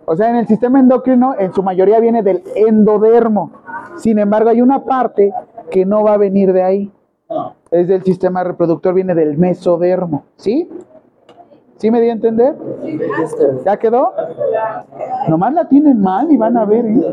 O 0.07 0.17
sea, 0.17 0.31
en 0.31 0.37
el 0.37 0.47
sistema 0.47 0.81
endocrino, 0.81 1.35
en 1.39 1.53
su 1.53 1.63
mayoría 1.63 2.01
viene 2.01 2.23
del 2.23 2.43
endodermo. 2.55 3.51
Sin 3.97 4.19
embargo, 4.19 4.49
hay 4.49 4.63
una 4.63 4.85
parte 4.85 5.35
que 5.71 5.85
no 5.85 6.03
va 6.03 6.15
a 6.15 6.17
venir 6.17 6.55
de 6.55 6.63
ahí. 6.63 6.93
Es 7.71 7.89
del 7.89 8.03
sistema 8.05 8.45
reproductor, 8.45 8.95
viene 8.95 9.15
del 9.15 9.37
mesodermo. 9.37 10.25
¿Sí? 10.37 10.69
¿Sí 11.77 11.91
me 11.91 12.01
di 12.01 12.09
a 12.09 12.13
entender? 12.13 12.55
¿Ya 13.65 13.77
quedó? 13.77 14.13
Nomás 15.29 15.53
la 15.53 15.69
tienen 15.69 16.01
mal 16.01 16.31
y 16.31 16.37
van 16.37 16.57
a 16.57 16.65
ver. 16.65 16.87
¿eh? 16.87 17.13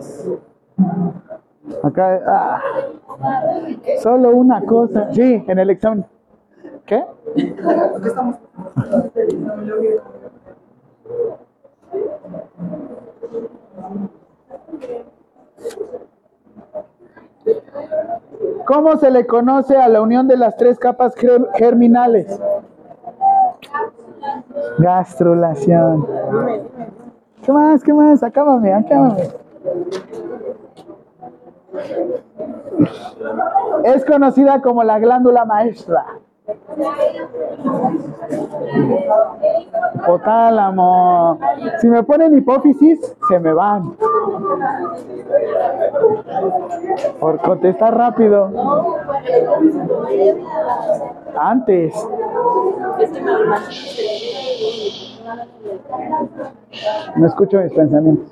Acá, 1.81 2.21
ah, 2.25 2.61
solo 4.01 4.29
una 4.29 4.63
cosa. 4.65 5.11
Sí, 5.13 5.43
en 5.47 5.59
el 5.59 5.69
examen. 5.69 6.05
¿Qué? 6.85 7.03
¿Cómo 18.65 18.97
se 18.97 19.11
le 19.11 19.25
conoce 19.27 19.77
a 19.77 19.87
la 19.87 20.01
unión 20.01 20.27
de 20.27 20.37
las 20.37 20.55
tres 20.57 20.79
capas 20.79 21.15
ger- 21.15 21.49
germinales? 21.55 22.39
Gastrulación. 24.79 26.07
¿Qué 27.43 27.51
más? 27.51 27.83
¿Qué 27.83 27.93
más? 27.93 28.23
Acábame, 28.23 28.73
acábame. 28.73 29.29
Es 33.83 34.05
conocida 34.05 34.61
como 34.61 34.83
la 34.83 34.99
glándula 34.99 35.45
maestra. 35.45 36.05
Hipotálamo. 39.95 41.39
Si 41.79 41.87
me 41.87 42.03
ponen 42.03 42.37
hipófisis, 42.37 43.15
se 43.27 43.39
me 43.39 43.53
van. 43.53 43.95
Por 47.19 47.41
contestar 47.41 47.97
rápido. 47.97 48.51
Antes. 51.35 51.93
No 57.15 57.27
escucho 57.27 57.61
mis 57.61 57.73
pensamientos. 57.73 58.31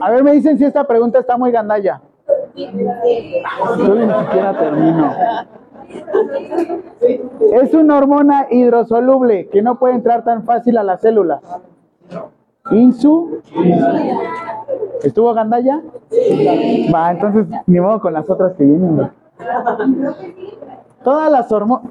A 0.00 0.10
ver, 0.10 0.22
me 0.22 0.32
dicen 0.32 0.58
si 0.58 0.64
esta 0.64 0.84
pregunta 0.84 1.18
está 1.18 1.36
muy 1.36 1.50
gandalla. 1.50 2.00
Yo 2.54 2.70
ni 3.94 4.12
siquiera 4.12 4.58
termino. 4.58 5.12
Es 7.52 7.74
una 7.74 7.98
hormona 7.98 8.46
hidrosoluble 8.50 9.48
que 9.48 9.62
no 9.62 9.78
puede 9.78 9.94
entrar 9.94 10.24
tan 10.24 10.44
fácil 10.44 10.78
a 10.78 10.82
las 10.82 11.00
células. 11.00 11.40
Insu. 12.70 13.40
¿Estuvo 15.02 15.34
gandalla? 15.34 15.82
Va, 16.94 17.10
entonces 17.10 17.46
ni 17.66 17.80
modo 17.80 18.00
con 18.00 18.12
las 18.12 18.28
otras 18.28 18.54
que 18.54 18.64
vienen. 18.64 19.10
Todas 21.02 21.30
las 21.30 21.52
hormonas. 21.52 21.90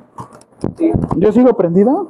¿Yo 1.18 1.32
sigo 1.32 1.54
prendido? 1.54 2.10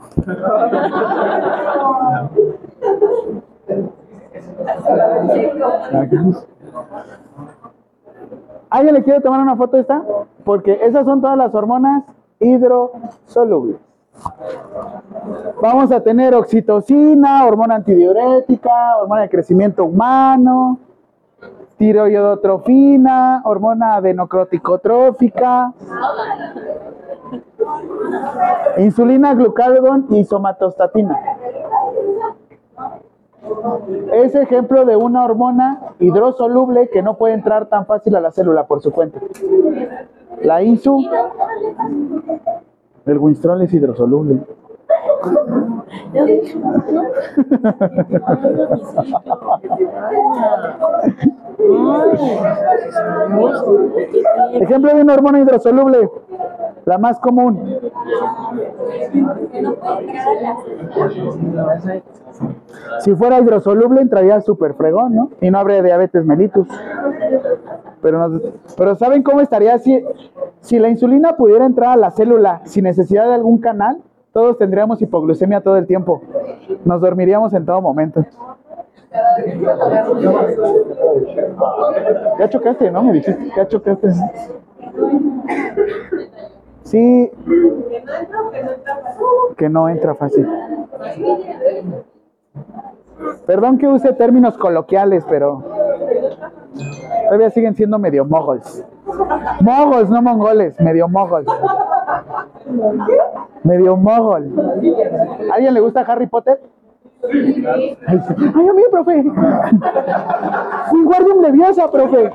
¿Alguien 8.70 8.95
le 8.95 9.04
quiere 9.04 9.22
tomar 9.22 9.39
una 9.39 9.56
foto 9.56 9.78
esta? 9.78 10.04
Porque 10.43 10.80
esas 10.84 11.06
son 11.06 11.22
todas 11.22 11.38
las 11.38 11.54
hormonas 11.54 12.04
hidrosolubles. 12.39 13.78
Vamos 15.62 15.91
a 15.91 16.01
tener 16.01 16.34
oxitocina, 16.36 17.45
hormona 17.45 17.76
antidiurética, 17.76 18.97
hormona 19.01 19.22
de 19.22 19.30
crecimiento 19.30 19.86
humano, 19.86 20.80
tiroidotrofina, 21.78 23.41
hormona 23.45 23.95
adenocroticotrófica, 23.95 25.74
insulina, 28.77 29.34
glucagón 29.34 30.07
y 30.09 30.23
somatostatina. 30.23 31.19
Es 34.13 34.36
ejemplo 34.36 34.86
de 34.86 34.95
una 34.95 35.25
hormona 35.25 35.81
hidrosoluble 35.99 36.89
que 36.89 37.01
no 37.01 37.17
puede 37.17 37.34
entrar 37.34 37.67
tan 37.67 37.86
fácil 37.86 38.15
a 38.15 38.21
la 38.21 38.31
célula 38.31 38.67
por 38.67 38.81
su 38.81 38.91
cuenta. 38.91 39.19
La 40.41 40.63
insu, 40.63 41.03
el 43.05 43.17
Winstrol 43.17 43.61
es 43.61 43.73
hidrosoluble. 43.73 44.41
Ejemplo 54.53 54.93
de 54.93 55.01
una 55.01 55.13
hormona 55.13 55.39
hidrosoluble, 55.39 56.09
la 56.85 56.97
más 56.97 57.19
común. 57.19 57.79
Si 62.99 63.13
fuera 63.15 63.39
hidrosoluble 63.39 64.01
entraría 64.01 64.41
super 64.41 64.73
fregón, 64.73 65.15
¿no? 65.15 65.29
Y 65.41 65.51
no 65.51 65.59
habría 65.59 65.81
diabetes 65.81 66.25
mellitus. 66.25 66.67
Pero, 68.01 68.17
nos- 68.29 68.41
pero 68.77 68.95
¿saben 68.95 69.23
cómo 69.23 69.41
estaría 69.41 69.77
si, 69.77 70.03
si 70.61 70.79
la 70.79 70.89
insulina 70.89 71.35
pudiera 71.37 71.65
entrar 71.65 71.91
a 71.91 71.97
la 71.97 72.11
célula 72.11 72.61
sin 72.65 72.83
necesidad 72.85 73.27
de 73.27 73.35
algún 73.35 73.59
canal? 73.59 74.01
Todos 74.34 74.57
tendríamos 74.57 75.01
hipoglucemia 75.01 75.61
todo 75.61 75.77
el 75.77 75.86
tiempo. 75.86 76.21
Nos 76.84 76.99
dormiríamos 76.99 77.53
en 77.53 77.65
todo 77.65 77.81
momento. 77.81 78.25
Ya 82.39 82.49
chocaste, 82.49 82.89
¿no? 82.89 83.03
Me 83.03 83.13
dijiste, 83.13 83.51
ya 83.55 83.67
chocaste. 83.67 84.09
Sí. 86.81 87.31
Que 89.55 89.69
no 89.69 89.88
entra 89.88 90.15
fácil. 90.15 90.47
Perdón 93.45 93.77
que 93.77 93.88
use 93.88 94.13
términos 94.13 94.57
coloquiales, 94.57 95.23
pero 95.29 95.63
todavía 97.25 97.51
siguen 97.51 97.75
siendo 97.75 97.99
medio 97.99 98.25
mogols. 98.25 98.84
Mogols, 99.61 100.09
no 100.09 100.22
mongoles, 100.22 100.80
medio 100.80 101.07
mogols. 101.07 101.47
Medio 103.64 103.95
mogol. 103.95 104.51
¿A 105.51 105.55
alguien 105.55 105.74
le 105.74 105.80
gusta 105.80 106.01
Harry 106.01 106.28
Potter? 106.28 106.59
Ay, 108.07 108.20
a 108.68 108.91
profe. 108.91 109.24
Wingardium 110.91 111.41
Leviosa, 111.41 111.89
profe. 111.89 112.32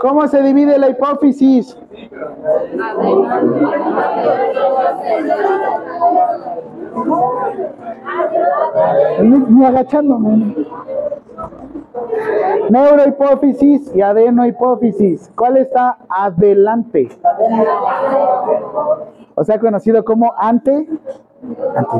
¿Cómo 0.00 0.28
se 0.28 0.42
divide 0.42 0.78
la 0.78 0.90
hipófisis? 0.90 1.76
Ni, 9.22 9.64
agachándome. 9.64 10.54
Neurohipófisis 12.70 13.94
y 13.94 14.00
adenohipófisis. 14.00 15.30
¿Cuál 15.34 15.56
está 15.56 15.98
adelante? 16.08 17.08
O 19.34 19.44
sea, 19.44 19.58
conocido 19.58 20.04
como 20.04 20.32
ante. 20.36 20.88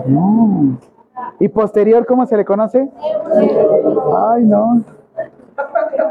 No. 0.06 0.78
¿Y 1.38 1.48
posterior 1.48 2.06
cómo 2.06 2.26
se 2.26 2.36
le 2.36 2.44
conoce? 2.44 2.90
Ay, 4.32 4.44
no. 4.44 4.82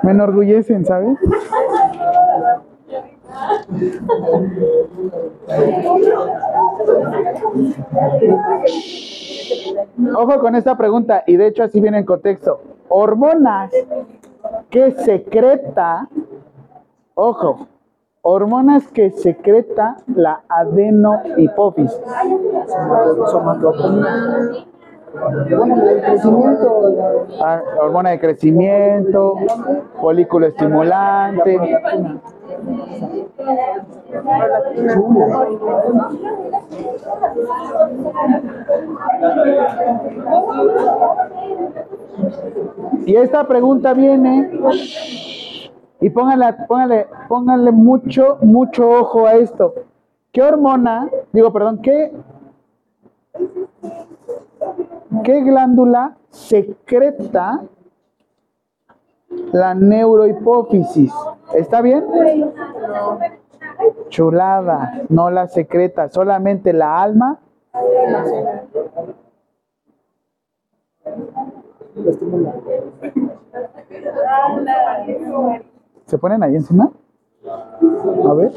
Me 0.03 0.11
enorgullecen, 0.11 0.85
¿sabes? 0.85 1.17
Ojo 10.15 10.39
con 10.39 10.55
esta 10.55 10.77
pregunta, 10.77 11.23
y 11.25 11.37
de 11.37 11.47
hecho 11.47 11.63
así 11.63 11.81
viene 11.81 11.99
el 11.99 12.05
contexto. 12.05 12.61
Hormonas 12.89 13.71
que 14.69 14.91
secreta, 14.91 16.07
ojo, 17.15 17.67
hormonas 18.23 18.87
que 18.87 19.11
secreta 19.11 19.97
la 20.15 20.41
adenohipófisis. 20.47 22.01
Ah, 27.41 27.61
hormona 27.81 28.11
de 28.11 28.19
crecimiento, 28.19 29.35
folículo 29.99 30.47
estimulante. 30.47 31.59
Y 43.05 43.15
esta 43.17 43.45
pregunta 43.47 43.93
viene 43.93 44.49
y 46.03 46.09
pónganle, 46.09 46.53
pónganle, 46.67 47.07
pónganle 47.29 47.71
mucho, 47.71 48.37
mucho 48.41 48.89
ojo 48.89 49.25
a 49.25 49.35
esto. 49.35 49.73
¿Qué 50.33 50.41
hormona, 50.41 51.09
digo, 51.31 51.53
perdón, 51.53 51.81
qué, 51.81 52.11
qué 55.23 55.41
glándula 55.43 56.17
secreta 56.29 57.61
la 59.53 59.73
neurohipófisis? 59.75 61.13
¿Está 61.53 61.81
bien? 61.81 62.03
Chulada, 64.09 65.03
no 65.07 65.29
la 65.29 65.47
secreta, 65.47 66.09
solamente 66.09 66.73
la 66.73 67.01
alma. 67.01 67.39
¿Se 76.05 76.17
ponen 76.17 76.43
ahí 76.43 76.55
encima? 76.55 76.91
A 78.25 78.33
ver. 78.33 78.51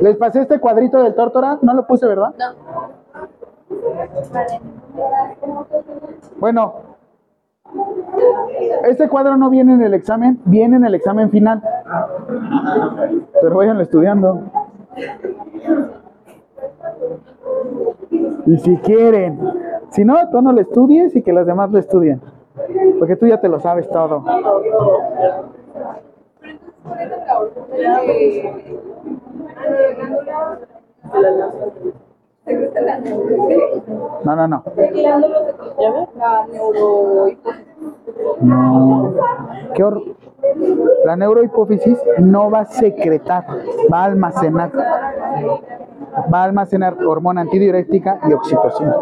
Les 0.00 0.16
pasé 0.16 0.42
este 0.42 0.60
cuadrito 0.60 1.02
del 1.02 1.14
tórtora, 1.14 1.58
no 1.62 1.74
lo 1.74 1.86
puse, 1.86 2.06
¿verdad? 2.06 2.34
Bueno, 6.38 6.74
este 8.84 9.08
cuadro 9.08 9.36
no 9.36 9.50
viene 9.50 9.74
en 9.74 9.82
el 9.82 9.94
examen, 9.94 10.40
viene 10.44 10.76
en 10.76 10.84
el 10.84 10.94
examen 10.94 11.30
final. 11.30 11.62
Pero 13.40 13.56
váyanlo 13.56 13.82
estudiando. 13.82 14.42
Y 18.46 18.56
si 18.58 18.76
quieren, 18.78 19.38
si 19.90 20.04
no, 20.04 20.30
tú 20.30 20.40
no 20.40 20.52
lo 20.52 20.60
estudies 20.60 21.14
y 21.14 21.22
que 21.22 21.32
los 21.32 21.46
demás 21.46 21.70
lo 21.70 21.78
estudien. 21.78 22.20
Porque 22.98 23.16
tú 23.16 23.26
ya 23.26 23.40
te 23.40 23.48
lo 23.48 23.60
sabes 23.60 23.88
todo. 23.88 24.24
No, 34.24 34.36
no, 34.36 34.48
no. 34.48 34.62
No. 38.40 39.14
¿Qué 39.74 39.84
hor- 39.84 40.02
La 41.04 41.16
neurohipófisis 41.16 41.98
no 42.18 42.50
va 42.50 42.60
a 42.60 42.64
secretar, 42.66 43.44
va 43.92 44.02
a 44.02 44.04
almacenar. 44.04 44.70
Va 46.32 46.40
a 46.40 46.44
almacenar 46.44 46.96
hormona 47.04 47.42
antidiurética 47.42 48.18
y 48.28 48.32
oxitocina. 48.32 48.94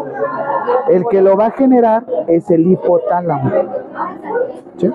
El 0.89 1.05
que 1.07 1.21
lo 1.21 1.35
va 1.37 1.47
a 1.47 1.51
generar 1.51 2.05
es 2.27 2.49
el 2.51 2.67
hipotálamo. 2.67 3.49
¿Sí? 4.77 4.91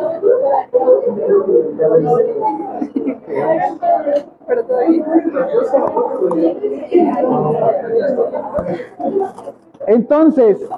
Entonces, 9.87 10.69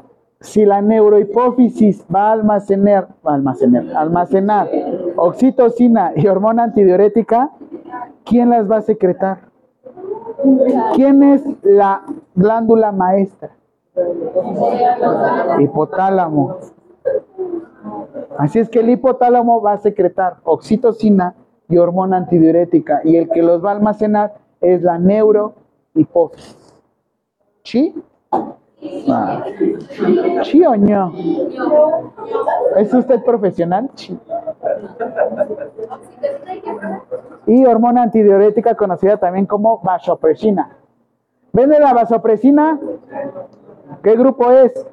si 0.41 0.65
la 0.65 0.83
neurohipófisis 0.83 2.05
va 2.15 2.29
a 2.29 2.33
almacenar, 2.33 3.09
va 3.27 3.33
a 3.33 3.35
almacenar, 3.35 3.97
almacenar 3.97 4.71
oxitocina 5.17 6.13
y 6.15 6.27
hormona 6.27 6.65
antidiurética, 6.65 7.51
¿quién 8.25 8.51
las 8.51 8.71
va 8.71 8.79
a 8.79 8.83
secretar? 8.83 9.39
¿Quién 10.95 11.23
es 11.23 11.43
la 11.63 12.03
glándula 12.35 12.93
maestra? 12.93 13.51
Hipotálamo. 15.59 16.57
Así 18.37 18.59
es 18.59 18.69
que 18.69 18.81
el 18.81 18.91
hipotálamo 18.91 19.63
va 19.63 19.73
a 19.73 19.79
secretar 19.79 20.37
oxitocina 20.45 21.35
y 21.69 21.79
hormona 21.79 22.19
antidiurética 22.19 23.01
y 23.05 23.17
el 23.17 23.29
que 23.29 23.43
los 23.43 23.65
va 23.65 23.71
a 23.71 23.75
almacenar 23.75 24.35
es 24.61 24.83
la 24.83 24.99
neurohipófisis. 24.99 26.83
¿Sí? 27.63 27.95
Ah. 29.09 29.45
¿Sí 30.43 30.65
o 30.65 30.77
no? 30.77 31.13
¿Es 32.77 32.93
usted 32.93 33.23
profesional? 33.25 33.91
Sí. 33.95 34.19
Y 37.47 37.65
hormona 37.65 38.03
antidiurética 38.03 38.75
conocida 38.75 39.17
también 39.17 39.47
como 39.47 39.81
vasopresina. 39.81 40.77
¿Ven 41.53 41.71
de 41.71 41.81
la 41.81 41.93
vasopresina? 41.95 42.79
¿Qué 44.03 44.17
grupo 44.17 44.51
es? 44.51 44.87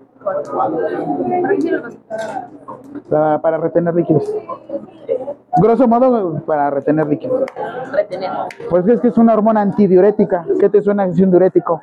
Para, 3.10 3.42
para 3.42 3.58
retener 3.58 3.96
líquidos. 3.96 4.34
Grosso 5.58 5.88
modo, 5.88 6.42
para 6.46 6.70
retener 6.70 7.08
líquidos. 7.08 7.44
Retener. 7.92 8.32
Pues 8.70 8.88
es 8.88 9.02
que 9.02 9.08
es 9.10 9.18
una 9.18 9.34
hormona 9.34 9.62
antidiurética. 9.62 10.46
¿Qué 10.60 10.70
te 10.70 10.82
suena 10.82 11.06
si 11.08 11.22
es 11.22 11.26
un 11.26 11.32
diurético? 11.32 11.82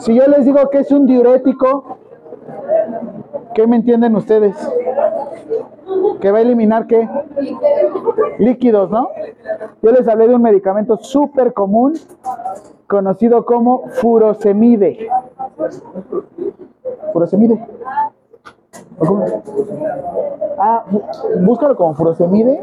Si 0.00 0.14
yo 0.14 0.26
les 0.26 0.44
digo 0.44 0.70
que 0.70 0.78
es 0.80 0.90
un 0.90 1.06
diurético, 1.06 1.98
¿qué 3.54 3.66
me 3.66 3.76
entienden 3.76 4.16
ustedes? 4.16 4.56
Que 6.20 6.30
va 6.30 6.38
a 6.38 6.40
eliminar 6.42 6.86
qué? 6.86 7.08
Líquidos, 8.38 8.90
¿no? 8.90 9.08
Yo 9.82 9.90
les 9.92 10.06
hablé 10.08 10.28
de 10.28 10.34
un 10.34 10.42
medicamento 10.42 10.96
súper 10.96 11.52
común 11.52 11.94
conocido 12.86 13.44
como 13.44 13.88
furosemide. 13.88 15.08
Furosemide. 17.12 17.66
¿O 18.98 19.04
cómo? 19.06 19.24
Ah, 20.58 20.84
bú- 20.90 21.02
búscalo 21.44 21.76
como 21.76 21.94
furosemide 21.94 22.62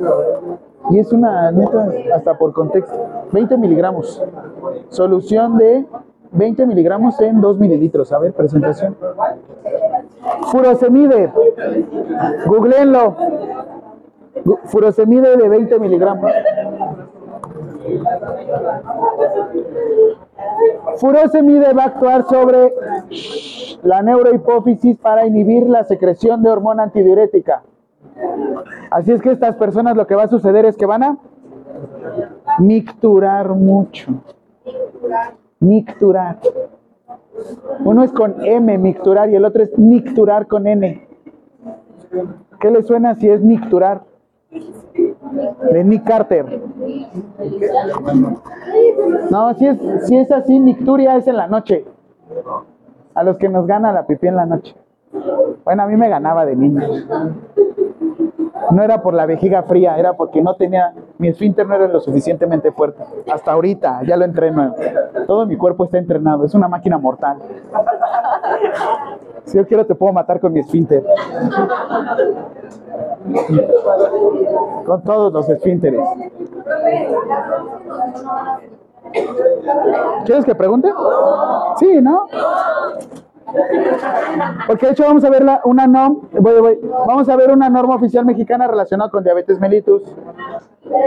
y 0.91 0.99
es 0.99 1.11
una 1.11 1.51
neta 1.51 1.87
hasta 2.15 2.37
por 2.37 2.53
contexto. 2.53 2.95
20 3.31 3.57
miligramos. 3.57 4.23
Solución 4.89 5.57
de 5.57 5.85
20 6.31 6.65
miligramos 6.65 7.19
en 7.21 7.41
2 7.41 7.59
mililitros. 7.59 8.11
A 8.11 8.19
ver, 8.19 8.33
presentación. 8.33 8.95
Furosemide. 10.51 11.31
Googleenlo. 12.45 13.15
Furosemide 14.65 15.37
de 15.37 15.49
20 15.49 15.79
miligramos. 15.79 16.31
Furosemide 20.97 21.73
va 21.73 21.83
a 21.83 21.85
actuar 21.87 22.23
sobre 22.23 22.73
la 23.83 24.01
neurohipófisis 24.01 24.97
para 24.97 25.25
inhibir 25.25 25.67
la 25.67 25.83
secreción 25.83 26.43
de 26.43 26.49
hormona 26.49 26.83
antidiurética. 26.83 27.63
Así 28.91 29.11
es 29.11 29.21
que 29.21 29.31
estas 29.31 29.55
personas 29.55 29.95
lo 29.95 30.07
que 30.07 30.15
va 30.15 30.23
a 30.23 30.27
suceder 30.27 30.65
es 30.65 30.75
que 30.75 30.85
van 30.85 31.03
a 31.03 31.17
micturar 32.59 33.49
mucho. 33.49 34.11
Micturar. 35.59 36.39
Uno 37.83 38.03
es 38.03 38.11
con 38.11 38.45
M, 38.45 38.77
micturar, 38.77 39.29
y 39.29 39.35
el 39.35 39.45
otro 39.45 39.63
es 39.63 39.77
nicturar 39.77 40.47
con 40.47 40.67
N. 40.67 41.07
¿Qué 42.59 42.71
le 42.71 42.83
suena 42.83 43.15
si 43.15 43.29
es 43.29 43.41
nicturar? 43.41 44.03
De 45.71 45.83
Nick 45.83 46.03
Carter. 46.05 46.61
No, 49.29 49.53
si 49.53 49.67
es, 49.67 49.77
si 50.05 50.17
es 50.17 50.31
así, 50.31 50.59
nicturia 50.59 51.15
es 51.15 51.27
en 51.27 51.37
la 51.37 51.47
noche. 51.47 51.85
A 53.13 53.23
los 53.23 53.37
que 53.37 53.49
nos 53.49 53.67
gana 53.67 53.91
la 53.91 54.05
pipí 54.05 54.27
en 54.27 54.35
la 54.35 54.45
noche. 54.45 54.75
Bueno, 55.63 55.83
a 55.83 55.87
mí 55.87 55.95
me 55.95 56.09
ganaba 56.09 56.45
de 56.45 56.55
niño. 56.55 56.81
No 58.71 58.83
era 58.83 59.01
por 59.01 59.13
la 59.13 59.25
vejiga 59.25 59.63
fría, 59.63 59.97
era 59.97 60.13
porque 60.13 60.41
no 60.41 60.55
tenía, 60.55 60.93
mi 61.17 61.29
esfínter 61.29 61.67
no 61.67 61.75
era 61.75 61.87
lo 61.87 61.99
suficientemente 61.99 62.71
fuerte. 62.71 63.03
Hasta 63.31 63.51
ahorita, 63.51 64.01
ya 64.03 64.15
lo 64.15 64.25
entreno. 64.25 64.75
Todo 65.27 65.45
mi 65.45 65.57
cuerpo 65.57 65.85
está 65.85 65.97
entrenado, 65.97 66.45
es 66.45 66.53
una 66.53 66.67
máquina 66.67 66.97
mortal. 66.97 67.37
Si 69.45 69.57
yo 69.57 69.65
quiero 69.65 69.85
te 69.85 69.95
puedo 69.95 70.13
matar 70.13 70.39
con 70.39 70.53
mi 70.53 70.59
esfínter. 70.59 71.03
Con 74.85 75.01
todos 75.03 75.33
los 75.33 75.49
esfínteres. 75.49 76.01
¿Quieres 80.25 80.45
que 80.45 80.55
pregunte? 80.55 80.89
Sí, 81.77 82.01
¿no? 82.01 82.27
Porque 84.67 84.85
de 84.87 84.91
hecho 84.93 85.03
vamos 85.03 85.23
a 85.23 85.29
ver 85.29 85.43
la- 85.43 85.61
una 85.65 85.87
norma, 85.87 86.19
voy, 86.33 86.59
voy. 86.61 86.79
vamos 87.07 87.27
a 87.29 87.35
ver 87.35 87.51
una 87.51 87.69
norma 87.69 87.95
oficial 87.95 88.25
mexicana 88.25 88.67
relacionada 88.67 89.09
con 89.09 89.23
diabetes 89.23 89.59
mellitus. 89.59 90.03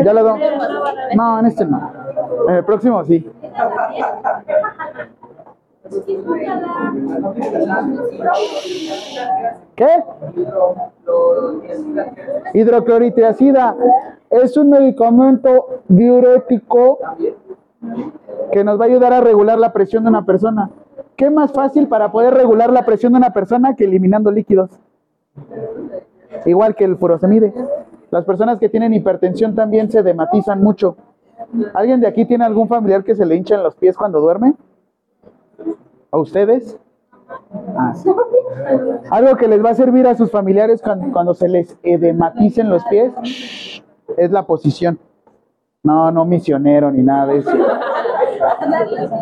Ya 0.04 0.12
lo 0.12 0.22
doy. 0.22 0.40
No, 1.16 1.38
en 1.40 1.46
este 1.46 1.64
no. 1.64 1.92
En 2.48 2.54
el 2.56 2.64
próximo 2.64 3.02
sí. 3.04 3.28
¿Qué? 9.74 10.04
Hidrocloritriacida 12.54 13.76
es 14.30 14.56
un 14.56 14.70
medicamento 14.70 15.82
diurético 15.88 16.98
que 18.52 18.64
nos 18.64 18.78
va 18.80 18.84
a 18.84 18.88
ayudar 18.88 19.12
a 19.12 19.20
regular 19.20 19.58
la 19.58 19.72
presión 19.72 20.04
de 20.04 20.10
una 20.10 20.24
persona. 20.24 20.70
¿Qué 21.22 21.30
más 21.30 21.52
fácil 21.52 21.86
para 21.86 22.10
poder 22.10 22.34
regular 22.34 22.72
la 22.72 22.84
presión 22.84 23.12
de 23.12 23.18
una 23.18 23.32
persona 23.32 23.76
que 23.76 23.84
eliminando 23.84 24.32
líquidos? 24.32 24.70
Igual 26.44 26.74
que 26.74 26.82
el 26.82 26.96
furosemide. 26.96 27.54
Las 28.10 28.24
personas 28.24 28.58
que 28.58 28.68
tienen 28.68 28.92
hipertensión 28.92 29.54
también 29.54 29.88
se 29.88 30.02
dematizan 30.02 30.60
mucho. 30.60 30.96
¿Alguien 31.74 32.00
de 32.00 32.08
aquí 32.08 32.24
tiene 32.24 32.44
algún 32.44 32.66
familiar 32.66 33.04
que 33.04 33.14
se 33.14 33.24
le 33.24 33.36
hinchan 33.36 33.62
los 33.62 33.76
pies 33.76 33.96
cuando 33.96 34.20
duerme? 34.20 34.54
¿A 36.10 36.18
ustedes? 36.18 36.76
Ah. 37.78 37.94
Algo 39.12 39.36
que 39.36 39.46
les 39.46 39.64
va 39.64 39.70
a 39.70 39.74
servir 39.74 40.08
a 40.08 40.16
sus 40.16 40.28
familiares 40.28 40.82
cuando, 40.82 41.34
se 41.34 41.48
les 41.48 41.78
edematicen 41.84 42.68
los 42.68 42.82
pies 42.86 43.12
es 44.16 44.32
la 44.32 44.44
posición. 44.44 44.98
No, 45.84 46.10
no 46.10 46.24
misionero 46.24 46.90
ni 46.90 47.04
nada 47.04 47.26
de 47.26 47.38
eso. 47.38 47.52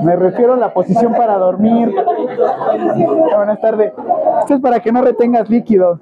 Me 0.02 0.16
refiero 0.16 0.54
a 0.54 0.56
la 0.56 0.72
posición 0.72 1.12
para 1.14 1.36
dormir. 1.38 1.94
Buenas 3.36 3.60
tardes. 3.60 3.92
Esto 4.40 4.54
es 4.54 4.60
para 4.60 4.80
que 4.80 4.92
no 4.92 5.02
retengas 5.02 5.48
líquidos. 5.48 6.00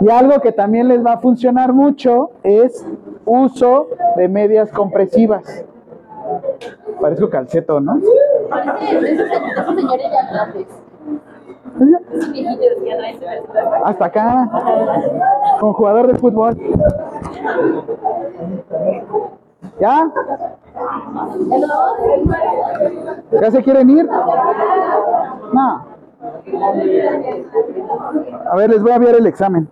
Y 0.00 0.10
algo 0.10 0.40
que 0.40 0.52
también 0.52 0.88
les 0.88 1.04
va 1.04 1.14
a 1.14 1.18
funcionar 1.18 1.72
mucho 1.72 2.30
es 2.42 2.86
uso 3.24 3.88
de 4.16 4.28
medias 4.28 4.70
compresivas. 4.70 5.64
Parezco 7.00 7.30
calceto, 7.30 7.80
¿no? 7.80 8.00
Grandes. 8.50 8.70
Viejitos, 9.00 9.28
ya 9.30 9.38
no 9.40 10.54
hay 10.54 11.69
Hasta 13.84 14.04
acá, 14.04 14.50
con 15.60 15.72
jugador 15.72 16.06
de 16.08 16.18
fútbol. 16.18 16.56
¿Ya? 19.80 20.10
¿Ya 23.40 23.50
se 23.50 23.62
quieren 23.62 23.90
ir? 23.90 24.08
No. 25.52 25.86
A 28.50 28.56
ver, 28.56 28.70
les 28.70 28.82
voy 28.82 28.92
a 28.92 28.96
enviar 28.96 29.14
el 29.16 29.26
examen. 29.26 29.68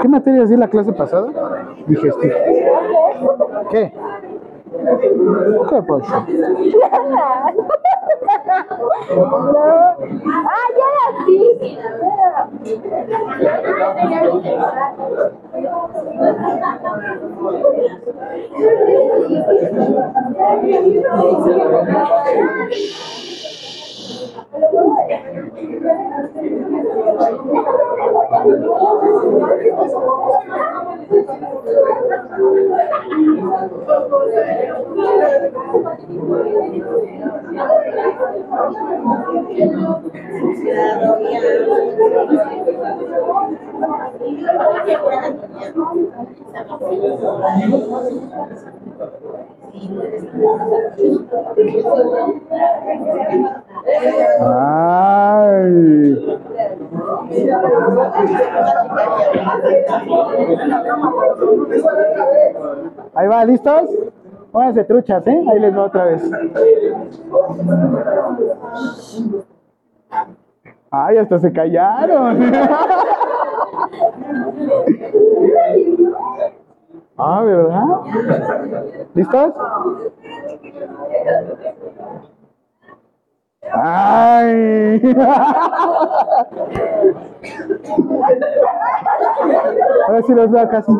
¿Qué 0.00 0.08
materias 0.08 0.48
di 0.48 0.56
la 0.56 0.68
clase 0.68 0.92
pasada? 0.92 1.28
Digestivo. 1.86 2.34
¿Qué? 3.70 3.92
¿Qué 5.68 5.82
pasó? 5.82 6.26
¡Ah, 10.28 10.66
ya 10.76 10.96
era 20.74 21.14
así! 21.14 21.56
Ay. 54.40 56.38
Ahí 63.14 63.28
va, 63.28 63.44
¿listos? 63.44 63.90
Pónganse 64.52 64.84
truchas, 64.84 65.26
¿eh? 65.26 65.44
Ahí 65.50 65.60
les 65.60 65.76
va 65.76 65.84
otra 65.84 66.04
vez. 66.04 66.22
Ay, 70.90 71.18
hasta 71.18 71.38
se 71.38 71.52
callaron. 71.52 72.50
Ah, 77.18 77.42
¿verdad? 77.42 77.84
¿Listos? 79.14 79.52
Ay. 83.72 85.02
A 90.08 90.12
ver 90.12 90.24
si 90.24 90.34
los 90.34 90.50
veo 90.50 90.68
casi. 90.68 90.92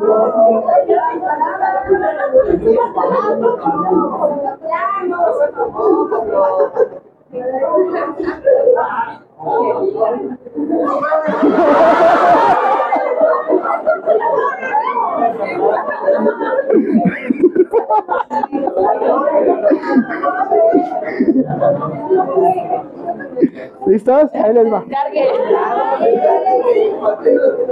¿Listos? 23.87 24.31
Ahí 24.35 24.53
les 24.53 24.72
va. 24.72 24.85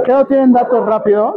¿Qué 0.05 0.13
no 0.13 0.27
tienen 0.27 0.53
datos 0.53 0.87
rápidos? 0.87 1.37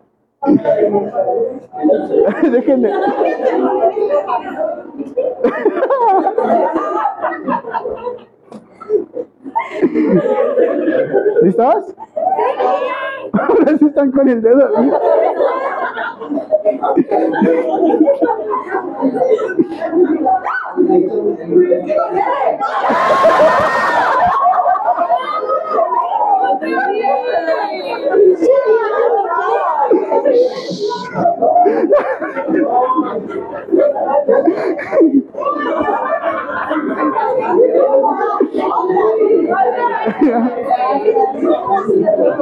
Déjenme. 2.52 2.92
¿Listos? 11.42 11.94
Ahora 13.32 13.78
sí 13.78 13.86
están 13.86 14.12
con 14.12 14.28
el 14.28 14.42
dedo. 14.42 14.68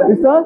¿Listos? 0.07 0.45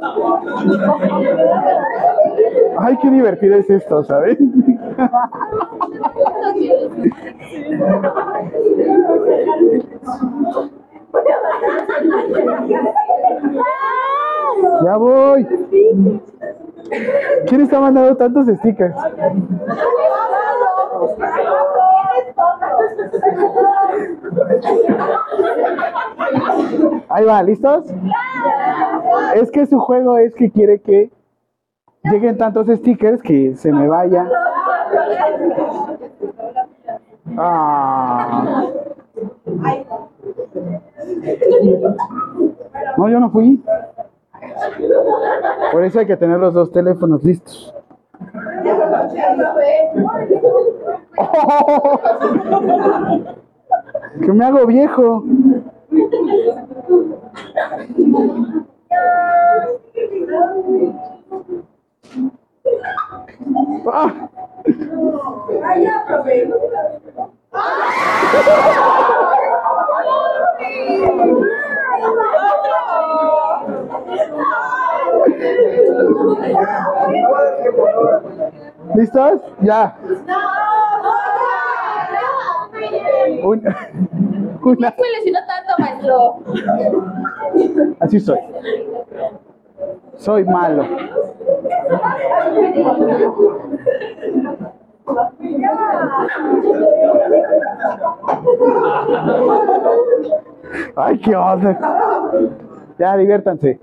Ay, 2.80 2.98
qué 3.02 3.10
divertido 3.10 3.58
es 3.58 3.70
esto, 3.70 4.04
¿sabes? 4.04 4.38
Ya 14.84 14.98
voy. 14.98 15.48
¿Quién 17.48 17.62
está 17.62 17.80
mandando 17.80 18.16
tantos 18.18 18.48
stickers? 18.48 18.96
Ahí 27.10 27.26
va, 27.26 27.44
¿listos? 27.44 27.86
Es 29.36 29.52
que 29.52 29.66
su 29.66 29.80
juego 29.80 30.18
es 30.18 30.34
que 30.36 30.52
quiere 30.52 30.82
que 30.82 31.12
lleguen 32.04 32.38
tantos 32.38 32.68
stickers 32.68 33.22
que 33.22 33.56
se 33.56 33.72
me 33.72 33.88
vaya. 33.88 34.28
Ah. 37.38 38.66
No, 42.98 43.10
yo 43.10 43.20
no 43.20 43.30
fui. 43.30 43.62
Por 45.72 45.84
eso 45.84 46.00
hay 46.00 46.06
que 46.06 46.18
tener 46.18 46.40
los 46.40 46.54
dos 46.54 46.72
teléfonos 46.72 47.24
listos. 47.24 47.74
Que 54.22 54.34
me 54.34 54.46
hago 54.46 54.66
viejo. 54.66 55.24
Ah. 63.92 64.30
¿Listos? 78.96 79.42
Ya. 79.62 79.96
Un- 83.44 83.64
una. 84.64 84.96
Me 84.98 85.10
lesionó 85.18 85.40
tanto, 85.48 85.74
maestro. 85.80 86.40
Así 88.00 88.20
soy. 88.20 88.40
Soy 90.18 90.44
malo. 90.46 90.84
Ay, 100.96 101.18
qué 101.20 101.36
onda. 101.36 101.78
Ya, 103.00 103.18
diviértanse. 103.18 103.80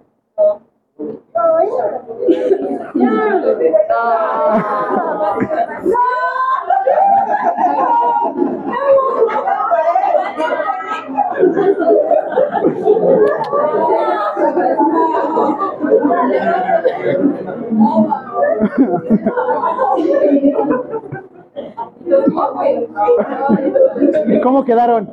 ¿Cómo 24.43 24.64
quedaron? 24.64 25.10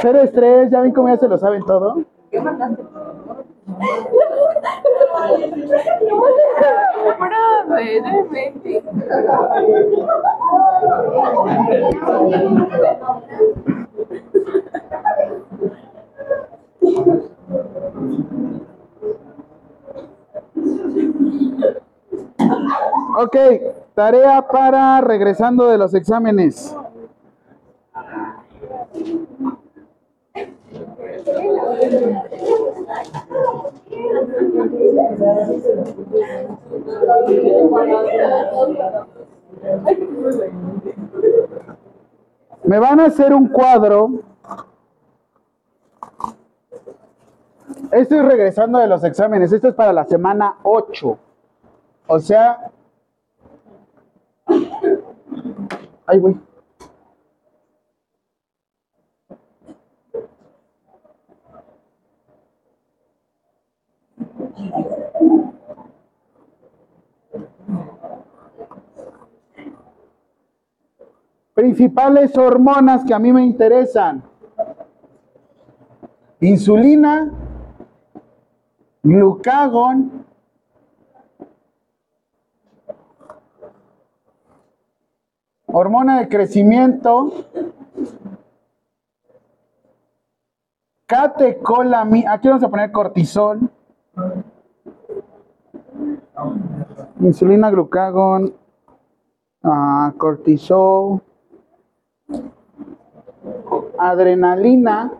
Cero 0.00 0.20
estrés, 0.22 0.70
ya 0.70 0.80
ven 0.80 0.92
cómo 0.92 1.08
ya 1.08 1.16
se 1.16 1.28
lo 1.28 1.38
saben 1.38 1.62
todo. 1.64 2.02
Probablemente. 2.30 2.82
Ok, 23.18 23.36
tarea 23.94 24.46
para 24.48 25.00
regresando 25.00 25.68
de 25.68 25.78
los 25.78 25.94
exámenes. 25.94 26.74
Me 42.64 42.78
van 42.78 43.00
a 43.00 43.06
hacer 43.06 43.32
un 43.32 43.48
cuadro. 43.48 44.10
Estoy 47.90 48.20
regresando 48.20 48.78
de 48.78 48.86
los 48.86 49.02
exámenes. 49.04 49.52
Esto 49.52 49.68
es 49.68 49.74
para 49.74 49.92
la 49.92 50.04
semana 50.04 50.56
8. 50.62 51.18
O 52.06 52.18
sea... 52.18 52.70
Ay, 56.06 56.18
güey. 56.18 56.36
Principales 71.54 72.36
hormonas 72.36 73.04
que 73.04 73.14
a 73.14 73.18
mí 73.18 73.32
me 73.32 73.44
interesan. 73.44 74.22
Insulina, 76.40 77.30
glucagón, 79.02 80.24
hormona 85.66 86.18
de 86.18 86.28
crecimiento, 86.28 87.32
catecolamina, 91.06 92.32
aquí 92.32 92.48
vamos 92.48 92.64
a 92.64 92.68
poner 92.68 92.90
cortisol, 92.90 93.70
insulina, 97.20 97.70
glucagón, 97.70 98.54
ah, 99.62 100.12
cortisol, 100.18 101.22
adrenalina, 103.98 105.12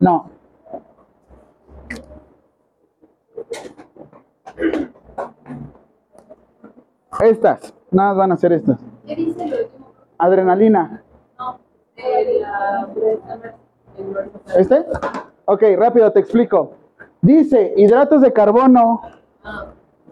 no, 0.00 0.30
estas, 7.24 7.74
nada 7.90 8.12
van 8.12 8.32
a 8.32 8.36
ser 8.36 8.52
estas. 8.52 8.78
¿Qué 9.06 9.16
dice 9.16 9.44
el 9.44 9.52
último? 9.64 9.86
Adrenalina, 10.18 11.02
No, 11.38 11.58
el, 11.96 12.44
ah, 12.44 12.86
¿este? 14.56 14.86
Ok, 15.48 15.62
rápido 15.76 16.10
te 16.10 16.18
explico. 16.18 16.72
Dice 17.22 17.72
hidratos 17.76 18.20
de 18.20 18.32
carbono, 18.32 19.00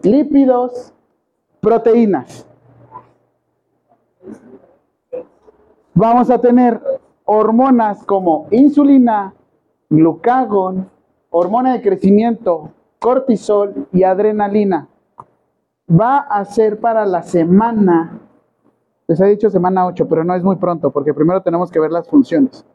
lípidos, 0.01 0.93
proteínas. 1.59 2.47
Vamos 5.93 6.29
a 6.29 6.39
tener 6.39 6.79
hormonas 7.25 8.01
como 8.05 8.47
insulina, 8.51 9.33
glucagón, 9.89 10.89
hormona 11.29 11.73
de 11.73 11.81
crecimiento, 11.81 12.71
cortisol 12.99 13.87
y 13.91 14.03
adrenalina. 14.03 14.87
Va 15.89 16.19
a 16.19 16.45
ser 16.45 16.79
para 16.79 17.05
la 17.05 17.23
semana, 17.23 18.21
les 19.05 19.19
he 19.19 19.25
dicho 19.25 19.49
semana 19.49 19.85
8, 19.85 20.07
pero 20.07 20.23
no 20.23 20.33
es 20.33 20.43
muy 20.43 20.55
pronto 20.55 20.91
porque 20.91 21.13
primero 21.13 21.41
tenemos 21.41 21.69
que 21.69 21.79
ver 21.81 21.91
las 21.91 22.07
funciones. 22.07 22.65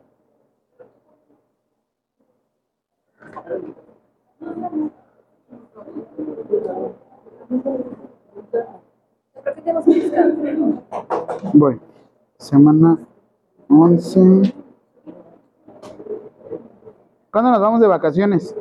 Bueno, 11.53 11.81
semana 12.39 12.99
11. 13.69 14.55
¿Cuándo 17.31 17.51
nos 17.51 17.61
vamos 17.61 17.81
de 17.81 17.87
vacaciones? 17.87 18.55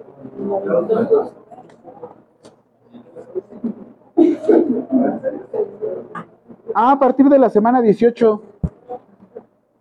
Ah, 6.76 6.92
a 6.92 7.00
partir 7.00 7.30
de 7.30 7.40
la 7.40 7.50
semana 7.50 7.82
18. 7.82 8.42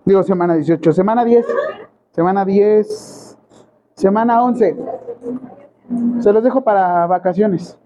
Digo 0.05 0.23
semana 0.23 0.55
18, 0.55 0.93
semana 0.93 1.25
10. 1.25 1.47
Semana 2.13 2.45
10. 2.45 3.37
Semana 3.95 4.45
11. 4.45 4.77
Se 6.21 6.33
los 6.33 6.43
dejo 6.43 6.63
para 6.63 7.07
vacaciones. 7.07 7.79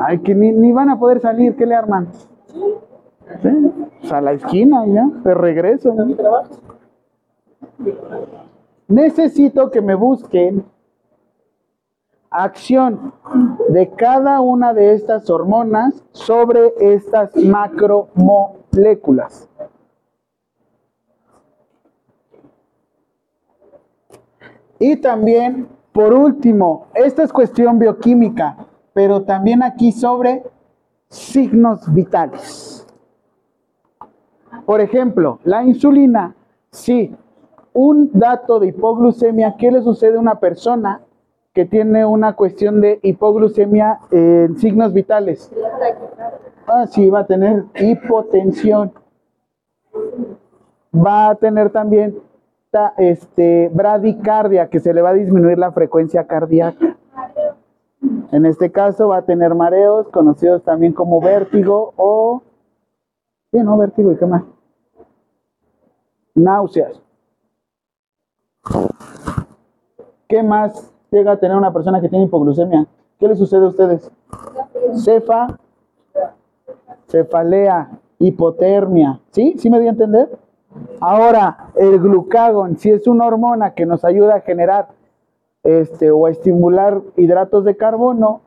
Ay, 0.00 0.18
que 0.18 0.34
ni, 0.34 0.52
ni 0.52 0.72
van 0.72 0.90
a 0.90 0.98
poder 0.98 1.20
salir, 1.20 1.56
¿qué 1.56 1.64
le 1.66 1.74
arman? 1.74 2.08
Sí, 3.42 3.72
pues 4.00 4.12
a 4.12 4.20
la 4.20 4.32
esquina 4.32 4.86
ya, 4.86 5.08
de 5.22 5.34
regreso. 5.34 5.94
Necesito 8.86 9.70
que 9.70 9.80
me 9.82 9.94
busquen 9.94 10.64
acción 12.30 13.12
de 13.68 13.90
cada 13.90 14.40
una 14.40 14.72
de 14.74 14.94
estas 14.94 15.30
hormonas 15.30 16.04
sobre 16.12 16.72
estas 16.80 17.36
macromoléculas. 17.36 19.48
Y 24.78 24.96
también, 24.96 25.68
por 25.92 26.12
último, 26.12 26.86
esta 26.94 27.22
es 27.22 27.32
cuestión 27.32 27.78
bioquímica, 27.78 28.56
pero 28.92 29.22
también 29.22 29.62
aquí 29.62 29.92
sobre 29.92 30.42
signos 31.08 31.92
vitales. 31.92 32.86
Por 34.66 34.80
ejemplo, 34.80 35.40
la 35.44 35.64
insulina, 35.64 36.34
sí, 36.70 37.14
un 37.72 38.10
dato 38.12 38.60
de 38.60 38.68
hipoglucemia, 38.68 39.56
¿qué 39.56 39.70
le 39.70 39.82
sucede 39.82 40.16
a 40.16 40.20
una 40.20 40.40
persona 40.40 41.00
que 41.52 41.64
tiene 41.64 42.04
una 42.04 42.34
cuestión 42.34 42.80
de 42.80 43.00
hipoglucemia 43.02 44.00
en 44.10 44.58
signos 44.58 44.92
vitales? 44.92 45.50
Ah, 46.66 46.86
sí, 46.86 47.08
va 47.08 47.20
a 47.20 47.26
tener 47.26 47.64
hipotensión. 47.80 48.92
Va 50.94 51.30
a 51.30 51.34
tener 51.34 51.70
también 51.70 52.18
ta- 52.70 52.94
este, 52.98 53.70
bradicardia, 53.72 54.68
que 54.68 54.80
se 54.80 54.92
le 54.94 55.02
va 55.02 55.10
a 55.10 55.14
disminuir 55.14 55.58
la 55.58 55.72
frecuencia 55.72 56.26
cardíaca. 56.26 56.96
En 58.32 58.46
este 58.46 58.70
caso 58.70 59.08
va 59.08 59.18
a 59.18 59.22
tener 59.22 59.54
mareos, 59.54 60.08
conocidos 60.08 60.62
también 60.62 60.92
como 60.92 61.20
vértigo 61.20 61.94
o... 61.96 62.42
Sí, 63.50 63.58
no, 63.58 63.78
vértigo 63.78 64.12
y 64.12 64.16
qué 64.16 64.26
más. 64.26 64.42
Náuseas. 66.34 67.00
¿Qué 70.28 70.42
más 70.42 70.92
llega 71.10 71.32
a 71.32 71.36
tener 71.38 71.56
una 71.56 71.72
persona 71.72 72.00
que 72.00 72.08
tiene 72.08 72.26
hipoglucemia? 72.26 72.86
¿Qué 73.18 73.26
le 73.28 73.34
sucede 73.34 73.64
a 73.64 73.68
ustedes? 73.68 74.10
Cefa, 74.94 75.58
cefalea, 77.08 77.98
hipotermia. 78.18 79.20
¿Sí? 79.30 79.54
¿Sí 79.58 79.70
me 79.70 79.80
dio 79.80 79.88
a 79.88 79.92
entender? 79.92 80.38
Ahora, 81.00 81.70
el 81.76 81.98
glucagón, 81.98 82.76
si 82.76 82.90
es 82.90 83.06
una 83.06 83.26
hormona 83.26 83.74
que 83.74 83.86
nos 83.86 84.04
ayuda 84.04 84.36
a 84.36 84.40
generar 84.40 84.88
este, 85.62 86.10
o 86.10 86.26
a 86.26 86.30
estimular 86.30 87.00
hidratos 87.16 87.64
de 87.64 87.76
carbono, 87.76 88.42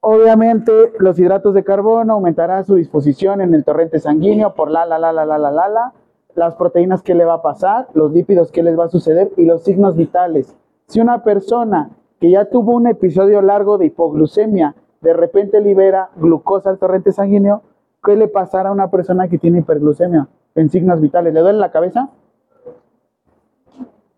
obviamente 0.00 0.72
los 0.98 1.18
hidratos 1.18 1.54
de 1.54 1.64
carbono 1.64 2.14
aumentarán 2.14 2.64
su 2.64 2.74
disposición 2.74 3.40
en 3.40 3.54
el 3.54 3.64
torrente 3.64 3.98
sanguíneo 3.98 4.54
por 4.54 4.70
la, 4.70 4.86
la, 4.86 4.98
la, 4.98 5.12
la, 5.12 5.24
la, 5.24 5.38
la, 5.38 5.50
la, 5.50 5.68
la, 5.68 5.92
las 6.34 6.54
proteínas 6.54 7.02
que 7.02 7.14
le 7.14 7.24
va 7.24 7.34
a 7.34 7.42
pasar, 7.42 7.88
los 7.94 8.12
lípidos 8.12 8.52
que 8.52 8.62
les 8.62 8.78
va 8.78 8.84
a 8.84 8.88
suceder 8.88 9.32
y 9.36 9.44
los 9.44 9.64
signos 9.64 9.96
vitales. 9.96 10.54
Si 10.86 11.00
una 11.00 11.22
persona 11.24 11.90
que 12.20 12.30
ya 12.30 12.46
tuvo 12.46 12.72
un 12.72 12.86
episodio 12.86 13.42
largo 13.42 13.78
de 13.78 13.86
hipoglucemia 13.86 14.74
de 15.00 15.12
repente 15.14 15.60
libera 15.60 16.10
glucosa 16.16 16.70
al 16.70 16.78
torrente 16.78 17.10
sanguíneo, 17.12 17.62
¿qué 18.04 18.16
le 18.16 18.28
pasará 18.28 18.68
a 18.68 18.72
una 18.72 18.90
persona 18.90 19.28
que 19.28 19.38
tiene 19.38 19.58
hiperglucemia 19.58 20.28
en 20.54 20.70
signos 20.70 21.00
vitales? 21.00 21.32
¿Le 21.34 21.40
duele 21.40 21.58
la 21.58 21.70
cabeza? 21.70 22.10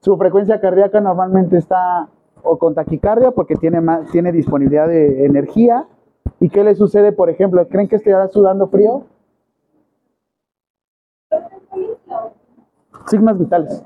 Su 0.00 0.16
frecuencia 0.16 0.60
cardíaca 0.60 1.00
normalmente 1.00 1.56
está 1.56 2.08
o 2.42 2.58
con 2.58 2.74
taquicardia 2.74 3.30
porque 3.30 3.56
tiene, 3.56 3.80
más, 3.80 4.10
tiene 4.10 4.32
disponibilidad 4.32 4.86
de 4.86 5.24
energía. 5.24 5.86
¿Y 6.40 6.50
qué 6.50 6.62
le 6.62 6.74
sucede, 6.74 7.12
por 7.12 7.30
ejemplo? 7.30 7.66
¿Creen 7.68 7.88
que 7.88 7.96
estará 7.96 8.28
sudando 8.28 8.68
frío? 8.68 9.04
Signos 13.06 13.38
vitales. 13.38 13.82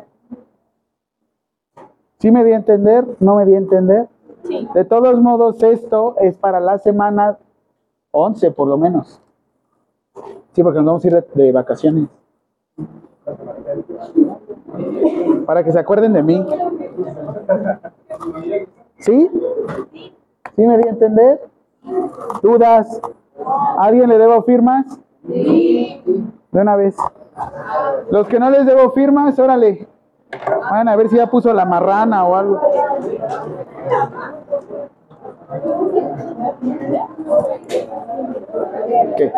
¿Sí 2.19 2.33
me 2.33 2.45
di 2.45 2.53
a 2.53 2.57
entender? 2.57 3.05
¿No 3.21 3.37
me 3.37 3.47
di 3.47 3.55
a 3.55 3.59
entender? 3.59 4.09
De 4.75 4.85
todos 4.85 5.21
modos, 5.21 5.63
esto 5.63 6.17
es 6.21 6.37
para 6.37 6.59
la 6.59 6.79
semana 6.79 7.39
11 8.11 8.51
por 8.51 8.69
lo 8.69 8.77
menos. 8.77 9.21
Sí, 10.53 10.63
porque 10.63 10.79
nos 10.79 10.87
vamos 10.87 11.05
a 11.05 11.07
ir 11.07 11.15
de, 11.15 11.45
de 11.45 11.53
vacaciones. 11.53 12.09
Para 15.47 15.65
que 15.65 15.73
se 15.73 15.79
acuerden 15.79 16.13
de 16.13 16.23
mí. 16.23 16.47
¿Sí? 18.99 19.31
¿Sí 20.57 20.67
me 20.67 20.79
di 20.79 20.87
a 20.87 20.91
entender? 20.91 21.41
¿Dudas? 22.43 23.01
¿A 23.45 23.85
¿Alguien 23.85 24.09
le 24.09 24.19
debo 24.19 24.43
firmas? 24.43 24.99
De 25.23 26.03
una 26.53 26.77
vez. 26.77 26.97
Los 28.11 28.27
que 28.29 28.39
no 28.39 28.51
les 28.51 28.67
debo 28.67 28.91
firmas, 28.91 29.39
órale. 29.39 29.87
Van 30.71 30.89
a 30.89 30.97
ver 30.97 31.09
si 31.09 31.17
ya 31.17 31.31
puso 31.31 31.53
la 31.53 31.65
marrana 31.65 32.27
o 32.27 32.35
algo. 32.35 32.61
¿Qué? 38.89 39.33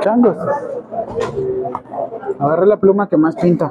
Changos. 0.00 0.36
Agarré 2.38 2.66
la 2.66 2.76
pluma 2.78 3.08
que 3.08 3.16
más 3.16 3.36
pinta. 3.36 3.70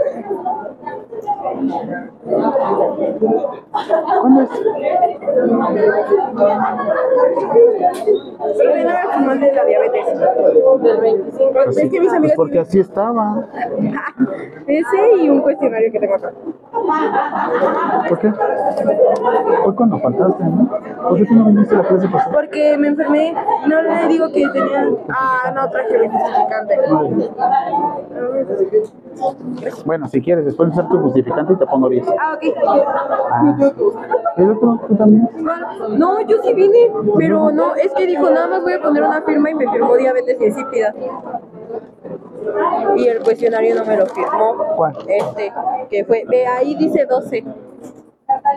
¿Cuándo 4.21 4.41
es? 4.41 4.49
Pero 8.57 8.73
era 8.75 9.03
como 9.13 9.31
el 9.31 9.39
de 9.39 9.51
la 9.53 9.65
diabetes. 9.65 10.05
Del 10.81 11.01
25. 11.01 11.59
Es 11.69 11.75
que 11.77 11.83
mis 11.85 11.99
Pues 11.99 12.13
amigas. 12.13 12.35
porque 12.37 12.59
así 12.59 12.79
estaba. 12.79 13.45
Ese 14.67 15.15
y 15.19 15.29
un 15.29 15.41
cuestionario 15.41 15.91
que 15.91 15.99
tengo 15.99 16.15
acá. 16.15 16.31
¿Por 18.09 18.19
qué? 18.19 18.31
Fue 19.63 19.75
cuando 19.75 19.99
faltaste, 19.99 20.43
¿no? 20.43 20.69
¿Por 21.09 21.17
qué 21.17 21.25
tú 21.25 21.33
no 21.35 21.45
viniste 21.45 21.75
a 21.75 21.77
la 21.79 21.83
clase 21.85 22.07
pasada? 22.09 22.31
Porque 22.33 22.77
me 22.77 22.87
enfermé. 22.89 23.33
No 23.67 23.81
le 23.81 24.07
digo 24.07 24.27
que 24.31 24.47
tenía. 24.49 24.89
Ah, 25.09 25.51
no 25.55 25.69
traje 25.69 25.97
mi 25.99 26.07
justificante. 26.09 26.77
Bueno, 29.85 30.07
si 30.07 30.21
quieres, 30.21 30.45
después 30.45 30.69
usar 30.69 30.87
tu 30.89 30.99
justificante 30.99 31.53
y 31.53 31.55
te 31.57 31.65
pongo 31.65 31.89
10. 31.89 32.07
Ah, 32.19 32.33
ok. 32.35 32.43
Ah. 32.67 33.66
¿El 34.37 34.51
otro? 34.51 34.79
¿Tú 34.87 34.95
también? 34.95 35.27
No, 35.97 36.21
yo 36.21 36.37
sí 36.43 36.53
vine, 36.53 36.91
pero 37.17 37.51
no, 37.51 37.75
es 37.75 37.91
que 37.93 38.05
dijo, 38.05 38.29
nada 38.29 38.47
más 38.47 38.61
voy 38.61 38.73
a 38.73 38.81
poner 38.81 39.03
una 39.03 39.21
firma 39.21 39.49
y 39.49 39.55
me 39.55 39.71
firmó 39.71 39.95
diabetes 39.95 40.39
insípida. 40.41 40.93
Y 42.95 43.07
el 43.07 43.19
cuestionario 43.19 43.75
no 43.75 43.85
me 43.85 43.97
lo 43.97 44.05
firmó. 44.07 44.55
¿Cuál? 44.75 44.95
Este, 45.07 45.51
que 45.89 46.05
fue, 46.05 46.23
ve, 46.27 46.45
ahí 46.47 46.75
dice 46.75 47.05
12. 47.05 47.43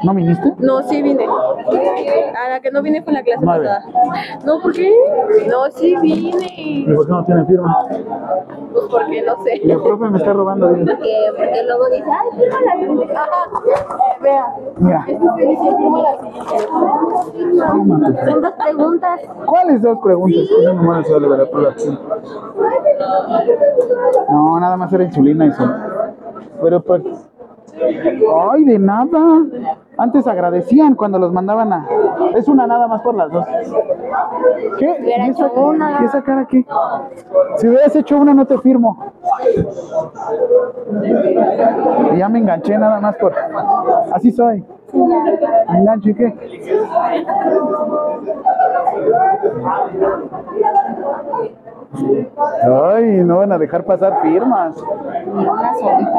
¿No 0.03 0.15
viniste? 0.15 0.53
No, 0.59 0.83
sí 0.83 1.01
vine. 1.03 1.25
A 1.27 2.49
la 2.51 2.61
que 2.61 2.71
no 2.73 2.83
vine 2.83 3.03
fue 3.03 3.13
la 3.13 3.23
clase 3.23 3.41
Nueve. 3.45 3.67
pasada. 3.67 3.85
No, 4.45 4.61
¿por 4.61 4.73
qué? 4.73 4.93
No, 5.49 5.71
sí 5.71 5.95
vine. 6.03 6.49
¿Y 6.57 6.93
por 6.93 7.07
qué 7.07 7.13
no 7.13 7.25
tiene 7.25 7.45
firma? 7.45 7.87
Pues 8.73 8.85
porque 8.91 9.23
no 9.23 9.41
sé. 9.45 9.61
Y 9.63 9.71
el 9.71 9.81
profe 9.81 10.11
me 10.11 10.19
está 10.19 10.33
robando. 10.33 10.73
dile. 10.73 10.93
Porque, 10.93 11.15
porque 11.37 11.63
luego 11.65 11.89
dice, 11.91 12.11
ay, 12.11 12.29
firma 12.41 12.59
la 12.67 12.73
siguiente. 12.81 13.15
Ajá. 13.15 13.45
Vea. 14.21 14.47
Mira, 14.79 15.05
Es 15.07 15.19
que 15.37 15.47
dice, 15.47 15.77
firma 15.77 16.03
la 16.03 16.19
siguiente. 16.19 16.59
Son 18.31 18.43
dos 18.43 18.53
preguntas. 18.53 19.21
¿Cuáles 19.47 19.83
dos 19.83 19.99
preguntas? 20.03 20.43
No 20.51 20.57
se 21.03 21.13
por 21.47 21.63
la 21.63 21.71
nada 24.61 24.77
más 24.77 24.93
era 24.93 25.05
insulina 25.05 25.47
y 25.47 25.51
eso. 25.51 25.65
Pero 26.63 26.81
pues. 26.83 27.03
Ay, 28.53 28.65
de 28.65 28.79
nada. 28.79 29.45
Antes 29.97 30.27
agradecían 30.27 30.95
cuando 30.95 31.19
los 31.19 31.33
mandaban 31.33 31.73
a. 31.73 31.87
Es 32.35 32.49
una 32.49 32.67
nada 32.67 32.89
más 32.89 33.03
por 33.03 33.15
las 33.15 33.31
dos. 33.31 33.45
¿Qué? 34.79 34.97
¿Y 35.05 35.31
esa. 35.31 35.51
¿Y 36.01 36.05
esa 36.05 36.23
cara 36.23 36.47
qué? 36.47 36.65
Si 37.57 37.69
hubieras 37.69 37.95
hecho 37.97 38.17
una, 38.17 38.35
no 38.35 38.47
te 38.47 38.59
firmo. 38.59 39.13
Y 42.15 42.19
ya 42.19 42.29
me 42.29 42.39
enganché 42.39 42.79
nada 42.79 43.01
más 43.01 43.17
por. 43.17 43.35
Así 44.13 44.31
soy. 44.31 44.65
Me 44.93 45.79
engancho 45.79 46.11
y 46.11 46.15
qué. 46.15 46.35
Ay, 51.93 53.25
no 53.25 53.39
van 53.39 53.51
a 53.53 53.59
dejar 53.59 53.85
pasar 53.85 54.23
firmas. 54.23 54.77
Solita. 54.77 56.19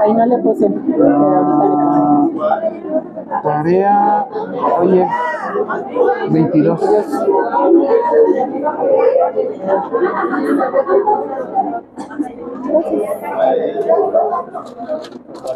Ahí 0.00 0.14
no 0.14 0.26
le 0.26 0.38
puse, 0.38 0.70
pero 0.70 1.36
ahorita 1.36 1.64
le 1.64 1.74
pongo. 1.76 2.40
Tarea, 3.42 4.26
hoy 4.78 5.00
es 5.00 5.08
22. 6.32 6.82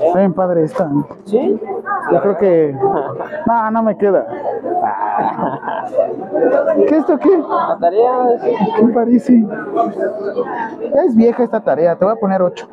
Está 0.07 0.19
bien 0.19 0.33
padre 0.35 0.65
esta. 0.65 0.91
¿Sí? 1.25 1.61
Yo 2.11 2.21
creo 2.21 2.37
que. 2.39 2.77
No, 3.47 3.71
no 3.71 3.83
me 3.83 3.97
queda. 3.97 4.27
¿Qué 6.89 6.97
esto 6.97 7.19
qué? 7.19 7.39
La 7.39 7.77
tarea 7.81 8.11
es... 8.11 8.24
¿Qué 8.77 8.87
parece? 8.95 9.45
Es 11.07 11.17
vieja 11.17 11.45
esta 11.45 11.61
tarea, 11.61 11.97
te 11.97 12.05
voy 12.05 12.15
a 12.15 12.17
poner 12.17 12.43
8. 12.43 12.69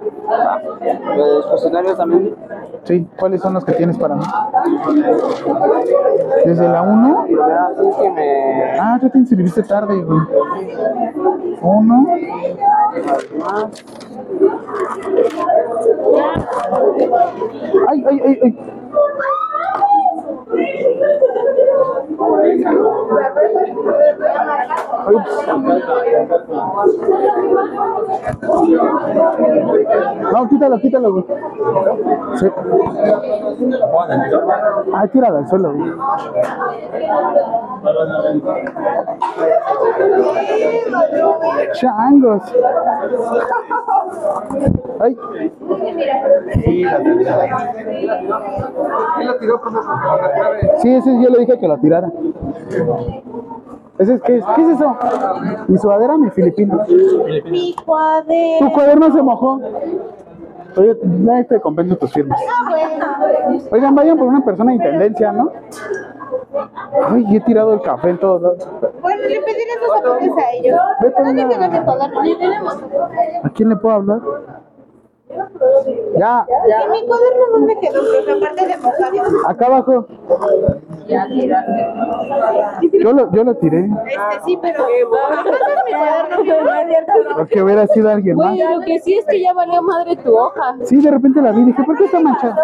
Los 1.15 1.45
cuestionarios 1.47 1.97
también. 1.97 2.35
Sí, 2.83 3.07
¿cuáles 3.19 3.41
son 3.41 3.53
los 3.53 3.63
que 3.63 3.73
tienes 3.73 3.97
para 3.97 4.15
mí? 4.15 4.23
¿Desde 6.45 6.67
la 6.67 6.81
1? 6.81 7.25
Así 7.77 8.01
que 8.01 8.09
me... 8.09 8.79
Ah, 8.79 8.97
tú 8.99 9.09
te 9.09 9.17
inscribiste 9.19 9.63
tarde, 9.63 10.01
güey. 10.01 10.19
1. 11.61 12.07
Ay, 17.87 18.05
ay, 18.09 18.21
ay, 18.25 18.39
ay. 18.43 18.59
No, 30.31 30.47
quítalo, 30.49 30.79
quítalo. 30.79 31.25
Sí. 32.35 32.47
Ah, 34.93 35.07
tíralo 35.07 35.37
al 35.37 35.47
suelo, 35.47 35.73
güey. 35.73 35.91
Changos. 41.73 42.43
Ay. 44.99 45.17
Sí, 50.77 50.95
ese 50.95 51.21
yo 51.21 51.29
le 51.29 51.39
dije 51.39 51.59
que 51.59 51.67
lo 51.67 51.77
tirara. 51.77 52.10
Ese 53.99 54.15
es, 54.15 54.21
¿qué, 54.23 54.37
es? 54.37 54.45
¿Qué 54.55 54.61
es 54.61 54.67
eso? 54.69 54.97
Mi 55.67 55.77
sudadera, 55.77 56.17
mi 56.17 56.29
filipino. 56.31 56.79
Mi 57.45 57.75
cuaderno. 57.85 58.67
Tu 58.67 58.73
cuaderno 58.73 59.11
se 59.11 59.21
mojó. 59.21 59.59
Oye, 60.77 60.97
ya 61.25 61.43
te 61.43 61.59
compenso 61.59 61.97
tus 61.97 62.11
firmas. 62.13 62.39
Oigan, 63.71 63.93
vayan 63.93 64.17
por 64.17 64.27
una 64.27 64.43
persona 64.43 64.71
de 64.71 64.77
intendencia, 64.77 65.31
¿no? 65.33 65.51
Ay, 67.09 67.25
he 67.35 67.41
tirado 67.41 67.73
el 67.73 67.81
café 67.81 68.09
en 68.11 68.19
todos 68.19 68.41
lados. 68.41 68.69
Bueno, 69.01 69.21
le 69.21 69.41
pediré 69.41 69.71
esos 69.81 69.97
apuntes 69.97 70.31
a 70.45 70.51
ellos. 70.53 70.79
Vete 71.01 71.23
No 71.23 71.29
una- 71.31 71.45
deben 71.47 71.71
de 71.71 71.81
pagar. 71.81 72.09
Ni 72.23 72.37
tenemos. 72.37 72.77
¿A 73.43 73.49
quién 73.49 73.69
le 73.69 73.75
puedo 73.75 73.95
hablar? 73.95 74.19
Ya, 76.17 76.45
¿Y 76.47 76.89
mi 76.91 77.07
cuaderno 77.07 77.43
dónde 77.51 77.77
quedó? 77.79 78.01
Profe, 78.01 78.31
aparte 78.31 78.67
de 78.67 78.73
pasarlo. 78.77 79.21
acá 79.47 79.65
abajo. 79.67 80.07
Yo 83.01 83.13
lo, 83.13 83.31
yo 83.31 83.43
lo 83.43 83.55
tiré. 83.55 83.79
Este 83.85 84.41
sí, 84.45 84.57
pero. 84.61 84.85
¿Me 84.87 85.05
pasas 85.51 85.85
mi 85.85 85.91
cuaderno? 85.93 87.35
Porque 87.35 87.61
hubiera 87.63 87.87
sido 87.87 88.09
alguien 88.09 88.35
más. 88.37 88.51
Oye, 88.51 88.65
lo 88.75 88.79
que 88.81 88.99
sí 88.99 89.15
es 89.17 89.25
que 89.25 89.41
ya 89.41 89.53
valió 89.53 89.81
madre 89.81 90.15
tu 90.17 90.35
hoja. 90.35 90.75
Sí, 90.83 91.01
de 91.01 91.11
repente 91.11 91.41
la 91.41 91.51
vi 91.51 91.61
y 91.61 91.65
dije, 91.65 91.83
¿por 91.83 91.97
qué 91.97 92.05
está 92.05 92.19
manchada? 92.19 92.55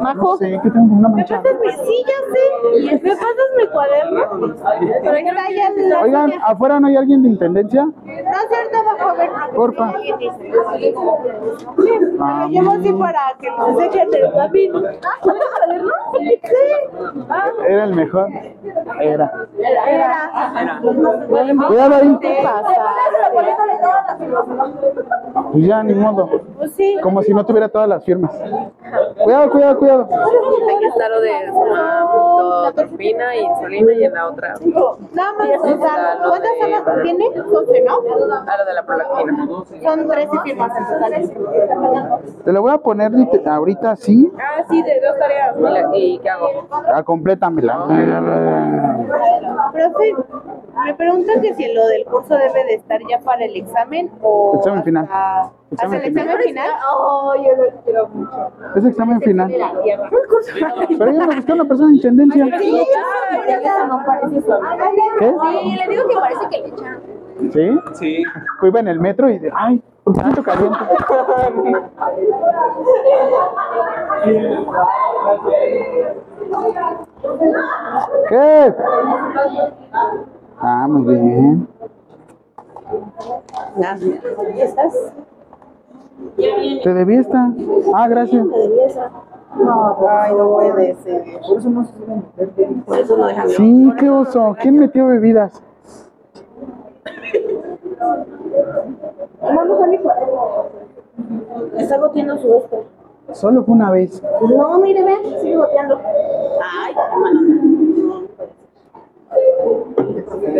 Majo, 0.00 0.36
Sí, 0.38 0.44
que 0.62 0.70
tengo 0.70 0.94
una 0.94 1.08
manchada. 1.08 1.42
Sí, 1.84 2.04
ya 2.06 2.18
sé. 2.32 3.02
¿Me 3.04 3.10
pasas 3.16 3.50
mi 3.56 3.66
cuaderno? 3.68 4.20
Pero 5.02 5.16
está 5.16 5.50
ya 5.50 5.66
en 5.68 5.90
la- 5.90 6.00
Oigan, 6.02 6.32
¿afuera 6.44 6.80
no 6.80 6.86
hay 6.88 6.96
alguien 6.96 7.22
de 7.22 7.28
intendencia? 7.30 7.84
No 7.84 7.92
cierto, 8.04 8.78
abajo, 8.78 9.08
a 9.10 9.14
Porfa. 11.64 12.40
Lo 12.40 12.48
llevo 12.48 12.70
así 12.70 12.92
para 12.92 13.20
que 13.40 13.50
nos 13.50 13.82
echen 13.82 14.08
el 14.12 14.32
camino. 14.32 14.82
Era 17.68 17.84
el 17.84 17.94
mejor. 17.94 18.28
Era. 19.00 19.32
Era. 19.58 20.80
Cuidado 21.66 21.94
ahí. 21.94 22.18
¿qué 22.20 22.40
pasa? 22.42 22.74
Pues 25.52 25.66
ya, 25.66 25.82
ni 25.82 25.94
modo. 25.94 26.28
Pues 26.58 26.72
sí. 26.72 26.96
Como 27.02 27.22
si 27.22 27.34
no 27.34 27.44
tuviera 27.44 27.68
todas 27.68 27.88
las 27.88 28.04
firmas. 28.04 28.32
Cuidado, 29.22 29.50
cuidado, 29.50 29.78
cuidado. 29.78 30.08
Hay 30.68 30.78
que 30.78 30.86
estar 30.86 31.10
lo 31.10 31.20
de 31.20 31.30
somatotorpina, 31.52 33.36
insulina 33.36 33.92
y 33.92 34.04
en 34.04 34.12
la 34.14 34.28
otra, 34.28 34.54
Nada 35.12 35.32
más, 35.34 35.48
o 35.60 35.78
sea, 35.78 36.18
¿cuántas 36.26 36.50
son 36.60 36.70
las 36.70 37.02
tiene? 37.02 37.24
11, 37.26 37.82
¿no? 37.82 37.94
a 38.46 38.58
lo 38.58 38.64
de 38.64 38.74
la 38.74 38.82
prolactina. 38.84 39.46
Son 39.82 40.08
13 40.08 40.30
firmas 40.42 40.72
en 40.76 40.84
total. 40.86 41.12
Te 42.44 42.52
lo 42.52 42.62
voy 42.62 42.72
a 42.72 42.78
poner 42.78 43.12
ahorita 43.46 43.92
así. 43.92 44.30
Ah, 44.38 44.62
sí, 44.68 44.82
de 44.82 45.00
dos 45.00 45.18
tareas. 45.18 45.56
¿Y, 45.94 46.18
qué 46.18 46.28
hago? 46.30 46.66
Ah, 46.70 47.02
complétamela. 47.02 47.86
Profe, 49.72 50.14
me 50.84 50.94
preguntan 50.94 51.40
que 51.40 51.54
si 51.54 51.72
lo 51.72 51.86
del 51.86 52.04
curso 52.04 52.34
debe 52.34 52.64
de 52.64 52.74
estar 52.74 53.00
ya 53.08 53.18
para 53.20 53.44
el 53.44 53.56
examen 53.56 54.10
o 54.22 54.56
Examen 54.56 54.82
final. 54.82 55.04
hasta, 55.04 55.96
el 55.96 56.04
examen 56.04 56.38
final. 56.38 56.70
Oh, 56.92 57.34
yo 57.36 57.62
lo 57.62 57.82
quiero 57.84 58.08
mucho. 58.08 58.50
Es 58.74 58.84
examen 58.84 59.20
final. 59.20 59.52
Pero 60.98 61.12
yo 61.12 61.26
me 61.26 61.36
busqué 61.36 61.52
una 61.52 61.64
persona 61.64 61.88
de 61.88 61.94
intendencia. 61.96 62.46
Sí, 62.58 62.82
Eso 63.48 63.86
no 63.86 64.02
parece. 64.04 64.42
¿Qué? 65.18 65.34
Sí, 65.62 65.76
le 65.76 65.88
digo 65.88 66.08
que 66.08 66.16
parece 66.16 66.48
que 66.50 66.58
le 66.58 66.68
echan. 66.68 67.00
¿Sí? 67.52 67.80
Sí. 67.94 68.22
Iba 68.62 68.80
en 68.80 68.88
el 68.88 69.00
metro 69.00 69.30
y 69.30 69.38
de, 69.38 69.50
ay, 69.54 69.82
¿por 70.10 70.16
qué 70.16 70.22
tanto 70.22 70.42
caliente? 70.42 70.78
¿Qué? 78.28 78.74
Ah, 80.60 80.86
muy 80.88 81.14
bien. 81.14 81.68
¿Estás? 84.56 85.12
¿Te 86.36 86.94
debí 86.94 87.16
esta? 87.16 87.52
Ah, 87.94 88.08
gracias. 88.08 88.46
Ay, 90.08 90.34
no 90.34 90.50
puede 90.50 90.94
ser. 90.96 91.24
Por 91.46 91.58
eso 91.58 91.70
no 91.70 91.86
Por 92.84 92.98
eso 92.98 93.16
no 93.16 93.26
dejan. 93.26 93.48
Sí, 93.50 93.92
qué 93.98 94.10
oso. 94.10 94.56
¿Quién 94.60 94.76
metió 94.76 95.06
bebidas? 95.06 95.62
Vamos 99.42 99.82
a 99.82 99.86
mi 99.86 99.98
cuaderno. 99.98 100.64
Está 101.76 101.98
goteando 101.98 102.38
su 102.38 102.54
esto. 102.54 102.84
Solo 103.32 103.62
fue 103.64 103.74
una 103.74 103.90
vez. 103.90 104.22
No, 104.56 104.78
mire, 104.80 105.04
ven, 105.04 105.22
sigue 105.40 105.56
goteando. 105.56 105.98
Ay, 106.62 106.94
hermano. 107.12 107.40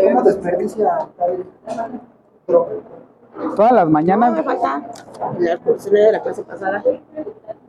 ¿Cómo 0.05 0.23
desperdicia? 0.23 1.09
Todas 2.47 3.73
las 3.73 3.85
No, 3.87 3.91
mañanas. 3.91 4.33
me 4.33 4.43
falta 4.43 4.83
la 5.39 5.57
porcina 5.59 6.01
de 6.01 6.13
la 6.13 6.23
clase 6.23 6.43
pasada. 6.43 6.83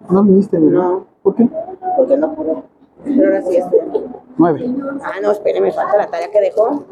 No 0.09 0.23
viniste, 0.23 0.57
¿verdad? 0.59 0.81
No. 0.83 1.05
¿Por 1.23 1.35
qué? 1.35 1.47
¿Por 1.95 2.07
qué 2.07 2.17
no 2.17 2.33
pude? 2.33 2.63
Pero 3.03 3.23
ahora 3.25 3.41
sí 3.43 3.57
estoy 3.57 3.79
aquí. 3.79 4.05
Nueve. 4.37 4.75
Ah, 5.03 5.13
no, 5.21 5.31
espere, 5.31 5.61
me 5.61 5.71
falta 5.71 5.97
la 5.97 6.07
tarea 6.07 6.29
que 6.31 6.41
dejó. 6.41 6.83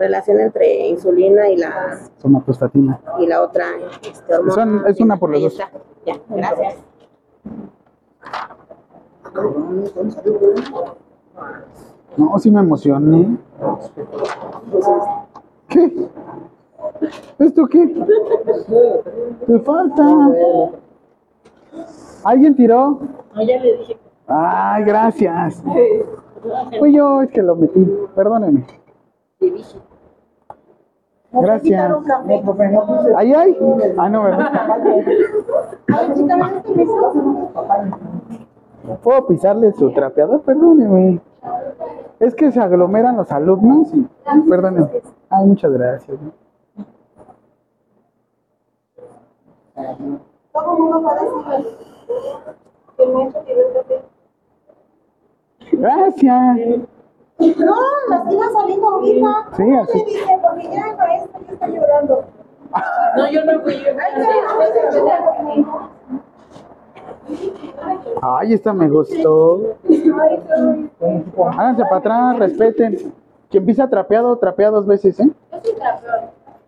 Relación 0.00 0.40
entre 0.40 0.88
insulina 0.88 1.50
y 1.50 1.58
la, 1.58 1.98
Somatostatina. 2.16 2.98
y 3.18 3.26
la 3.26 3.42
otra 3.42 3.66
este, 4.02 4.34
hormona. 4.34 4.54
Son- 4.54 4.86
es 4.88 4.98
una 5.00 5.16
por 5.18 5.28
los 5.28 5.36
Ahí 5.36 5.44
dos. 5.44 5.52
está. 5.52 5.70
Ya, 6.06 6.14
gracias. 6.30 6.76
No, 12.16 12.38
sí 12.38 12.50
me 12.50 12.60
emocioné. 12.60 13.36
¿Qué? 15.68 16.08
¿Esto 17.38 17.66
qué? 17.66 17.86
Te 19.46 19.58
falta. 19.60 20.04
¿Alguien 22.24 22.56
tiró? 22.56 23.00
No, 23.34 23.42
ya 23.42 23.58
le 23.58 23.76
dije. 23.78 23.98
Ay, 24.26 24.84
gracias. 24.84 25.62
Fui 26.78 26.92
yo 26.94 27.22
es 27.22 27.30
que 27.30 27.42
lo 27.42 27.54
metí. 27.56 27.86
Perdóneme. 28.14 28.66
Gracias. 31.32 31.92
¿Ahí 33.16 33.32
hay? 33.32 33.56
Ah, 33.96 34.08
no, 34.08 34.24
¿verdad? 34.24 34.52
¿Puedo 39.02 39.26
pisarle 39.26 39.72
su 39.72 39.92
trapeador? 39.92 40.42
Perdóneme. 40.42 41.20
Es 42.18 42.34
que 42.34 42.50
se 42.50 42.58
aglomeran 42.60 43.16
los 43.16 43.30
alumnos 43.30 43.94
y... 43.94 44.08
Perdóneme. 44.48 44.88
Ay, 45.30 45.46
muchas 45.46 45.70
gracias. 45.72 46.18
Todo 50.52 50.72
el 50.72 50.78
mundo 50.82 51.00
decir 51.14 51.30
que 52.96 53.02
el 53.02 53.12
maestro 53.12 53.42
tiró 53.42 53.60
el. 53.60 54.02
Gracias. 55.78 56.58
No, 57.40 57.76
las 58.10 58.32
iba 58.32 58.44
saliendo 58.52 58.88
ahorita. 58.88 59.48
Sí, 59.56 59.62
así. 59.74 59.98
Me 59.98 60.04
dice, 60.04 60.38
porque 60.42 60.64
ya 60.64 60.90
el 60.90 60.96
maestro 60.96 61.40
ya 61.46 61.52
está 61.52 61.68
llorando. 61.68 62.24
No, 63.16 63.30
yo 63.30 63.44
no 63.44 63.60
fui. 63.60 63.74
Yo 63.74 63.90
Ay, 68.22 68.52
esta 68.52 68.72
me 68.72 68.88
gustó. 68.88 69.76
Háganse 71.58 71.82
para 71.84 71.96
atrás, 71.96 72.38
respeten. 72.38 73.14
Quien 73.48 73.66
pisa 73.66 73.88
trapeado, 73.88 74.36
trapea 74.38 74.70
dos 74.70 74.86
veces, 74.86 75.18
¿eh? 75.18 75.30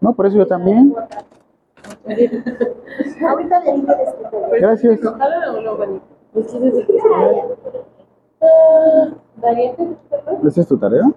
No, 0.00 0.14
por 0.14 0.26
eso 0.26 0.38
yo 0.38 0.46
también. 0.46 0.94
Ahorita 3.28 3.60
le 3.60 3.72
dije. 3.72 3.94
Gracias. 4.60 5.00
¿Esa 10.44 10.60
es 10.60 10.68
tu 10.68 10.78
tarea? 10.78 11.10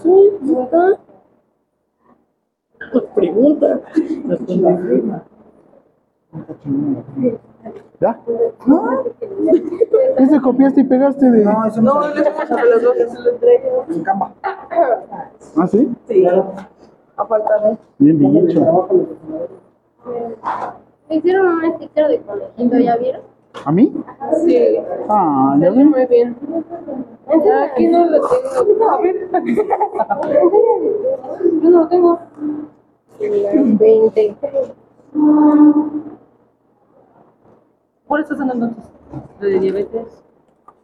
Pregunta. 3.14 3.80
¿Ya? 8.00 8.18
¿Qué 10.16 10.26
se 10.26 10.40
copiaste 10.40 10.80
y 10.80 10.84
pegaste 10.84 11.30
de.? 11.30 11.44
No, 11.44 11.66
eso 11.66 11.82
no, 11.82 12.02
se 12.02 12.14
los 12.14 12.82
dos 12.82 12.96
se 12.96 13.20
lo 13.20 13.30
entrego. 13.30 13.84
en 13.88 14.02
cama. 14.02 14.32
¿Ah, 14.42 15.66
sí? 15.66 15.88
Sí. 16.08 16.26
A 17.16 17.26
falta 17.26 17.58
de. 17.58 17.76
Bien 17.98 18.46
dicho. 18.46 18.88
Me 21.08 21.16
hicieron 21.16 21.46
un 21.46 21.72
sticker 21.74 22.08
de 22.08 22.20
conejito, 22.20 22.78
¿ya 22.78 22.96
vieron? 22.96 23.22
¿A 23.64 23.72
mí? 23.72 23.92
Sí. 24.44 24.78
Ah, 25.08 25.56
ya 25.60 25.70
ven. 25.70 25.90
muy 25.90 26.06
bien. 26.06 26.36
Aquí 27.72 27.86
no 27.88 28.06
lo 28.06 28.20
tengo. 28.20 28.90
A 28.90 28.98
ver. 28.98 29.28
Yo 31.62 31.70
no 31.70 31.80
lo 31.80 31.88
tengo. 31.88 32.18
20. 33.20 34.36
¿Cuál 38.06 38.22
estás 38.22 38.38
dando 38.38 38.54
entonces? 38.54 38.90
¿La 39.40 39.46
de 39.46 39.60
diabetes? 39.60 40.24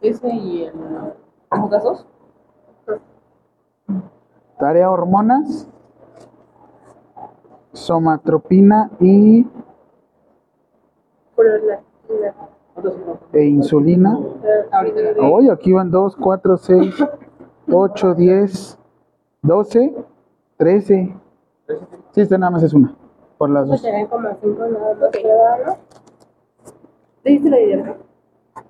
¿Ese 0.01 0.29
y 0.33 0.63
el. 0.63 0.73
¿Cómo 1.49 1.69
casos? 1.69 2.05
Tarea 4.59 4.89
hormonas, 4.91 5.67
somatropina 7.73 8.89
y 8.99 9.45
Por 11.35 11.45
la. 11.63 11.81
E 13.33 13.43
insulina. 13.43 14.19
Hoy 15.19 15.49
aquí 15.49 15.73
van 15.73 15.91
2, 15.91 16.15
4, 16.15 16.57
6, 16.57 17.05
8, 17.71 18.13
10, 18.15 18.77
12, 19.41 19.95
13. 20.57 21.15
Sí, 22.11 22.21
esta 22.21 22.37
nada 22.37 22.51
más 22.51 22.63
es 22.63 22.73
una. 22.73 22.95
Por 23.37 23.49
las 23.49 23.67
dos. 23.67 23.81
Serán 23.81 24.07
como 24.07 24.29
5 24.41 24.65
nada 24.67 24.95
más, 24.95 25.11
¿verdad? 25.11 25.77
¿Leíste 27.23 27.49
la 27.49 27.57
de 27.57 27.65
diabetes? 27.65 27.95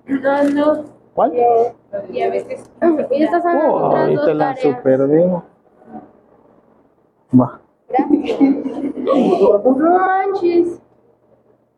No, 0.06 0.42
no. 0.74 0.84
¿Cuál? 1.14 1.32
Y 2.10 2.22
a 2.22 2.30
veces. 2.30 2.70
Y 3.10 3.24
Oh, 3.24 3.74
otras 3.74 4.08
ahí 4.08 4.16
te 4.24 4.34
la 4.34 4.56
super 4.56 5.08
digo. 5.08 5.42
Va. 7.38 7.60
Gracias. 7.88 8.38
No 9.08 9.88
manches. 9.98 10.80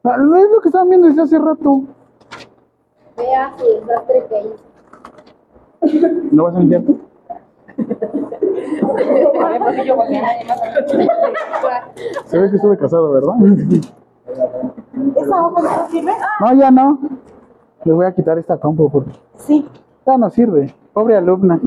Ah, 0.03 0.17
No 0.17 0.37
es 0.37 0.51
lo 0.51 0.61
que 0.61 0.69
estaban 0.69 0.89
viendo 0.89 1.07
desde 1.07 1.23
hace 1.23 1.39
rato. 1.39 1.83
Vea 3.21 3.53
su 3.59 3.65
desastre 3.67 4.27
que 4.29 4.39
hizo. 4.41 6.29
¿No 6.33 6.45
vas 6.45 6.57
a 6.57 6.59
limpiar 6.61 6.83
tú? 6.83 6.99
Se 12.27 12.39
ve 12.39 12.51
que 12.51 12.57
estuve 12.57 12.77
casado, 12.79 13.13
¿verdad? 13.13 13.35
¿Esa 15.17 15.47
hoja 15.47 15.63
no 15.63 15.89
sirve? 15.89 16.13
No, 16.41 16.55
ya 16.55 16.71
no. 16.71 16.99
Les 17.85 17.95
voy 17.95 18.07
a 18.07 18.15
quitar 18.15 18.39
esta 18.39 18.59
compu 18.59 18.91
porque 18.91 19.11
Sí. 19.37 19.67
ya 20.07 20.17
no 20.19 20.31
sirve. 20.31 20.75
Pobre 20.93 21.17
alumna. 21.17 21.61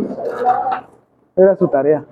Era 1.36 1.56
su 1.56 1.68
tarea. 1.68 2.06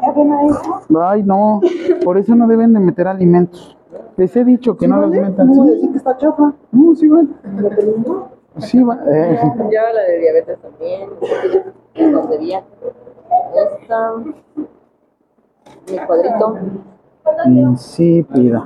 ¿Ya 0.00 0.10
eso? 0.48 0.80
Ay, 1.02 1.22
no. 1.22 1.60
Por 2.04 2.18
eso 2.18 2.34
no 2.34 2.46
deben 2.46 2.72
de 2.72 2.80
meter 2.80 3.06
alimentos. 3.08 3.76
Les 4.16 4.34
he 4.36 4.44
dicho 4.44 4.76
que 4.76 4.86
no 4.88 5.00
los 5.00 5.10
metan. 5.10 5.46
No 5.48 5.54
voy 5.54 5.68
a 5.68 5.70
Sí, 5.70 5.74
decir 5.76 5.90
que 5.92 5.98
está 5.98 6.16
chafa. 6.16 6.52
no, 6.72 6.94
sí, 6.94 7.08
bueno. 7.08 7.30
¿Me 7.44 7.62
terminó? 7.70 8.28
Sí, 8.58 8.82
va. 8.82 8.98
eh, 9.06 9.38
Ya 9.70 9.92
la 9.92 10.02
de 10.02 10.18
diabetes 10.18 10.58
también. 10.60 11.10
Las 12.12 12.28
debía. 12.30 12.64
Esta. 13.80 14.14
Mi 15.90 15.98
cuadrito. 16.06 16.56
Insípida. 17.46 18.64